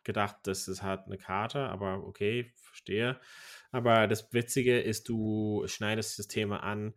gedacht, 0.04 0.38
das 0.44 0.68
ist 0.68 0.84
halt 0.84 1.02
eine 1.08 1.18
Karte, 1.18 1.68
aber 1.70 2.04
okay, 2.06 2.54
verstehe. 2.58 3.20
Aber 3.72 4.08
das 4.08 4.32
Witzige 4.34 4.80
ist, 4.80 5.10
du 5.10 5.64
schneidest 5.66 6.20
das 6.20 6.28
Thema 6.28 6.64
an. 6.64 6.94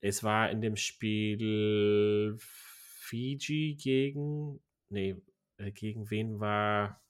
Es 0.00 0.22
war 0.22 0.50
in 0.50 0.60
dem 0.60 0.76
Spiel 0.76 2.36
Fiji 2.38 3.76
gegen, 3.80 4.60
nee, 4.88 5.16
äh, 5.58 5.70
gegen 5.72 6.10
wen 6.10 6.40
war, 6.40 7.00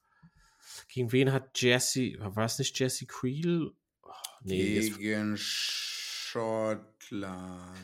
gegen 0.88 1.12
wen 1.12 1.32
hat 1.32 1.60
Jesse, 1.60 2.16
war 2.18 2.44
es 2.44 2.58
nicht 2.58 2.78
Jesse 2.78 3.06
Creel? 3.06 3.72
Oh, 4.02 4.10
nee, 4.42 4.90
gegen 4.90 5.36
Schottland. 6.28 6.90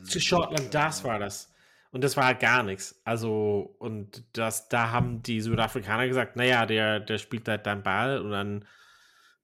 Zu 0.07 0.21
Schottland, 0.21 0.75
das 0.75 1.05
war 1.05 1.19
das. 1.19 1.53
Und 1.91 2.03
das 2.03 2.17
war 2.17 2.25
halt 2.27 2.41
gar 2.41 2.65
nichts. 2.65 3.01
Also, 3.05 3.77
und 3.79 4.25
das, 4.33 4.69
da 4.69 4.91
haben 4.91 5.23
die 5.23 5.41
Südafrikaner 5.41 6.09
gesagt, 6.09 6.35
naja, 6.35 6.67
der, 6.67 6.99
der 6.99 7.19
spielt 7.19 7.47
halt 7.47 7.67
dann 7.67 7.85
Ball 7.85 8.19
und 8.19 8.33
dann 8.33 8.65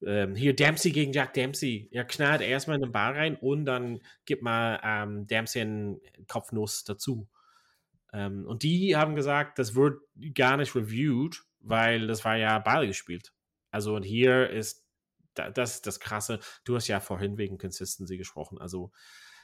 ähm, 0.04 0.34
hier 0.34 0.56
Dempsey 0.56 0.90
gegen 0.90 1.12
Jack 1.12 1.34
Dempsey. 1.34 1.88
Er 1.92 2.04
knallt 2.04 2.40
erstmal 2.40 2.76
in 2.76 2.82
den 2.82 2.90
Ball 2.92 3.12
rein 3.12 3.36
und 3.36 3.66
dann 3.66 4.00
gibt 4.24 4.42
mal 4.42 4.80
ähm, 4.82 5.28
Dempsey 5.28 5.62
einen 5.62 6.00
Kopfnuss 6.26 6.82
dazu. 6.82 7.28
Ähm, 8.12 8.46
und 8.46 8.62
die 8.62 8.96
haben 8.96 9.14
gesagt, 9.14 9.58
das 9.58 9.74
wird 9.74 10.00
gar 10.34 10.56
nicht 10.56 10.74
reviewed, 10.74 11.42
weil 11.61 12.06
das 12.06 12.24
war 12.24 12.36
ja 12.36 12.58
Ball 12.58 12.86
gespielt. 12.86 13.32
Also 13.70 13.94
und 13.94 14.02
hier 14.02 14.50
ist 14.50 14.84
das 15.34 15.76
ist 15.76 15.86
das 15.86 16.00
Krasse. 16.00 16.40
Du 16.64 16.76
hast 16.76 16.88
ja 16.88 17.00
vorhin 17.00 17.38
wegen 17.38 17.58
Consistency 17.58 18.16
gesprochen. 18.16 18.58
Also, 18.58 18.92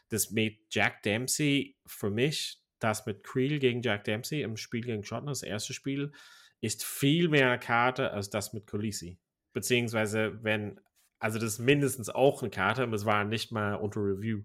das 0.08 0.30
mit 0.30 0.58
Jack 0.70 1.02
Dempsey 1.02 1.76
für 1.86 2.10
mich, 2.10 2.60
das 2.78 3.06
mit 3.06 3.24
Creel 3.24 3.58
gegen 3.58 3.82
Jack 3.82 4.04
Dempsey 4.04 4.42
im 4.42 4.56
Spiel 4.56 4.82
gegen 4.82 5.04
Schottland, 5.04 5.30
das 5.30 5.42
erste 5.42 5.72
Spiel, 5.72 6.12
ist 6.60 6.84
viel 6.84 7.28
mehr 7.28 7.48
eine 7.48 7.58
Karte 7.58 8.12
als 8.12 8.30
das 8.30 8.52
mit 8.52 8.66
Colisi. 8.66 9.18
Beziehungsweise, 9.52 10.42
wenn, 10.42 10.80
also 11.18 11.38
das 11.38 11.54
ist 11.54 11.58
mindestens 11.58 12.08
auch 12.08 12.42
eine 12.42 12.50
Karte, 12.50 12.82
aber 12.82 12.94
es 12.94 13.04
war 13.04 13.24
nicht 13.24 13.52
mal 13.52 13.74
unter 13.74 14.00
Review. 14.00 14.42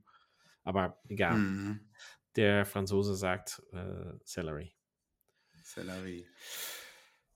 Aber 0.63 0.99
egal. 1.09 1.37
Mhm. 1.37 1.90
Der 2.35 2.65
Franzose 2.65 3.15
sagt 3.15 3.61
äh, 3.73 4.17
Celery. 4.25 4.73
Celery. 5.63 6.25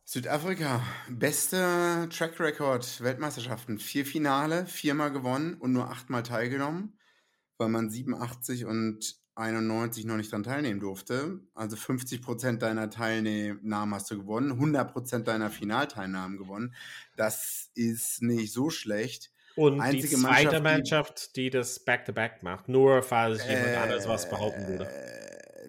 Südafrika, 0.04 0.82
bester 1.10 2.08
Track 2.10 2.40
Record 2.40 3.02
Weltmeisterschaften. 3.02 3.80
Vier 3.80 4.06
Finale, 4.06 4.66
viermal 4.68 5.12
gewonnen 5.12 5.56
und 5.56 5.74
nur 5.74 5.90
achtmal 5.90 6.24
teilgenommen, 6.24 6.98
weil 7.58 7.70
man 7.70 7.90
87 7.90 8.66
und 8.66 9.20
91 9.36 10.06
noch 10.06 10.16
nicht 10.16 10.32
dran 10.32 10.44
teilnehmen 10.44 10.80
durfte. 10.80 11.42
Also 11.54 11.76
50 11.76 12.22
Prozent 12.22 12.62
deiner 12.62 12.90
Teilnahmen 12.90 13.94
hast 13.94 14.10
du 14.10 14.18
gewonnen, 14.18 14.52
100 14.52 14.94
Prozent 14.94 15.28
deiner 15.28 15.50
Finalteilnahmen 15.50 16.38
gewonnen. 16.38 16.74
Das 17.18 17.72
ist 17.74 18.22
nicht 18.22 18.54
so 18.54 18.70
schlecht. 18.70 19.32
Und 19.56 19.80
Einzige 19.80 20.16
die 20.16 20.22
zweite 20.22 20.60
Mannschaft, 20.60 20.64
Mannschaft, 20.64 21.36
die, 21.38 21.50
das 21.50 21.80
Back-to-Back 21.80 22.40
-back 22.40 22.44
macht, 22.44 22.68
nur 22.68 23.02
falls 23.04 23.42
äh, 23.42 23.54
jemand 23.54 23.78
anderes 23.84 24.08
was 24.08 24.30
behaupten 24.30 24.68
würde. 24.68 24.90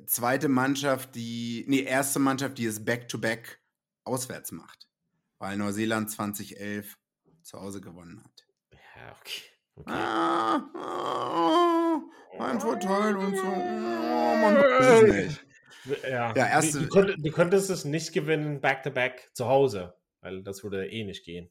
Zweite 0.06 0.48
Mannschaft, 0.48 1.14
die, 1.14 1.64
nee, 1.68 1.82
erste 1.82 2.18
Mannschaft, 2.18 2.58
die 2.58 2.66
es 2.66 2.84
Back-to-Back 2.84 3.46
-back 3.46 3.56
auswärts 4.04 4.52
macht, 4.52 4.88
weil 5.38 5.56
Neuseeland 5.56 6.10
2011 6.10 6.98
zu 7.42 7.60
Hause 7.60 7.80
gewonnen 7.80 8.22
hat. 8.24 8.46
Ja, 8.72 9.16
okay. 9.20 9.42
okay. 9.76 9.92
Ah, 9.92 10.70
ah, 10.74 12.02
ein 12.40 12.60
Vorteil 12.60 13.16
und 13.16 13.36
so. 13.36 13.42
Oh, 13.42 14.36
man 14.36 14.56
weiß 14.56 15.02
es 15.02 15.26
nicht. 15.26 15.46
Ja, 16.02 16.34
ja 16.34 16.46
erste, 16.48 16.80
du, 16.80 17.02
du, 17.02 17.16
du, 17.16 17.30
könntest 17.30 17.70
es 17.70 17.84
nicht 17.84 18.12
gewinnen 18.12 18.60
back-to-back 18.60 19.28
-back 19.28 19.34
zu 19.34 19.46
Hause, 19.46 19.94
weil 20.20 20.42
das 20.42 20.64
würde 20.64 20.88
eh 20.90 21.04
nicht 21.04 21.24
gehen. 21.24 21.48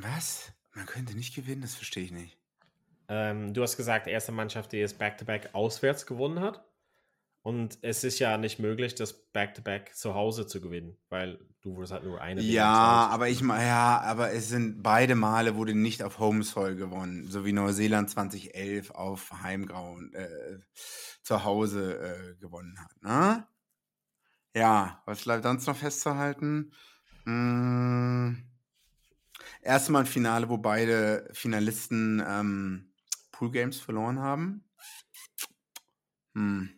Was? 0.00 0.52
Man 0.74 0.86
könnte 0.86 1.14
nicht 1.14 1.34
gewinnen, 1.34 1.62
das 1.62 1.74
verstehe 1.74 2.04
ich 2.04 2.12
nicht. 2.12 2.38
Ähm, 3.08 3.52
du 3.52 3.62
hast 3.62 3.76
gesagt, 3.76 4.06
erste 4.06 4.32
Mannschaft, 4.32 4.72
die 4.72 4.80
es 4.80 4.94
back-to-back 4.94 5.48
-back 5.48 5.54
auswärts 5.54 6.06
gewonnen 6.06 6.40
hat. 6.40 6.64
Und 7.42 7.78
es 7.82 8.04
ist 8.04 8.20
ja 8.20 8.38
nicht 8.38 8.60
möglich, 8.60 8.94
das 8.94 9.12
Back-to-Back 9.32 9.90
-back 9.90 9.94
zu 9.94 10.14
Hause 10.14 10.46
zu 10.46 10.60
gewinnen, 10.60 10.96
weil 11.08 11.40
du 11.60 11.74
wurdest 11.74 11.92
halt 11.92 12.04
nur 12.04 12.20
eine. 12.20 12.40
Ja, 12.40 13.08
aber 13.10 13.28
ich 13.28 13.42
meine, 13.42 13.66
ja, 13.66 14.00
aber 14.00 14.32
es 14.32 14.48
sind 14.48 14.80
beide 14.82 15.16
Male 15.16 15.56
wurde 15.56 15.74
nicht 15.74 16.04
auf 16.04 16.20
Homesoil 16.20 16.76
gewonnen, 16.76 17.26
so 17.26 17.44
wie 17.44 17.52
Neuseeland 17.52 18.10
2011 18.10 18.92
auf 18.92 19.32
Heimgrauen 19.42 20.14
äh, 20.14 20.60
zu 21.24 21.42
Hause 21.42 21.98
äh, 21.98 22.40
gewonnen 22.40 22.78
hat. 22.78 23.02
Ne? 23.02 23.46
Ja, 24.54 25.02
was 25.04 25.24
bleibt 25.24 25.42
sonst 25.42 25.66
noch 25.66 25.76
festzuhalten? 25.76 26.72
Hm, 27.24 28.44
Erstmal 29.62 30.02
ein 30.02 30.06
Finale, 30.06 30.48
wo 30.48 30.58
beide 30.58 31.28
Finalisten 31.32 32.22
ähm, 32.26 32.92
Pool 33.30 33.50
Games 33.50 33.78
verloren 33.80 34.18
haben. 34.20 34.64
Hm. 36.34 36.70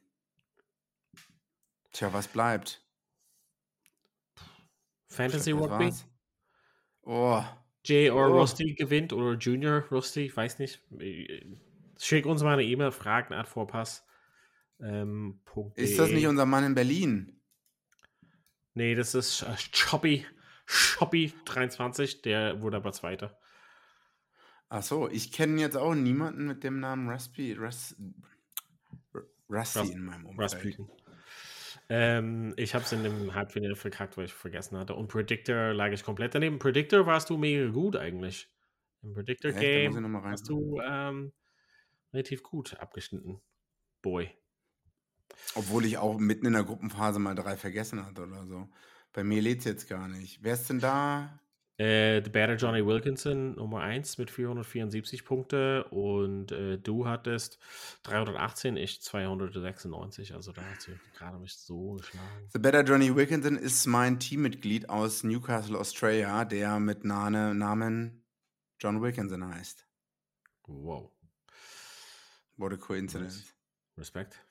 Tja, 1.93 2.12
was 2.12 2.29
bleibt? 2.29 2.85
Fantasy 5.09 5.53
Rugby? 5.53 5.93
Oh. 7.03 7.43
J 7.85 8.11
or 8.11 8.31
oh. 8.31 8.41
Rusty 8.41 8.75
gewinnt 8.75 9.12
oder 9.12 9.39
Junior 9.39 9.85
Rusty, 9.91 10.27
ich 10.27 10.37
weiß 10.37 10.59
nicht. 10.59 10.81
Schick 11.99 12.27
uns 12.27 12.43
mal 12.43 12.55
eine 12.55 12.65
E-Mail, 12.65 12.91
Fragen 12.91 13.35
at 13.35 13.47
Vorpass. 13.47 14.05
Ähm, 14.81 15.41
ist 15.77 15.99
das 15.99 16.11
nicht 16.11 16.27
unser 16.27 16.47
Mann 16.47 16.65
in 16.65 16.75
Berlin? 16.75 17.41
Nee, 18.75 18.95
das 18.95 19.15
ist 19.15 19.43
äh, 19.43 19.55
Choppy. 19.73 20.27
Choppy 20.67 21.33
23, 21.45 22.23
der 22.23 22.61
wurde 22.62 22.79
aber 22.79 22.93
Zweiter. 22.93 23.39
Ach 24.69 24.83
so, 24.83 25.09
ich 25.09 25.33
kenne 25.33 25.61
jetzt 25.61 25.77
auch 25.77 25.95
niemanden 25.95 26.47
mit 26.47 26.65
dem 26.65 26.81
Namen 26.81 27.09
Rusty, 27.09 27.53
Rus, 27.53 27.97
Rusty 29.49 29.79
Rust, 29.79 29.93
in 29.93 30.05
meinem 30.05 30.27
Umfeld. 30.27 30.79
Ähm, 31.89 32.55
ich 32.57 32.75
habe 32.75 32.85
es 32.85 32.93
in 32.93 33.03
dem 33.03 33.35
Halbfinale 33.35 33.77
verkackt, 33.77 34.17
weil 34.17 34.25
ich 34.25 34.33
vergessen 34.33 34.79
hatte. 34.79 34.95
Und 34.95 35.09
Predictor 35.09 35.75
lag 35.75 35.93
ich 35.93 36.03
komplett 36.03 36.35
daneben. 36.35 36.59
Predictor 36.59 37.07
warst 37.07 37.29
du 37.31 37.37
mega 37.37 37.71
gut 37.71 37.97
eigentlich. 37.97 38.49
Im 39.03 39.12
Predictor 39.12 39.53
Game 39.53 40.25
hast 40.25 40.49
du 40.49 40.81
ähm, 40.81 41.33
relativ 42.12 42.43
gut 42.43 42.75
abgeschnitten. 42.81 43.41
Boy. 44.01 44.31
Obwohl 45.55 45.85
ich 45.85 45.99
auch 45.99 46.19
mitten 46.19 46.47
in 46.47 46.55
der 46.55 46.65
Gruppenphase 46.65 47.19
mal 47.19 47.35
drei 47.35 47.57
vergessen 47.57 48.05
hatte 48.05 48.23
oder 48.23 48.47
so. 48.47 48.69
Bei 49.15 49.25
mir 49.25 49.41
lädt 49.41 49.61
es 49.61 49.65
jetzt 49.65 49.89
gar 49.89 50.09
nicht. 50.09 50.41
Wer 50.43 50.55
ist 50.55 50.69
denn 50.69 50.81
da? 50.81 51.41
Äh, 51.77 52.23
The 52.23 52.31
Better 52.31 52.57
Johnny 52.57 52.85
Wilkinson, 52.85 53.55
Nummer 53.55 53.81
1 53.81 54.19
mit 54.19 54.31
474 54.31 55.25
Punkte 55.25 55.85
und 55.85 56.53
äh, 56.53 56.79
du 56.79 57.07
hattest 57.07 57.59
318, 58.05 58.77
ich 58.77 59.03
296, 59.03 60.35
also 60.35 60.53
da 60.53 60.62
hat 60.62 60.83
sie 60.83 60.93
gerade 61.17 61.39
mich 61.39 61.57
so 61.57 61.95
geschlagen. 61.95 62.49
The 62.53 62.59
Better 62.59 62.83
Johnny 62.83 63.15
Wilkinson 63.15 63.57
ist 63.57 63.87
mein 63.87 64.21
Teammitglied 64.21 64.89
aus 64.89 65.25
Newcastle, 65.25 65.79
Australia, 65.79 66.45
der 66.45 66.79
mit 66.79 67.05
Name, 67.05 67.55
Namen 67.55 68.25
John 68.79 69.01
Wilkinson 69.01 69.45
heißt. 69.47 69.87
Wow. 70.67 71.11
What 72.57 72.73
a 72.73 72.77
coincidence. 72.77 73.53
Respekt. 73.97 74.45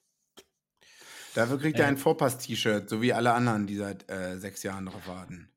Dafür 1.35 1.57
kriegt 1.57 1.79
er 1.79 1.87
ein 1.87 1.97
Vorpass-T-Shirt, 1.97 2.89
so 2.89 3.01
wie 3.01 3.13
alle 3.13 3.33
anderen, 3.33 3.65
die 3.65 3.75
seit 3.75 4.09
äh, 4.09 4.37
sechs 4.37 4.63
Jahren 4.63 4.85
darauf 4.85 5.07
warten. 5.07 5.49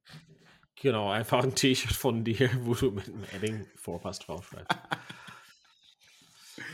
Genau, 0.80 1.10
einfach 1.10 1.42
ein 1.42 1.54
T-Shirt 1.54 1.92
von 1.92 2.24
dir, 2.24 2.50
wo 2.62 2.74
du 2.74 2.90
mit 2.90 3.08
einem 3.08 3.24
Edding 3.34 3.66
Vorpass 3.76 4.18
draufschreibst. 4.20 4.76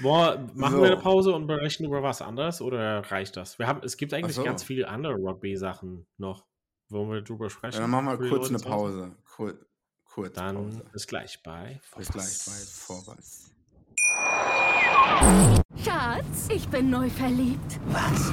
Boah, 0.01 0.49
machen 0.55 0.77
so. 0.77 0.83
wir 0.83 0.93
eine 0.93 1.01
Pause 1.01 1.33
und 1.33 1.47
berechnen 1.47 1.89
über 1.89 2.03
was 2.03 2.23
anderes 2.23 2.61
oder 2.61 3.01
reicht 3.11 3.37
das? 3.37 3.59
Wir 3.59 3.67
haben, 3.67 3.81
es 3.85 3.97
gibt 3.97 4.15
eigentlich 4.15 4.37
so. 4.37 4.45
ganz 4.45 4.63
viele 4.63 4.89
andere 4.89 5.15
Rugby-Sachen 5.15 6.07
noch. 6.19 6.45
Wollen 6.89 7.11
wir 7.11 7.23
drüber 7.23 7.51
sprechen? 7.51 7.75
Ja, 7.75 7.81
dann 7.81 7.91
machen 7.91 8.07
wir 8.07 8.29
kurz 8.29 8.49
eine 8.49 8.59
Pause. 8.59 9.17
Kur 9.25 9.55
kurz 10.05 10.35
dann 10.35 10.57
Pause. 10.57 10.85
bis 10.93 11.07
gleich 11.07 11.43
bei 11.43 11.81
Vorpass. 11.83 12.13
Bis 12.13 12.13
gleich 12.13 12.45
bei 12.47 12.97
Vorpass. 13.05 13.53
Schatz, 15.83 16.49
ich 16.51 16.69
bin 16.69 16.91
neu 16.91 17.09
verliebt. 17.09 17.81
Was? 17.87 18.33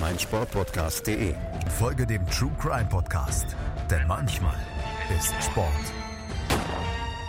meinsportpodcast.de. 0.00 1.34
Folge 1.78 2.06
dem 2.06 2.26
True 2.28 2.52
Crime 2.60 2.88
Podcast, 2.90 3.56
denn 3.90 4.06
manchmal 4.06 4.56
ist 5.16 5.34
Sport 5.42 5.72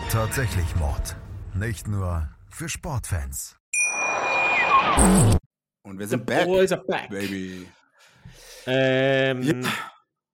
tatsächlich 0.10 0.76
Mord. 0.78 1.16
Nicht 1.54 1.88
nur 1.88 2.30
für 2.50 2.70
Sportfans. 2.70 3.58
Und 5.84 6.00
wir 6.00 6.08
sind 6.08 6.26
back, 6.26 6.46
boys 6.46 6.72
are 6.72 6.84
back, 6.84 7.10
baby. 7.10 7.68
Ähm, 8.66 9.44
yeah. 9.44 9.72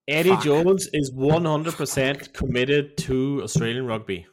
Eddie 0.06 0.30
Fuck. 0.30 0.44
Jones 0.44 0.86
is 0.92 1.12
100% 1.12 2.34
committed 2.34 2.96
to 2.96 3.40
Australian 3.42 3.86
rugby. 3.86 4.26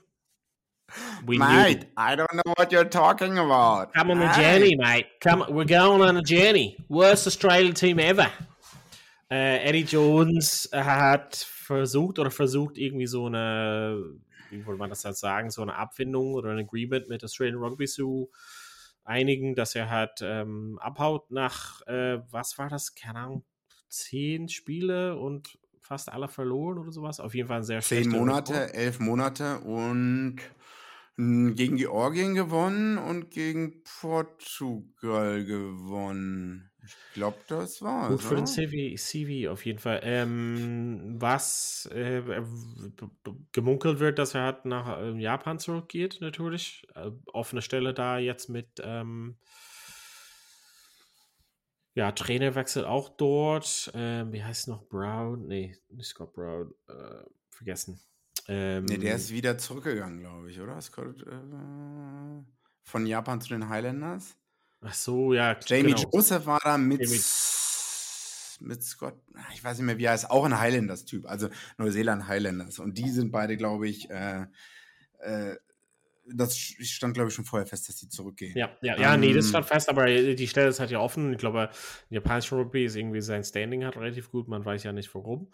We 1.26 1.38
mate, 1.38 1.86
I 1.98 2.16
don't 2.16 2.34
know 2.34 2.54
what 2.58 2.72
you're 2.72 2.90
talking 2.90 3.38
about. 3.38 3.94
Come 3.94 4.12
on 4.12 4.22
a 4.22 4.34
journey, 4.34 4.76
mate. 4.76 5.06
Come, 5.20 5.46
we're 5.50 5.66
going 5.66 6.02
on 6.02 6.18
a 6.18 6.24
journey. 6.24 6.78
Worst 6.90 7.28
Australian 7.28 7.76
team 7.76 8.00
ever. 8.00 8.28
Äh, 9.30 9.60
Eddie 9.64 9.84
Jones 9.84 10.70
hat 10.74 11.36
versucht 11.36 12.20
oder 12.20 12.32
versucht 12.32 12.78
irgendwie 12.78 13.08
so 13.08 13.28
eine, 13.28 14.04
wie 14.50 14.66
wollte 14.66 14.80
man 14.80 14.90
das 14.90 15.06
halt 15.06 15.16
sagen, 15.16 15.52
so 15.52 15.62
eine 15.62 15.76
Abfindung 15.76 16.34
oder 16.34 16.50
ein 16.50 16.60
Agreement 16.60 17.08
mit 17.08 17.24
Australian 17.24 17.58
Rugby 17.58 17.86
zu 17.88 18.30
einigen, 19.04 19.56
dass 19.56 19.76
er 19.76 19.90
halt 19.90 20.20
ähm, 20.22 20.80
abhaut 20.82 21.32
nach, 21.32 21.82
äh, 21.88 22.20
was 22.32 22.58
war 22.58 22.70
das, 22.70 22.96
keine 22.96 23.20
Ahnung, 23.20 23.44
zehn 23.90 24.50
Spiele 24.50 25.18
und 25.18 25.58
fast 25.80 26.12
alle 26.12 26.28
verloren 26.28 26.78
oder 26.80 26.92
sowas. 26.92 27.20
Auf 27.20 27.36
jeden 27.36 27.48
Fall 27.48 27.58
ein 27.58 27.64
sehr 27.64 27.82
Zehn 27.82 28.10
Monate, 28.10 28.54
Report. 28.54 28.76
elf 28.76 29.00
Monate 29.00 29.60
und 29.60 30.38
gegen 31.18 31.78
Georgien 31.78 32.36
gewonnen 32.36 32.98
und 32.98 33.32
gegen 33.32 33.84
Portugal 33.84 35.46
gewonnen. 35.46 36.72
Ich 36.84 36.96
glaube, 37.14 37.38
das 37.48 37.82
war 37.82 38.10
Gut 38.10 38.24
für 38.24 38.36
den 38.36 38.48
CV, 38.48 38.96
CV 38.98 39.52
auf 39.52 39.66
jeden 39.66 39.78
Fall. 39.78 40.00
Ähm, 40.04 41.16
was 41.20 41.88
äh, 41.94 42.24
gemunkelt 43.52 44.00
wird, 44.00 44.18
dass 44.18 44.34
er 44.34 44.44
halt 44.44 44.66
nach 44.66 44.98
äh, 45.00 45.12
Japan 45.20 45.60
zurückgeht, 45.60 46.18
natürlich. 46.22 46.88
Äh, 46.96 47.12
offene 47.34 47.62
Stelle 47.62 47.94
da 47.94 48.18
jetzt 48.18 48.50
mit 48.50 48.82
ähm, 48.84 49.38
ja, 51.94 52.12
Trainerwechsel 52.12 52.86
auch 52.86 53.10
dort. 53.10 53.92
Ähm, 53.94 54.32
wie 54.32 54.44
heißt 54.44 54.62
es 54.62 54.68
noch? 54.68 54.88
Brown? 54.88 55.48
Nee, 55.48 55.78
nicht 55.90 56.08
Scott 56.08 56.34
Brown. 56.34 56.74
Äh, 56.88 57.24
vergessen. 57.50 58.02
Ähm, 58.48 58.86
nee, 58.86 58.98
der 58.98 59.16
ist 59.16 59.32
wieder 59.32 59.58
zurückgegangen, 59.58 60.20
glaube 60.20 60.50
ich, 60.52 60.60
oder? 60.60 60.82
Scott, 60.82 61.22
äh, 61.28 62.44
von 62.84 63.06
Japan 63.06 63.40
zu 63.40 63.50
den 63.50 63.70
Highlanders. 63.70 64.36
Ach 64.82 64.94
so, 64.94 65.34
ja. 65.34 65.58
Jamie 65.66 65.94
genau. 65.94 66.10
Joseph 66.14 66.46
war 66.46 66.60
da 66.64 66.78
mit, 66.78 67.02
mit 68.62 68.84
Scott, 68.84 69.16
ich 69.54 69.64
weiß 69.64 69.78
nicht 69.78 69.86
mehr, 69.86 69.98
wie 69.98 70.06
er 70.06 70.16
ist, 70.16 70.30
auch 70.30 70.44
ein 70.46 70.60
Highlanders-Typ, 70.60 71.26
also 71.28 71.50
Neuseeland 71.78 72.28
Highlanders. 72.28 72.80
Und 72.80 72.98
die 72.98 73.10
sind 73.10 73.32
beide, 73.32 73.58
glaube 73.58 73.88
ich, 73.88 74.10
äh, 74.10 74.48
äh, 75.20 75.56
das 76.34 76.58
stand, 76.58 77.14
glaube 77.14 77.30
ich, 77.30 77.36
schon 77.36 77.46
vorher 77.46 77.66
fest, 77.66 77.90
dass 77.90 77.96
die 77.98 78.10
zurückgehen. 78.10 78.58
Ja, 78.58 78.70
ja, 78.82 79.00
ja, 79.00 79.14
ähm, 79.14 79.20
nee, 79.20 79.34
das 79.34 79.46
ähm, 79.46 79.50
stand 79.50 79.66
fest, 79.66 79.90
aber 79.90 80.06
die 80.06 80.48
Stelle 80.48 80.70
ist 80.70 80.80
halt 80.80 80.92
ja 80.92 81.00
offen. 81.00 81.32
Ich 81.34 81.38
glaube, 81.38 81.70
japanischer 82.10 82.58
Rugby 82.58 82.86
ist 82.86 82.96
irgendwie 82.96 83.22
sein 83.22 83.44
Standing 83.44 83.86
hat 83.86 83.98
relativ 83.98 84.32
gut, 84.32 84.48
man 84.48 84.64
weiß 84.64 84.84
ja 84.84 84.92
nicht 84.92 85.14
warum. 85.14 85.52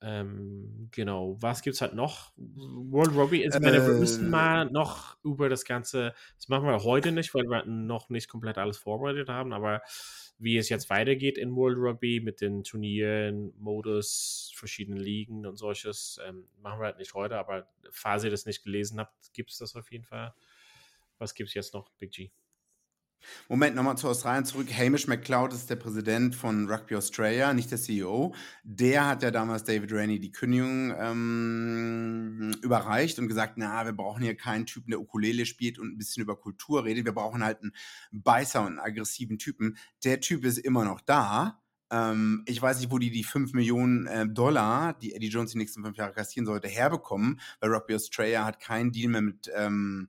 Ähm, 0.00 0.88
genau, 0.90 1.36
was 1.40 1.62
gibt 1.62 1.74
es 1.74 1.80
halt 1.80 1.94
noch? 1.94 2.32
World 2.36 3.14
Rugby 3.14 3.42
ist, 3.42 3.56
äh, 3.56 3.60
wir 3.62 3.94
müssen 3.94 4.30
mal 4.30 4.66
noch 4.66 5.16
über 5.22 5.48
das 5.48 5.64
Ganze, 5.64 6.14
das 6.36 6.48
machen 6.48 6.66
wir 6.66 6.82
heute 6.84 7.12
nicht, 7.12 7.34
weil 7.34 7.44
wir 7.44 7.64
noch 7.64 8.08
nicht 8.08 8.28
komplett 8.28 8.58
alles 8.58 8.78
vorbereitet 8.78 9.28
haben, 9.28 9.52
aber 9.52 9.82
wie 10.38 10.56
es 10.56 10.68
jetzt 10.68 10.90
weitergeht 10.90 11.38
in 11.38 11.54
World 11.54 11.78
Rugby 11.78 12.20
mit 12.20 12.40
den 12.40 12.64
Turnieren, 12.64 13.52
Modus, 13.58 14.52
verschiedenen 14.54 14.98
Ligen 14.98 15.46
und 15.46 15.56
solches, 15.56 16.18
ähm, 16.26 16.48
machen 16.60 16.80
wir 16.80 16.86
halt 16.86 16.98
nicht 16.98 17.14
heute, 17.14 17.38
aber 17.38 17.68
falls 17.90 18.24
ihr 18.24 18.30
das 18.30 18.46
nicht 18.46 18.64
gelesen 18.64 18.98
habt, 18.98 19.32
gibt 19.32 19.50
es 19.50 19.58
das 19.58 19.76
auf 19.76 19.90
jeden 19.92 20.04
Fall. 20.04 20.34
Was 21.18 21.34
gibt 21.34 21.48
es 21.48 21.54
jetzt 21.54 21.74
noch, 21.74 21.88
Big 21.98 22.12
G? 22.12 22.30
Moment, 23.48 23.76
nochmal 23.76 23.96
zu 23.98 24.08
Australien 24.08 24.44
zurück. 24.44 24.68
Hamish 24.76 25.06
McLeod 25.06 25.52
ist 25.52 25.68
der 25.68 25.76
Präsident 25.76 26.34
von 26.34 26.68
Rugby 26.70 26.96
Australia, 26.96 27.52
nicht 27.52 27.70
der 27.70 27.78
CEO. 27.78 28.34
Der 28.62 29.06
hat 29.06 29.22
ja 29.22 29.30
damals 29.30 29.64
David 29.64 29.92
Rennie 29.92 30.18
die 30.18 30.32
Kündigung 30.32 30.94
ähm, 30.98 32.54
überreicht 32.62 33.18
und 33.18 33.28
gesagt, 33.28 33.54
na, 33.56 33.84
wir 33.84 33.92
brauchen 33.92 34.22
hier 34.22 34.36
keinen 34.36 34.66
Typen, 34.66 34.90
der 34.90 35.00
Ukulele 35.00 35.46
spielt 35.46 35.78
und 35.78 35.88
ein 35.88 35.98
bisschen 35.98 36.22
über 36.22 36.36
Kultur 36.36 36.84
redet. 36.84 37.04
Wir 37.04 37.12
brauchen 37.12 37.44
halt 37.44 37.62
einen 37.62 37.72
Beißer 38.12 38.60
und 38.60 38.66
einen 38.66 38.80
aggressiven 38.80 39.38
Typen. 39.38 39.76
Der 40.04 40.20
Typ 40.20 40.44
ist 40.44 40.58
immer 40.58 40.84
noch 40.84 41.00
da. 41.00 41.60
Ähm, 41.90 42.42
ich 42.46 42.60
weiß 42.60 42.80
nicht, 42.80 42.90
wo 42.90 42.98
die 42.98 43.10
die 43.10 43.24
5 43.24 43.52
Millionen 43.52 44.06
äh, 44.06 44.26
Dollar, 44.26 44.94
die 44.94 45.14
Eddie 45.14 45.28
Jones 45.28 45.52
die 45.52 45.58
nächsten 45.58 45.84
fünf 45.84 45.96
Jahre 45.96 46.12
kassieren 46.12 46.46
sollte, 46.46 46.68
herbekommen, 46.68 47.40
weil 47.60 47.72
Rugby 47.72 47.94
Australia 47.94 48.44
hat 48.44 48.60
keinen 48.60 48.92
Deal 48.92 49.10
mehr 49.10 49.22
mit... 49.22 49.50
Ähm, 49.54 50.08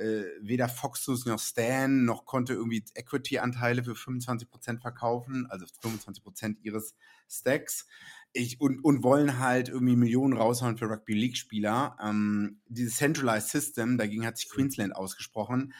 äh, 0.00 0.24
weder 0.40 0.68
Foxus 0.68 1.26
noch 1.26 1.38
Stan 1.38 2.04
noch 2.04 2.24
konnte 2.24 2.54
irgendwie 2.54 2.84
Equity-Anteile 2.94 3.84
für 3.84 3.92
25% 3.92 4.80
verkaufen, 4.80 5.46
also 5.50 5.66
25% 5.66 6.56
ihres 6.62 6.94
Stacks. 7.28 7.86
Ich, 8.32 8.60
und, 8.60 8.82
und 8.84 9.02
wollen 9.02 9.38
halt 9.38 9.68
irgendwie 9.68 9.96
Millionen 9.96 10.36
raushauen 10.36 10.78
für 10.78 10.86
Rugby 10.86 11.14
League-Spieler. 11.14 11.96
Ähm, 12.02 12.60
dieses 12.66 12.96
Centralized 12.96 13.50
System, 13.50 13.98
dagegen 13.98 14.24
hat 14.24 14.38
sich 14.38 14.48
Queensland 14.48 14.96
ausgesprochen. 14.96 15.74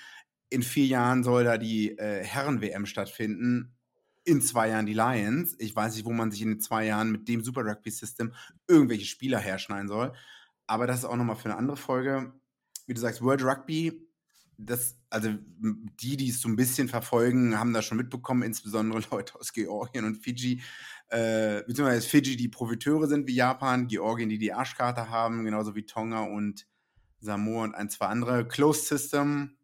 In 0.50 0.62
vier 0.62 0.86
Jahren 0.86 1.22
soll 1.22 1.44
da 1.44 1.58
die 1.58 1.96
äh, 1.96 2.24
Herren-WM 2.24 2.86
stattfinden. 2.86 3.76
In 4.24 4.42
zwei 4.42 4.68
Jahren 4.68 4.86
die 4.86 4.94
Lions. 4.94 5.56
Ich 5.58 5.74
weiß 5.74 5.94
nicht, 5.94 6.04
wo 6.04 6.12
man 6.12 6.30
sich 6.30 6.42
in 6.42 6.48
den 6.48 6.60
zwei 6.60 6.86
Jahren 6.86 7.10
mit 7.10 7.28
dem 7.28 7.42
Super 7.42 7.64
Rugby-System 7.64 8.34
irgendwelche 8.68 9.06
Spieler 9.06 9.38
herschneiden 9.38 9.88
soll. 9.88 10.12
Aber 10.66 10.86
das 10.86 10.98
ist 10.98 11.04
auch 11.04 11.16
nochmal 11.16 11.36
für 11.36 11.46
eine 11.46 11.56
andere 11.56 11.76
Folge. 11.76 12.32
Wie 12.86 12.94
du 12.94 13.00
sagst, 13.00 13.22
World 13.22 13.44
Rugby 13.44 14.09
das, 14.66 14.96
also 15.08 15.30
die, 15.58 16.16
die 16.16 16.28
es 16.28 16.40
so 16.40 16.48
ein 16.48 16.56
bisschen 16.56 16.88
verfolgen, 16.88 17.58
haben 17.58 17.72
das 17.72 17.84
schon 17.84 17.98
mitbekommen, 17.98 18.42
insbesondere 18.42 19.02
Leute 19.10 19.38
aus 19.38 19.52
Georgien 19.52 20.04
und 20.04 20.16
Fiji, 20.16 20.62
äh, 21.08 21.62
beziehungsweise 21.66 22.08
Fiji, 22.08 22.36
die 22.36 22.48
Profiteure 22.48 23.06
sind 23.06 23.26
wie 23.26 23.34
Japan, 23.34 23.88
Georgien, 23.88 24.28
die 24.28 24.38
die 24.38 24.52
Arschkarte 24.52 25.10
haben, 25.10 25.44
genauso 25.44 25.74
wie 25.74 25.86
Tonga 25.86 26.22
und 26.22 26.66
Samoa 27.20 27.64
und 27.64 27.74
ein, 27.74 27.90
zwei 27.90 28.06
andere. 28.06 28.46
Closed 28.46 28.86
System, 28.86 29.56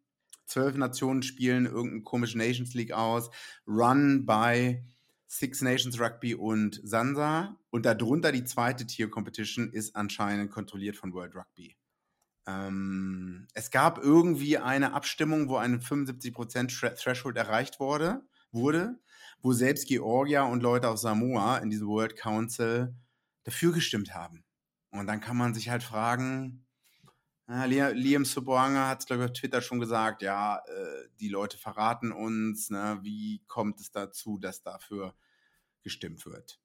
zwölf 0.47 0.77
Nationen 0.77 1.23
spielen 1.23 1.67
irgendeine 1.67 2.03
komische 2.03 2.39
Nations 2.39 2.75
League 2.75 2.93
aus, 2.93 3.31
run 3.67 4.27
by 4.27 4.83
Six 5.29 5.61
Nations 5.61 5.99
Rugby 6.01 6.35
und 6.35 6.81
Sansa. 6.85 7.59
Und 7.71 7.85
darunter 7.85 8.33
die 8.33 8.45
zweite 8.45 8.87
Tier 8.87 9.11
Competition 9.11 9.71
ist 9.73 9.97
anscheinend 9.97 10.51
kontrolliert 10.51 10.97
von 10.97 11.13
World 11.13 11.35
Rugby. 11.35 11.77
Ähm, 12.47 13.49
es 13.55 13.71
gab 13.71 13.99
irgendwie 13.99 14.59
eine 14.59 14.93
Abstimmung, 14.95 15.49
wo 15.49 15.57
eine 15.57 15.79
75% 15.79 17.03
Threshold 17.03 17.37
erreicht 17.37 17.81
wurde, 17.81 18.23
wurde, 18.53 19.01
wo 19.43 19.53
selbst 19.53 19.89
Georgia 19.89 20.45
und 20.45 20.63
Leute 20.63 20.89
aus 20.89 21.03
Samoa 21.03 21.59
in 21.59 21.71
diesem 21.71 21.89
World 21.89 22.17
Council 22.17 22.95
dafür 23.45 23.73
gestimmt 23.73 24.15
haben. 24.15 24.45
Und 24.91 25.07
dann 25.07 25.21
kann 25.21 25.37
man 25.37 25.55
sich 25.55 25.69
halt 25.69 25.83
fragen, 25.83 26.67
na, 27.49 27.65
Liam 27.65 28.25
Soboanga 28.25 28.89
hat 28.89 29.01
es, 29.01 29.07
glaube 29.07 29.25
ich, 29.25 29.31
auf 29.31 29.37
Twitter 29.37 29.61
schon 29.61 29.79
gesagt, 29.79 30.23
ja, 30.23 30.59
äh, 30.67 31.09
die 31.21 31.29
Leute 31.29 31.59
verraten 31.59 32.11
uns, 32.13 32.71
ne, 32.71 32.99
wie 33.03 33.45
kommt 33.47 33.81
es 33.81 33.93
dazu, 33.93 34.39
dass 34.39 34.63
dafür 34.63 35.15
gestimmt 35.83 36.27
wird? 36.27 36.61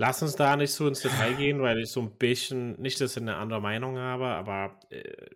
Lass 0.00 0.22
uns 0.22 0.34
da 0.34 0.56
nicht 0.56 0.72
so 0.72 0.88
ins 0.88 1.02
Detail 1.02 1.34
gehen, 1.34 1.60
weil 1.60 1.78
ich 1.78 1.90
so 1.90 2.00
ein 2.00 2.16
bisschen, 2.16 2.80
nicht, 2.80 2.98
dass 3.02 3.18
ich 3.18 3.22
eine 3.22 3.36
andere 3.36 3.60
Meinung 3.60 3.98
habe, 3.98 4.28
aber 4.28 4.80
äh, 4.88 5.26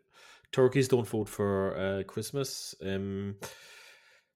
Turkeys 0.52 0.88
don't 0.88 1.04
vote 1.04 1.30
for 1.30 1.76
äh, 1.76 2.04
Christmas. 2.04 2.74
Ähm, 2.80 3.36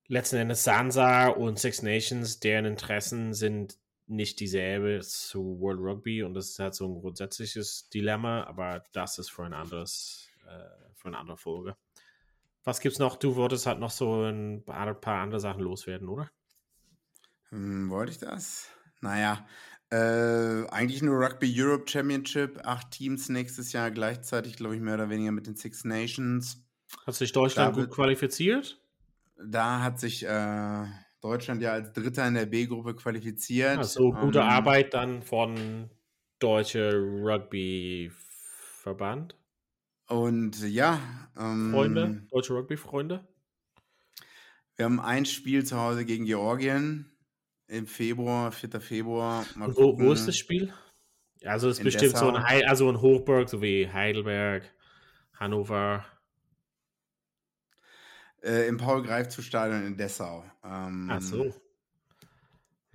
letzten 0.06 0.36
Endes 0.36 0.64
Sansa 0.64 1.28
und 1.28 1.58
Six 1.58 1.80
Nations, 1.80 2.40
deren 2.40 2.66
Interessen 2.66 3.32
sind 3.32 3.78
nicht 4.06 4.38
dieselbe 4.40 5.00
zu 5.00 5.58
World 5.60 5.80
Rugby 5.80 6.22
und 6.22 6.34
das 6.34 6.50
ist 6.50 6.58
halt 6.58 6.74
so 6.74 6.86
ein 6.86 7.00
grundsätzliches 7.00 7.88
Dilemma, 7.88 8.44
aber 8.44 8.84
das 8.92 9.18
ist 9.18 9.30
für 9.30 9.44
ein 9.44 9.54
anderes, 9.54 10.28
äh, 10.46 10.92
für 10.94 11.08
eine 11.08 11.16
andere 11.16 11.38
Folge. 11.38 11.74
Was 12.64 12.80
gibt's 12.80 12.98
noch? 12.98 13.16
Du 13.16 13.34
wolltest 13.36 13.64
halt 13.64 13.78
noch 13.78 13.90
so 13.90 14.24
ein 14.24 14.62
paar 14.66 15.22
andere 15.22 15.40
Sachen 15.40 15.62
loswerden, 15.62 16.06
oder? 16.06 16.30
Hm, 17.48 17.88
wollte 17.88 18.12
ich 18.12 18.18
das? 18.18 18.68
Naja, 19.00 19.46
äh, 19.90 20.66
eigentlich 20.68 21.02
nur 21.02 21.18
Rugby 21.18 21.52
Europe 21.56 21.90
Championship, 21.90 22.60
acht 22.64 22.90
Teams 22.90 23.28
nächstes 23.28 23.72
Jahr 23.72 23.90
gleichzeitig, 23.90 24.56
glaube 24.56 24.76
ich, 24.76 24.82
mehr 24.82 24.94
oder 24.94 25.08
weniger 25.08 25.32
mit 25.32 25.46
den 25.46 25.56
Six 25.56 25.84
Nations. 25.84 26.62
Hat 27.06 27.14
sich 27.14 27.32
Deutschland 27.32 27.76
da 27.76 27.80
gut 27.82 27.90
qualifiziert? 27.90 28.80
Da 29.42 29.82
hat 29.82 29.98
sich 29.98 30.26
äh, 30.26 30.84
Deutschland 31.20 31.62
ja 31.62 31.72
als 31.72 31.92
Dritter 31.92 32.26
in 32.26 32.34
der 32.34 32.46
B-Gruppe 32.46 32.94
qualifiziert. 32.94 33.78
Also 33.78 34.12
gute 34.12 34.40
ähm, 34.40 34.46
Arbeit 34.46 34.94
dann 34.94 35.22
von 35.22 35.90
Deutsche 36.38 36.92
Rugby 36.94 38.10
Verband. 38.82 39.36
Und 40.06 40.62
ja. 40.68 41.00
Ähm, 41.38 41.70
Freunde, 41.72 42.26
Deutsche 42.30 42.54
Rugby-Freunde. 42.54 43.26
Wir 44.76 44.84
haben 44.84 45.00
ein 45.00 45.24
Spiel 45.24 45.64
zu 45.64 45.76
Hause 45.78 46.04
gegen 46.04 46.24
Georgien 46.24 47.10
im 47.68 47.86
Februar, 47.86 48.50
4. 48.50 48.80
Februar. 48.80 49.46
Wo, 49.56 49.98
wo, 49.98 50.12
ist 50.12 50.26
das 50.26 50.36
Spiel? 50.36 50.72
Also 51.44 51.68
es 51.68 51.78
ist 51.78 51.84
bestimmt 51.84 52.14
Dessau. 52.14 52.30
so 52.30 52.36
ein, 52.36 52.42
Heil, 52.42 52.64
also 52.64 52.88
ein 52.88 53.00
Hochburg, 53.00 53.48
so 53.48 53.62
wie 53.62 53.88
Heidelberg, 53.88 54.64
Hannover. 55.38 56.04
Äh, 58.42 58.68
Im 58.68 58.76
Paul-Greif-Stadion 58.76 59.86
in 59.86 59.96
Dessau. 59.96 60.44
Ähm, 60.64 61.08
Ach 61.12 61.20
so. 61.20 61.54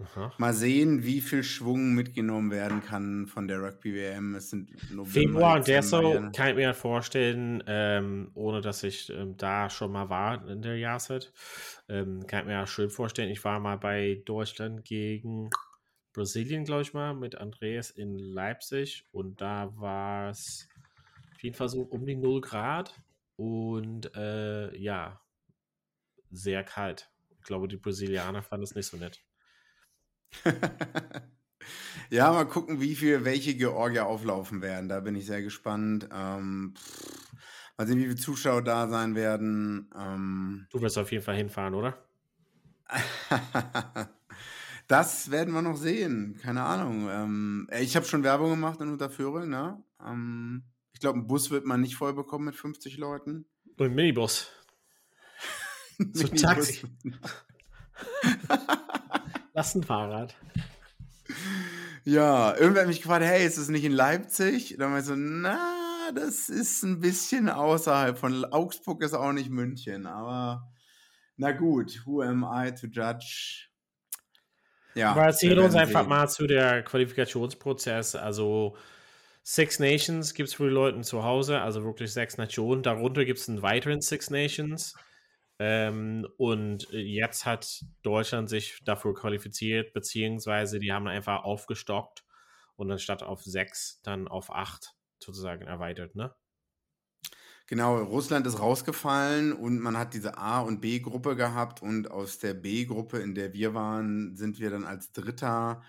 Aha. 0.04 0.34
Mal 0.38 0.54
sehen, 0.54 1.04
wie 1.04 1.22
viel 1.22 1.43
Schwung 1.43 1.93
mitgenommen 1.93 2.51
werden 2.51 2.82
kann 2.84 3.28
von 3.28 3.47
der 3.47 3.62
Rugby-WM. 3.62 4.36
Es 4.36 4.49
sind 4.49 4.72
November, 4.91 5.10
Februar 5.10 5.56
und 5.58 5.68
Dessau 5.68 6.32
kann 6.36 6.49
ich 6.49 6.56
mir 6.56 6.74
vorstellen, 6.74 7.64
ähm, 7.68 8.32
ohne 8.34 8.62
dass 8.62 8.84
ich 8.84 9.10
ähm, 9.10 9.38
da 9.38 9.70
schon 9.70 9.91
mal 9.91 10.10
war 10.10 10.47
in 10.47 10.62
der 10.62 10.78
Jahreszeit. 10.78 11.32
Ähm, 11.88 12.26
kann 12.28 12.41
ich 12.41 12.45
mir 12.47 12.54
ja 12.54 12.68
schön 12.68 12.89
vorstellen. 12.89 13.30
Ich 13.30 13.43
war 13.43 13.60
mal 13.60 13.78
bei 13.78 14.22
Deutschland 14.26 14.84
gegen 14.84 15.49
Brasilien, 16.14 16.64
glaube 16.64 16.84
ich 16.84 16.93
mal, 16.93 17.14
mit 17.14 17.36
Andreas 17.36 17.89
in 17.89 18.18
Leipzig 18.18 19.06
und 19.12 19.41
da 19.41 19.74
war 19.78 20.30
es 20.30 20.70
auf 21.34 21.43
jeden 21.43 21.56
Fall 21.56 21.70
so 21.70 21.82
um 21.82 22.06
die 22.06 22.16
0 22.16 22.41
Grad 22.41 22.93
und 23.36 24.16
äh, 24.16 24.76
ja, 24.78 25.20
sehr 26.30 26.64
kalt. 26.64 27.10
Ich 27.39 27.45
glaube, 27.45 27.68
die 27.68 27.78
Brasilianer 27.78 28.43
fanden 28.43 28.64
es 28.64 28.76
nicht 28.76 28.88
so 28.88 28.97
nett. 28.97 29.24
ja, 32.10 32.32
mal 32.32 32.46
gucken, 32.46 32.82
wie 32.82 32.96
viel, 32.96 33.26
welche 33.26 33.56
Georgier 33.56 34.06
auflaufen 34.06 34.62
werden. 34.62 34.90
Da 34.90 35.00
bin 35.00 35.16
ich 35.16 35.26
sehr 35.26 35.42
gespannt. 35.42 36.10
Ähm, 36.14 36.74
pff, 36.76 37.32
mal 37.78 37.88
sehen, 37.88 37.98
wie 37.98 38.04
viele 38.04 38.16
Zuschauer 38.16 38.64
da 38.64 38.88
sein 38.88 39.16
werden. 39.16 39.90
Ähm, 39.98 40.68
du 40.72 40.82
wirst 40.82 40.98
auf 40.98 41.12
jeden 41.12 41.24
Fall 41.24 41.36
hinfahren, 41.36 41.74
oder? 41.74 41.98
das 44.88 45.32
werden 45.32 45.54
wir 45.54 45.62
noch 45.62 45.78
sehen. 45.78 46.38
Keine 46.42 46.64
Ahnung. 46.64 47.10
Ähm, 47.10 47.70
ich 47.80 47.96
habe 47.96 48.06
schon 48.06 48.24
Werbung 48.24 48.52
gemacht 48.52 48.80
in 48.82 48.90
Unterföhring. 48.90 49.50
Ne? 49.50 49.82
Ähm, 50.06 50.64
ich 50.94 51.00
glaube, 51.00 51.20
ein 51.20 51.28
Bus 51.28 51.52
wird 51.52 51.66
man 51.66 51.82
nicht 51.82 51.96
voll 51.96 52.14
bekommen 52.14 52.46
mit 52.46 52.56
50 52.56 52.98
Leuten. 52.98 53.46
Und 53.78 53.86
ein 53.88 53.96
Minibus. 53.96 54.52
so 56.14 56.28
Taxi. 56.28 56.82
Lastenfahrrad. 59.54 60.36
Ja, 62.06 62.56
irgendwer 62.56 62.82
hat 62.82 62.88
mich 62.88 63.01
gefragt, 63.01 63.24
hey, 63.24 63.45
ist 63.45 63.58
das 63.58 63.70
nicht 63.70 63.86
in 63.86 63.91
Leipzig? 63.91 64.76
Dann 64.78 64.91
war 64.91 64.99
ich 64.99 65.06
so, 65.06 65.16
na, 65.16 66.12
das 66.14 66.49
ist 66.49 66.84
ein 66.84 66.99
bisschen 66.99 67.49
außerhalb 67.49 68.18
von 68.18 68.45
Augsburg, 68.45 69.01
ist 69.04 69.14
auch 69.14 69.32
nicht 69.32 69.49
München, 69.49 70.06
aber 70.06 70.70
na 71.38 71.51
gut, 71.51 72.01
who 72.06 72.22
am 72.22 72.43
I 72.43 72.74
to 72.74 72.88
judge? 72.88 73.68
Ja, 74.95 75.12
aber 75.12 75.24
erzähl 75.24 75.58
uns 75.58 75.76
einfach 75.76 76.06
mal 76.06 76.28
zu 76.28 76.45
der 76.45 76.84
Qualifikationsprozess. 76.84 78.16
Also 78.16 78.78
Six 79.41 79.80
Nations 79.80 80.34
gibt 80.34 80.49
es 80.49 80.56
für 80.56 80.66
die 80.66 80.74
Leute 80.74 81.01
zu 81.01 81.24
Hause, 81.24 81.62
also 81.62 81.84
wirklich 81.84 82.14
sechs 82.14 82.38
Nationen. 82.38 82.84
Darunter 82.84 83.26
gibt 83.26 83.39
es 83.39 83.49
einen 83.49 83.62
weiteren 83.62 84.01
Six 84.01 84.30
Nations. 84.30 84.95
Ähm, 85.66 86.28
und 86.36 86.89
jetzt 86.91 87.45
hat 87.45 87.86
Deutschland 88.01 88.49
sich 88.49 88.82
dafür 88.84 89.14
qualifiziert, 89.14 89.93
beziehungsweise 89.93 90.78
die 90.78 90.91
haben 90.91 91.07
einfach 91.07 91.45
aufgestockt 91.45 92.26
und 92.76 92.91
anstatt 92.91 93.24
auf 93.24 93.43
sechs 93.43 94.01
dann 94.03 94.28
auf 94.28 94.53
acht 94.53 94.93
sozusagen 95.20 95.66
erweitert, 95.66 96.16
ne? 96.16 96.36
Genau, 97.68 97.97
Russland 97.97 98.45
ist 98.45 98.59
rausgefallen 98.59 99.53
und 99.53 99.80
man 99.80 99.97
hat 99.97 100.14
diese 100.14 100.38
A- 100.38 100.59
und 100.59 100.82
B-Gruppe 100.82 101.38
gehabt 101.38 101.82
und 101.82 102.11
aus 102.11 102.39
der 102.39 102.53
B-Gruppe, 102.55 103.20
in 103.20 103.34
der 103.34 103.53
wir 103.53 103.74
waren, 103.74 104.36
sind 104.36 104.59
wir 104.59 104.70
dann 104.70 104.84
als 104.84 105.14
Dritter 105.14 105.82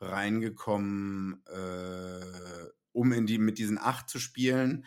reingekommen, 0.00 1.44
äh, 1.46 2.66
um 2.90 3.12
in 3.12 3.26
die, 3.26 3.38
mit 3.38 3.58
diesen 3.58 3.78
acht 3.78 4.08
zu 4.10 4.18
spielen. 4.18 4.86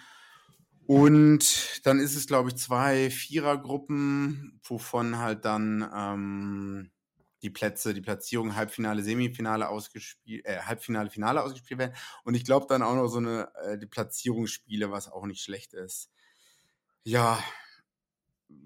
Und 0.93 1.85
dann 1.87 1.99
ist 1.99 2.15
es, 2.15 2.27
glaube 2.27 2.49
ich, 2.49 2.55
zwei 2.57 3.09
Vierergruppen, 3.09 4.59
wovon 4.63 5.17
halt 5.17 5.43
dann 5.43 5.89
ähm, 5.91 6.91
die 7.41 7.49
Plätze, 7.49 7.95
die 7.95 8.01
Platzierung 8.01 8.55
Halbfinale, 8.55 9.01
Semifinale 9.01 9.69
ausgespielt, 9.69 10.45
äh, 10.45 10.59
Halbfinale, 10.59 11.09
Finale 11.09 11.41
ausgespielt 11.41 11.79
werden. 11.79 11.95
Und 12.25 12.35
ich 12.35 12.45
glaube 12.45 12.67
dann 12.69 12.83
auch 12.83 12.93
noch 12.93 13.07
so 13.07 13.17
eine 13.17 13.49
äh, 13.63 13.79
die 13.79 13.87
Platzierungsspiele, 13.87 14.91
was 14.91 15.11
auch 15.11 15.25
nicht 15.25 15.41
schlecht 15.41 15.73
ist. 15.73 16.11
Ja, 17.03 17.43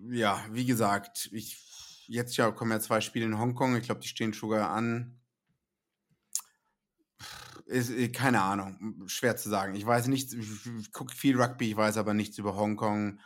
ja, 0.09 0.45
wie 0.51 0.65
gesagt, 0.65 1.29
ich 1.31 2.05
jetzt 2.07 2.35
ja 2.35 2.51
kommen 2.51 2.71
ja 2.71 2.81
zwei 2.81 2.99
Spiele 2.99 3.25
in 3.25 3.39
Hongkong. 3.39 3.77
Ich 3.77 3.83
glaube, 3.83 4.01
die 4.01 4.09
stehen 4.09 4.33
sogar 4.33 4.71
an 4.71 5.17
ist, 7.67 7.89
äh, 7.91 8.09
keine 8.09 8.41
Ahnung, 8.41 9.07
schwer 9.07 9.35
zu 9.37 9.49
sagen. 9.49 9.75
Ich 9.75 9.85
weiß 9.85 10.07
nichts, 10.07 10.33
ich 10.33 10.91
gucke 10.91 11.13
viel 11.13 11.39
Rugby, 11.39 11.69
ich 11.69 11.77
weiß 11.77 11.97
aber 11.97 12.13
nichts 12.13 12.37
über 12.37 12.55
Hongkong, 12.55 13.19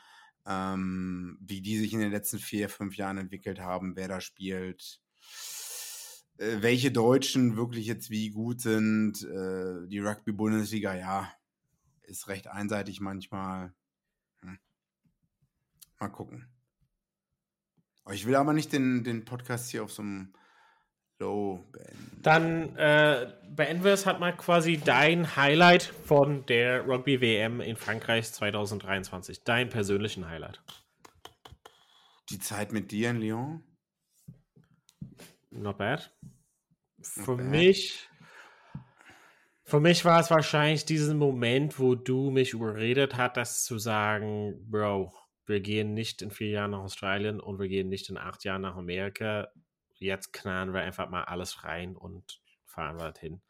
ähm, 0.46 1.38
wie 1.42 1.62
die 1.62 1.78
sich 1.78 1.94
in 1.94 2.00
den 2.00 2.12
letzten 2.12 2.40
vier, 2.40 2.68
fünf 2.70 2.98
Jahren 2.98 3.18
entwickelt 3.18 3.60
haben, 3.60 3.96
wer 3.96 4.08
da 4.08 4.20
spielt, 4.20 5.00
äh, 6.38 6.62
welche 6.62 6.92
Deutschen 6.92 7.56
wirklich 7.56 7.86
jetzt 7.86 8.10
wie 8.10 8.32
gut 8.32 8.62
sind. 8.62 9.24
Äh, 9.24 9.88
die 9.88 10.00
Rugby-Bundesliga, 10.00 10.96
ja, 10.96 11.32
ist 12.02 12.28
recht 12.28 12.48
einseitig 12.48 13.00
manchmal. 13.00 13.74
Hm. 14.42 14.60
Mal 16.00 16.10
gucken. 16.10 16.48
Ich 18.12 18.26
will 18.26 18.36
aber 18.36 18.54
nicht 18.54 18.74
den, 18.74 19.04
den 19.04 19.24
Podcast 19.24 19.70
hier 19.70 19.84
auf 19.84 19.94
so 19.94 20.02
einem 20.02 20.34
Low 21.20 21.64
beenden. 21.72 22.01
Dann 22.22 22.76
äh, 22.76 23.34
beenden 23.50 23.84
wir 23.84 23.94
es 23.94 24.06
halt 24.06 24.20
mal 24.20 24.36
quasi 24.36 24.78
dein 24.78 25.36
Highlight 25.36 25.84
von 25.84 26.46
der 26.46 26.86
Rugby 26.86 27.20
WM 27.20 27.62
in 27.62 27.76
Frankreich 27.76 28.32
2023. 28.32 29.44
Dein 29.44 29.70
persönlichen 29.70 30.30
Highlight. 30.30 30.62
Die 32.30 32.40
Zeit 32.40 32.72
mit 32.72 32.92
dir 32.92 33.10
in 33.10 33.22
Lyon. 33.22 33.64
Not 35.50 35.78
bad. 35.78 36.12
Für 37.02 37.38
bad. 37.38 37.46
mich. 37.48 38.08
Für 39.64 39.80
mich 39.80 40.06
war 40.06 40.20
es 40.20 40.30
wahrscheinlich 40.30 40.86
diesen 40.86 41.18
Moment, 41.18 41.80
wo 41.80 41.96
du 41.96 42.30
mich 42.30 42.54
überredet 42.54 43.16
hast, 43.16 43.66
zu 43.66 43.80
sagen, 43.80 44.70
Bro, 44.70 45.14
wir 45.46 45.62
gehen 45.62 45.94
nicht 45.94 46.22
in 46.22 46.30
vier 46.30 46.50
Jahren 46.50 46.72
nach 46.72 46.80
Australien 46.80 47.40
und 47.40 47.58
wir 47.60 47.68
gehen 47.68 47.90
nicht 47.90 48.10
in 48.10 48.18
acht 48.18 48.44
Jahren 48.44 48.62
nach 48.62 48.76
Amerika 48.76 49.48
jetzt 50.02 50.34
knallen 50.34 50.74
wir 50.74 50.82
einfach 50.82 51.10
mal 51.10 51.24
alles 51.24 51.64
rein 51.64 51.96
und 51.96 52.42
fahren 52.66 52.98
wir 52.98 53.06
halt 53.06 53.20
hin. 53.20 53.42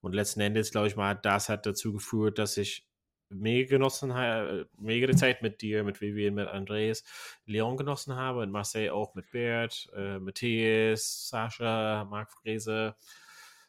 Und 0.00 0.14
letzten 0.14 0.40
Endes, 0.40 0.70
glaube 0.70 0.88
ich 0.88 0.96
mal, 0.96 1.14
das 1.14 1.48
hat 1.48 1.66
dazu 1.66 1.92
geführt, 1.92 2.38
dass 2.38 2.56
ich 2.56 2.86
mega 3.28 3.68
genossen 3.68 4.14
habe, 4.14 4.68
mega 4.78 5.06
die 5.06 5.16
Zeit 5.16 5.42
mit 5.42 5.60
dir, 5.60 5.82
mit 5.84 6.00
Vivian, 6.00 6.34
mit 6.34 6.48
Andreas, 6.48 7.02
Leon 7.44 7.76
genossen 7.76 8.14
habe 8.14 8.40
und 8.40 8.50
Marseille 8.50 8.90
auch 8.90 9.14
mit 9.14 9.30
Bert, 9.30 9.90
äh, 9.96 10.18
Matthias, 10.18 11.28
Sascha, 11.28 12.06
Marc 12.08 12.32
Frese. 12.32 12.94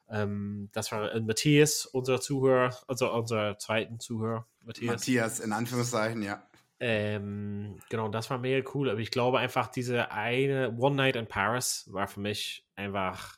Ähm, 0.09 0.69
das 0.73 0.91
war 0.91 1.11
äh, 1.11 1.21
Matthias, 1.21 1.85
unser 1.85 2.21
Zuhörer, 2.21 2.75
also 2.87 3.11
unser 3.11 3.57
zweiten 3.57 3.99
Zuhörer, 3.99 4.47
Matthias. 4.61 4.91
Matthias, 4.91 5.39
in 5.39 5.51
Anführungszeichen, 5.51 6.21
ja. 6.21 6.47
Ähm, 6.79 7.79
genau, 7.89 8.07
das 8.09 8.29
war 8.29 8.37
mega 8.37 8.69
cool. 8.73 8.89
Aber 8.89 8.99
ich 8.99 9.11
glaube 9.11 9.39
einfach, 9.39 9.67
diese 9.67 10.11
eine 10.11 10.75
One 10.77 10.95
Night 10.95 11.15
in 11.15 11.27
Paris 11.27 11.87
war 11.91 12.07
für 12.07 12.19
mich 12.19 12.67
einfach. 12.75 13.37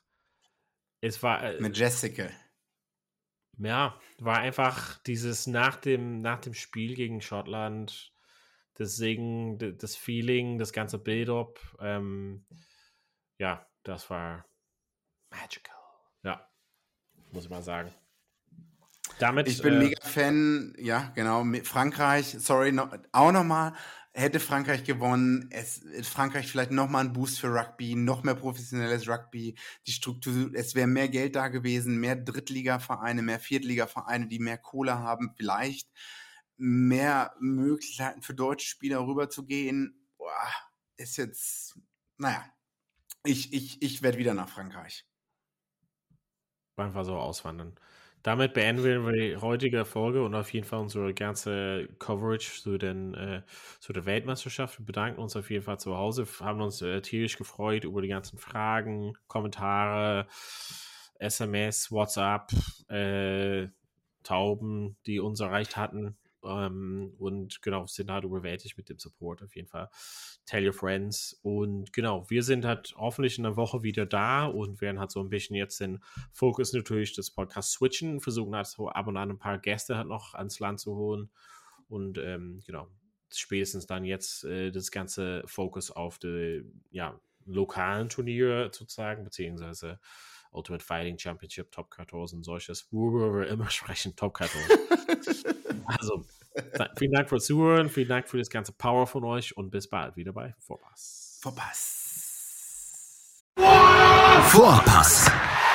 Es 1.02 1.24
war. 1.24 1.44
Äh, 1.44 1.62
Mit 1.62 1.78
Jessica. 1.78 2.30
Ja, 3.58 4.00
war 4.20 4.38
einfach 4.38 5.00
dieses 5.00 5.46
nach 5.46 5.76
dem, 5.76 6.20
nach 6.20 6.40
dem 6.40 6.54
Spiel 6.54 6.96
gegen 6.96 7.20
Schottland, 7.20 8.14
das 8.76 8.96
Singen, 8.96 9.58
das 9.78 9.98
Feeling, 9.98 10.58
das 10.58 10.72
ganze 10.72 10.98
Build-up. 10.98 11.60
Ähm, 11.82 12.46
ja, 13.38 13.68
das 13.84 14.10
war 14.10 14.46
magical. 15.30 15.76
Ja, 16.24 16.50
muss 17.32 17.46
ich 17.46 17.50
mal 17.50 17.62
sagen. 17.62 17.94
Damit, 19.20 19.48
ich 19.48 19.62
bin 19.62 19.76
äh, 19.76 19.80
mega 19.80 20.02
Fan, 20.02 20.74
ja, 20.78 21.12
genau. 21.14 21.46
Frankreich, 21.64 22.38
sorry, 22.40 22.72
no, 22.72 22.90
auch 23.12 23.32
nochmal 23.32 23.74
hätte 24.14 24.40
Frankreich 24.40 24.84
gewonnen, 24.84 25.50
es, 25.52 25.82
Frankreich 26.04 26.48
vielleicht 26.48 26.72
nochmal 26.72 27.06
ein 27.06 27.14
Boost 27.14 27.40
für 27.40 27.54
Rugby, 27.54 27.96
noch 27.96 28.24
mehr 28.24 28.36
professionelles 28.36 29.08
Rugby, 29.08 29.56
die 29.86 29.92
Struktur, 29.92 30.52
es 30.54 30.76
wäre 30.76 30.88
mehr 30.88 31.10
Geld 31.10 31.36
da 31.36 31.48
gewesen, 31.48 32.00
mehr 32.00 32.16
Drittligavereine, 32.16 33.22
mehr 33.22 33.40
Viertligavereine, 33.40 34.28
die 34.28 34.40
mehr 34.40 34.58
Kohle 34.58 35.00
haben, 35.00 35.34
vielleicht 35.38 35.90
mehr 36.58 37.34
Möglichkeiten 37.40 38.22
für 38.22 38.34
deutsche 38.34 38.68
Spieler 38.68 39.00
rüberzugehen. 39.00 40.08
Boah, 40.18 40.50
ist 40.98 41.18
jetzt, 41.18 41.80
naja, 42.18 42.44
ich, 43.24 43.54
ich, 43.54 43.82
ich 43.82 44.02
werde 44.02 44.18
wieder 44.18 44.34
nach 44.34 44.50
Frankreich. 44.50 45.06
Einfach 46.76 47.06
so 47.06 47.16
auswandern. 47.18 47.76
Damit 48.22 48.54
beenden 48.54 48.84
wir 48.84 49.14
die 49.14 49.38
heutige 49.38 49.86
Folge 49.86 50.24
und 50.24 50.36
auf 50.36 50.52
jeden 50.54 50.66
Fall 50.66 50.80
unsere 50.80 51.14
ganze 51.14 51.88
Coverage 52.00 52.62
zu, 52.62 52.78
den, 52.78 53.14
äh, 53.14 53.44
zu 53.80 53.94
der 53.94 54.06
Weltmeisterschaft. 54.06 54.80
Wir 54.80 54.86
bedanken 54.86 55.22
uns 55.22 55.38
auf 55.38 55.50
jeden 55.50 55.64
Fall 55.64 55.80
zu 55.80 55.96
Hause, 55.96 56.28
haben 56.42 56.62
uns 56.62 56.82
äh, 56.82 57.02
tierisch 57.02 57.38
gefreut 57.38 57.86
über 57.86 58.02
die 58.02 58.10
ganzen 58.10 58.38
Fragen, 58.38 59.14
Kommentare, 59.28 60.28
SMS, 61.18 61.92
WhatsApp, 61.92 62.52
äh, 62.90 63.68
Tauben, 64.24 64.98
die 65.06 65.20
uns 65.20 65.40
erreicht 65.40 65.78
hatten. 65.78 66.18
Ähm, 66.44 67.14
und 67.18 67.62
genau, 67.62 67.86
sind 67.86 68.12
halt 68.12 68.24
überwältigt 68.24 68.78
mit 68.78 68.90
dem 68.90 69.00
Support 69.00 69.44
auf 69.44 69.56
jeden 69.56 69.68
Fall. 69.68 69.90
Tell 70.46 70.66
your 70.66 70.74
friends. 70.74 71.40
Und 71.42 71.92
genau, 71.94 72.30
wir 72.30 72.44
sind 72.44 72.66
halt 72.66 72.94
hoffentlich 72.98 73.38
in 73.38 73.46
einer 73.46 73.58
Woche 73.58 73.84
wieder 73.84 74.06
da 74.06 74.46
und 74.46 74.82
werden 74.82 75.00
halt 75.00 75.12
so 75.12 75.20
ein 75.22 75.30
bisschen 75.30 75.56
jetzt 75.56 75.80
den 75.80 76.04
Fokus 76.32 76.74
natürlich 76.74 77.14
des 77.14 77.32
Podcasts 77.32 77.74
switchen, 77.74 78.22
versuchen 78.22 78.56
halt 78.56 78.68
so 78.68 78.90
ab 78.90 79.08
und 79.08 79.18
an 79.18 79.32
ein 79.32 79.40
paar 79.40 79.60
Gäste 79.60 79.98
halt 79.98 80.08
noch 80.08 80.34
ans 80.34 80.60
Land 80.60 80.80
zu 80.80 80.96
holen. 80.96 81.30
Und 81.88 82.18
ähm, 82.20 82.62
genau, 82.66 82.88
spätestens 83.34 83.86
dann 83.86 84.06
jetzt 84.06 84.44
äh, 84.44 84.72
das 84.72 84.92
ganze 84.92 85.44
Fokus 85.46 85.92
auf 85.92 86.20
die 86.20 86.64
ja, 86.92 87.20
lokalen 87.46 88.10
Turniere 88.10 88.70
sozusagen, 88.74 89.24
beziehungsweise 89.24 90.00
Ultimate 90.52 90.84
Fighting 90.84 91.18
Championship, 91.18 91.72
Top 91.72 91.94
14 91.94 92.38
und 92.38 92.44
solches, 92.44 92.92
worüber 92.92 93.40
wir 93.40 93.48
immer 93.48 93.70
sprechen, 93.70 94.16
Top 94.16 94.38
14. 94.38 95.66
also, 95.98 96.26
vielen 96.98 97.12
Dank 97.12 97.30
fürs 97.30 97.46
Zuhören, 97.46 97.90
vielen 97.90 98.10
Dank 98.10 98.28
für 98.28 98.38
das 98.38 98.50
ganze 98.50 98.72
Power 98.72 99.08
von 99.08 99.24
euch 99.24 99.56
und 99.58 99.72
bis 99.72 99.90
bald 99.90 100.16
wieder 100.16 100.34
bei 100.34 100.56
Vorpass. 100.60 101.40
Vorpass. 101.42 101.96
Vorpass, 104.48 105.32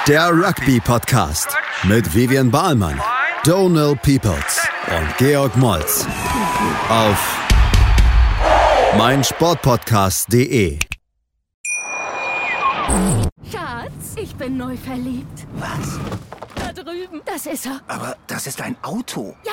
der 0.08 0.30
Rugby-Podcast 0.30 1.56
mit 1.84 2.14
Vivian 2.14 2.50
Bahlmann, 2.50 3.00
Donald 3.44 4.00
Peoples 4.02 4.66
und 4.88 5.16
Georg 5.18 5.56
Moltz 5.56 6.06
auf 6.88 7.40
meinsportpodcast.de. 8.96 10.78
Schatz, 13.50 14.14
ich 14.16 14.34
bin 14.36 14.56
neu 14.56 14.76
verliebt. 14.76 15.46
Was? 15.54 15.98
Da 16.54 16.72
drüben. 16.72 17.20
Das 17.24 17.46
ist 17.46 17.66
er. 17.66 17.80
Aber 17.88 18.16
das 18.26 18.46
ist 18.46 18.60
ein 18.60 18.76
Auto. 18.82 19.36
Ja, 19.44 19.52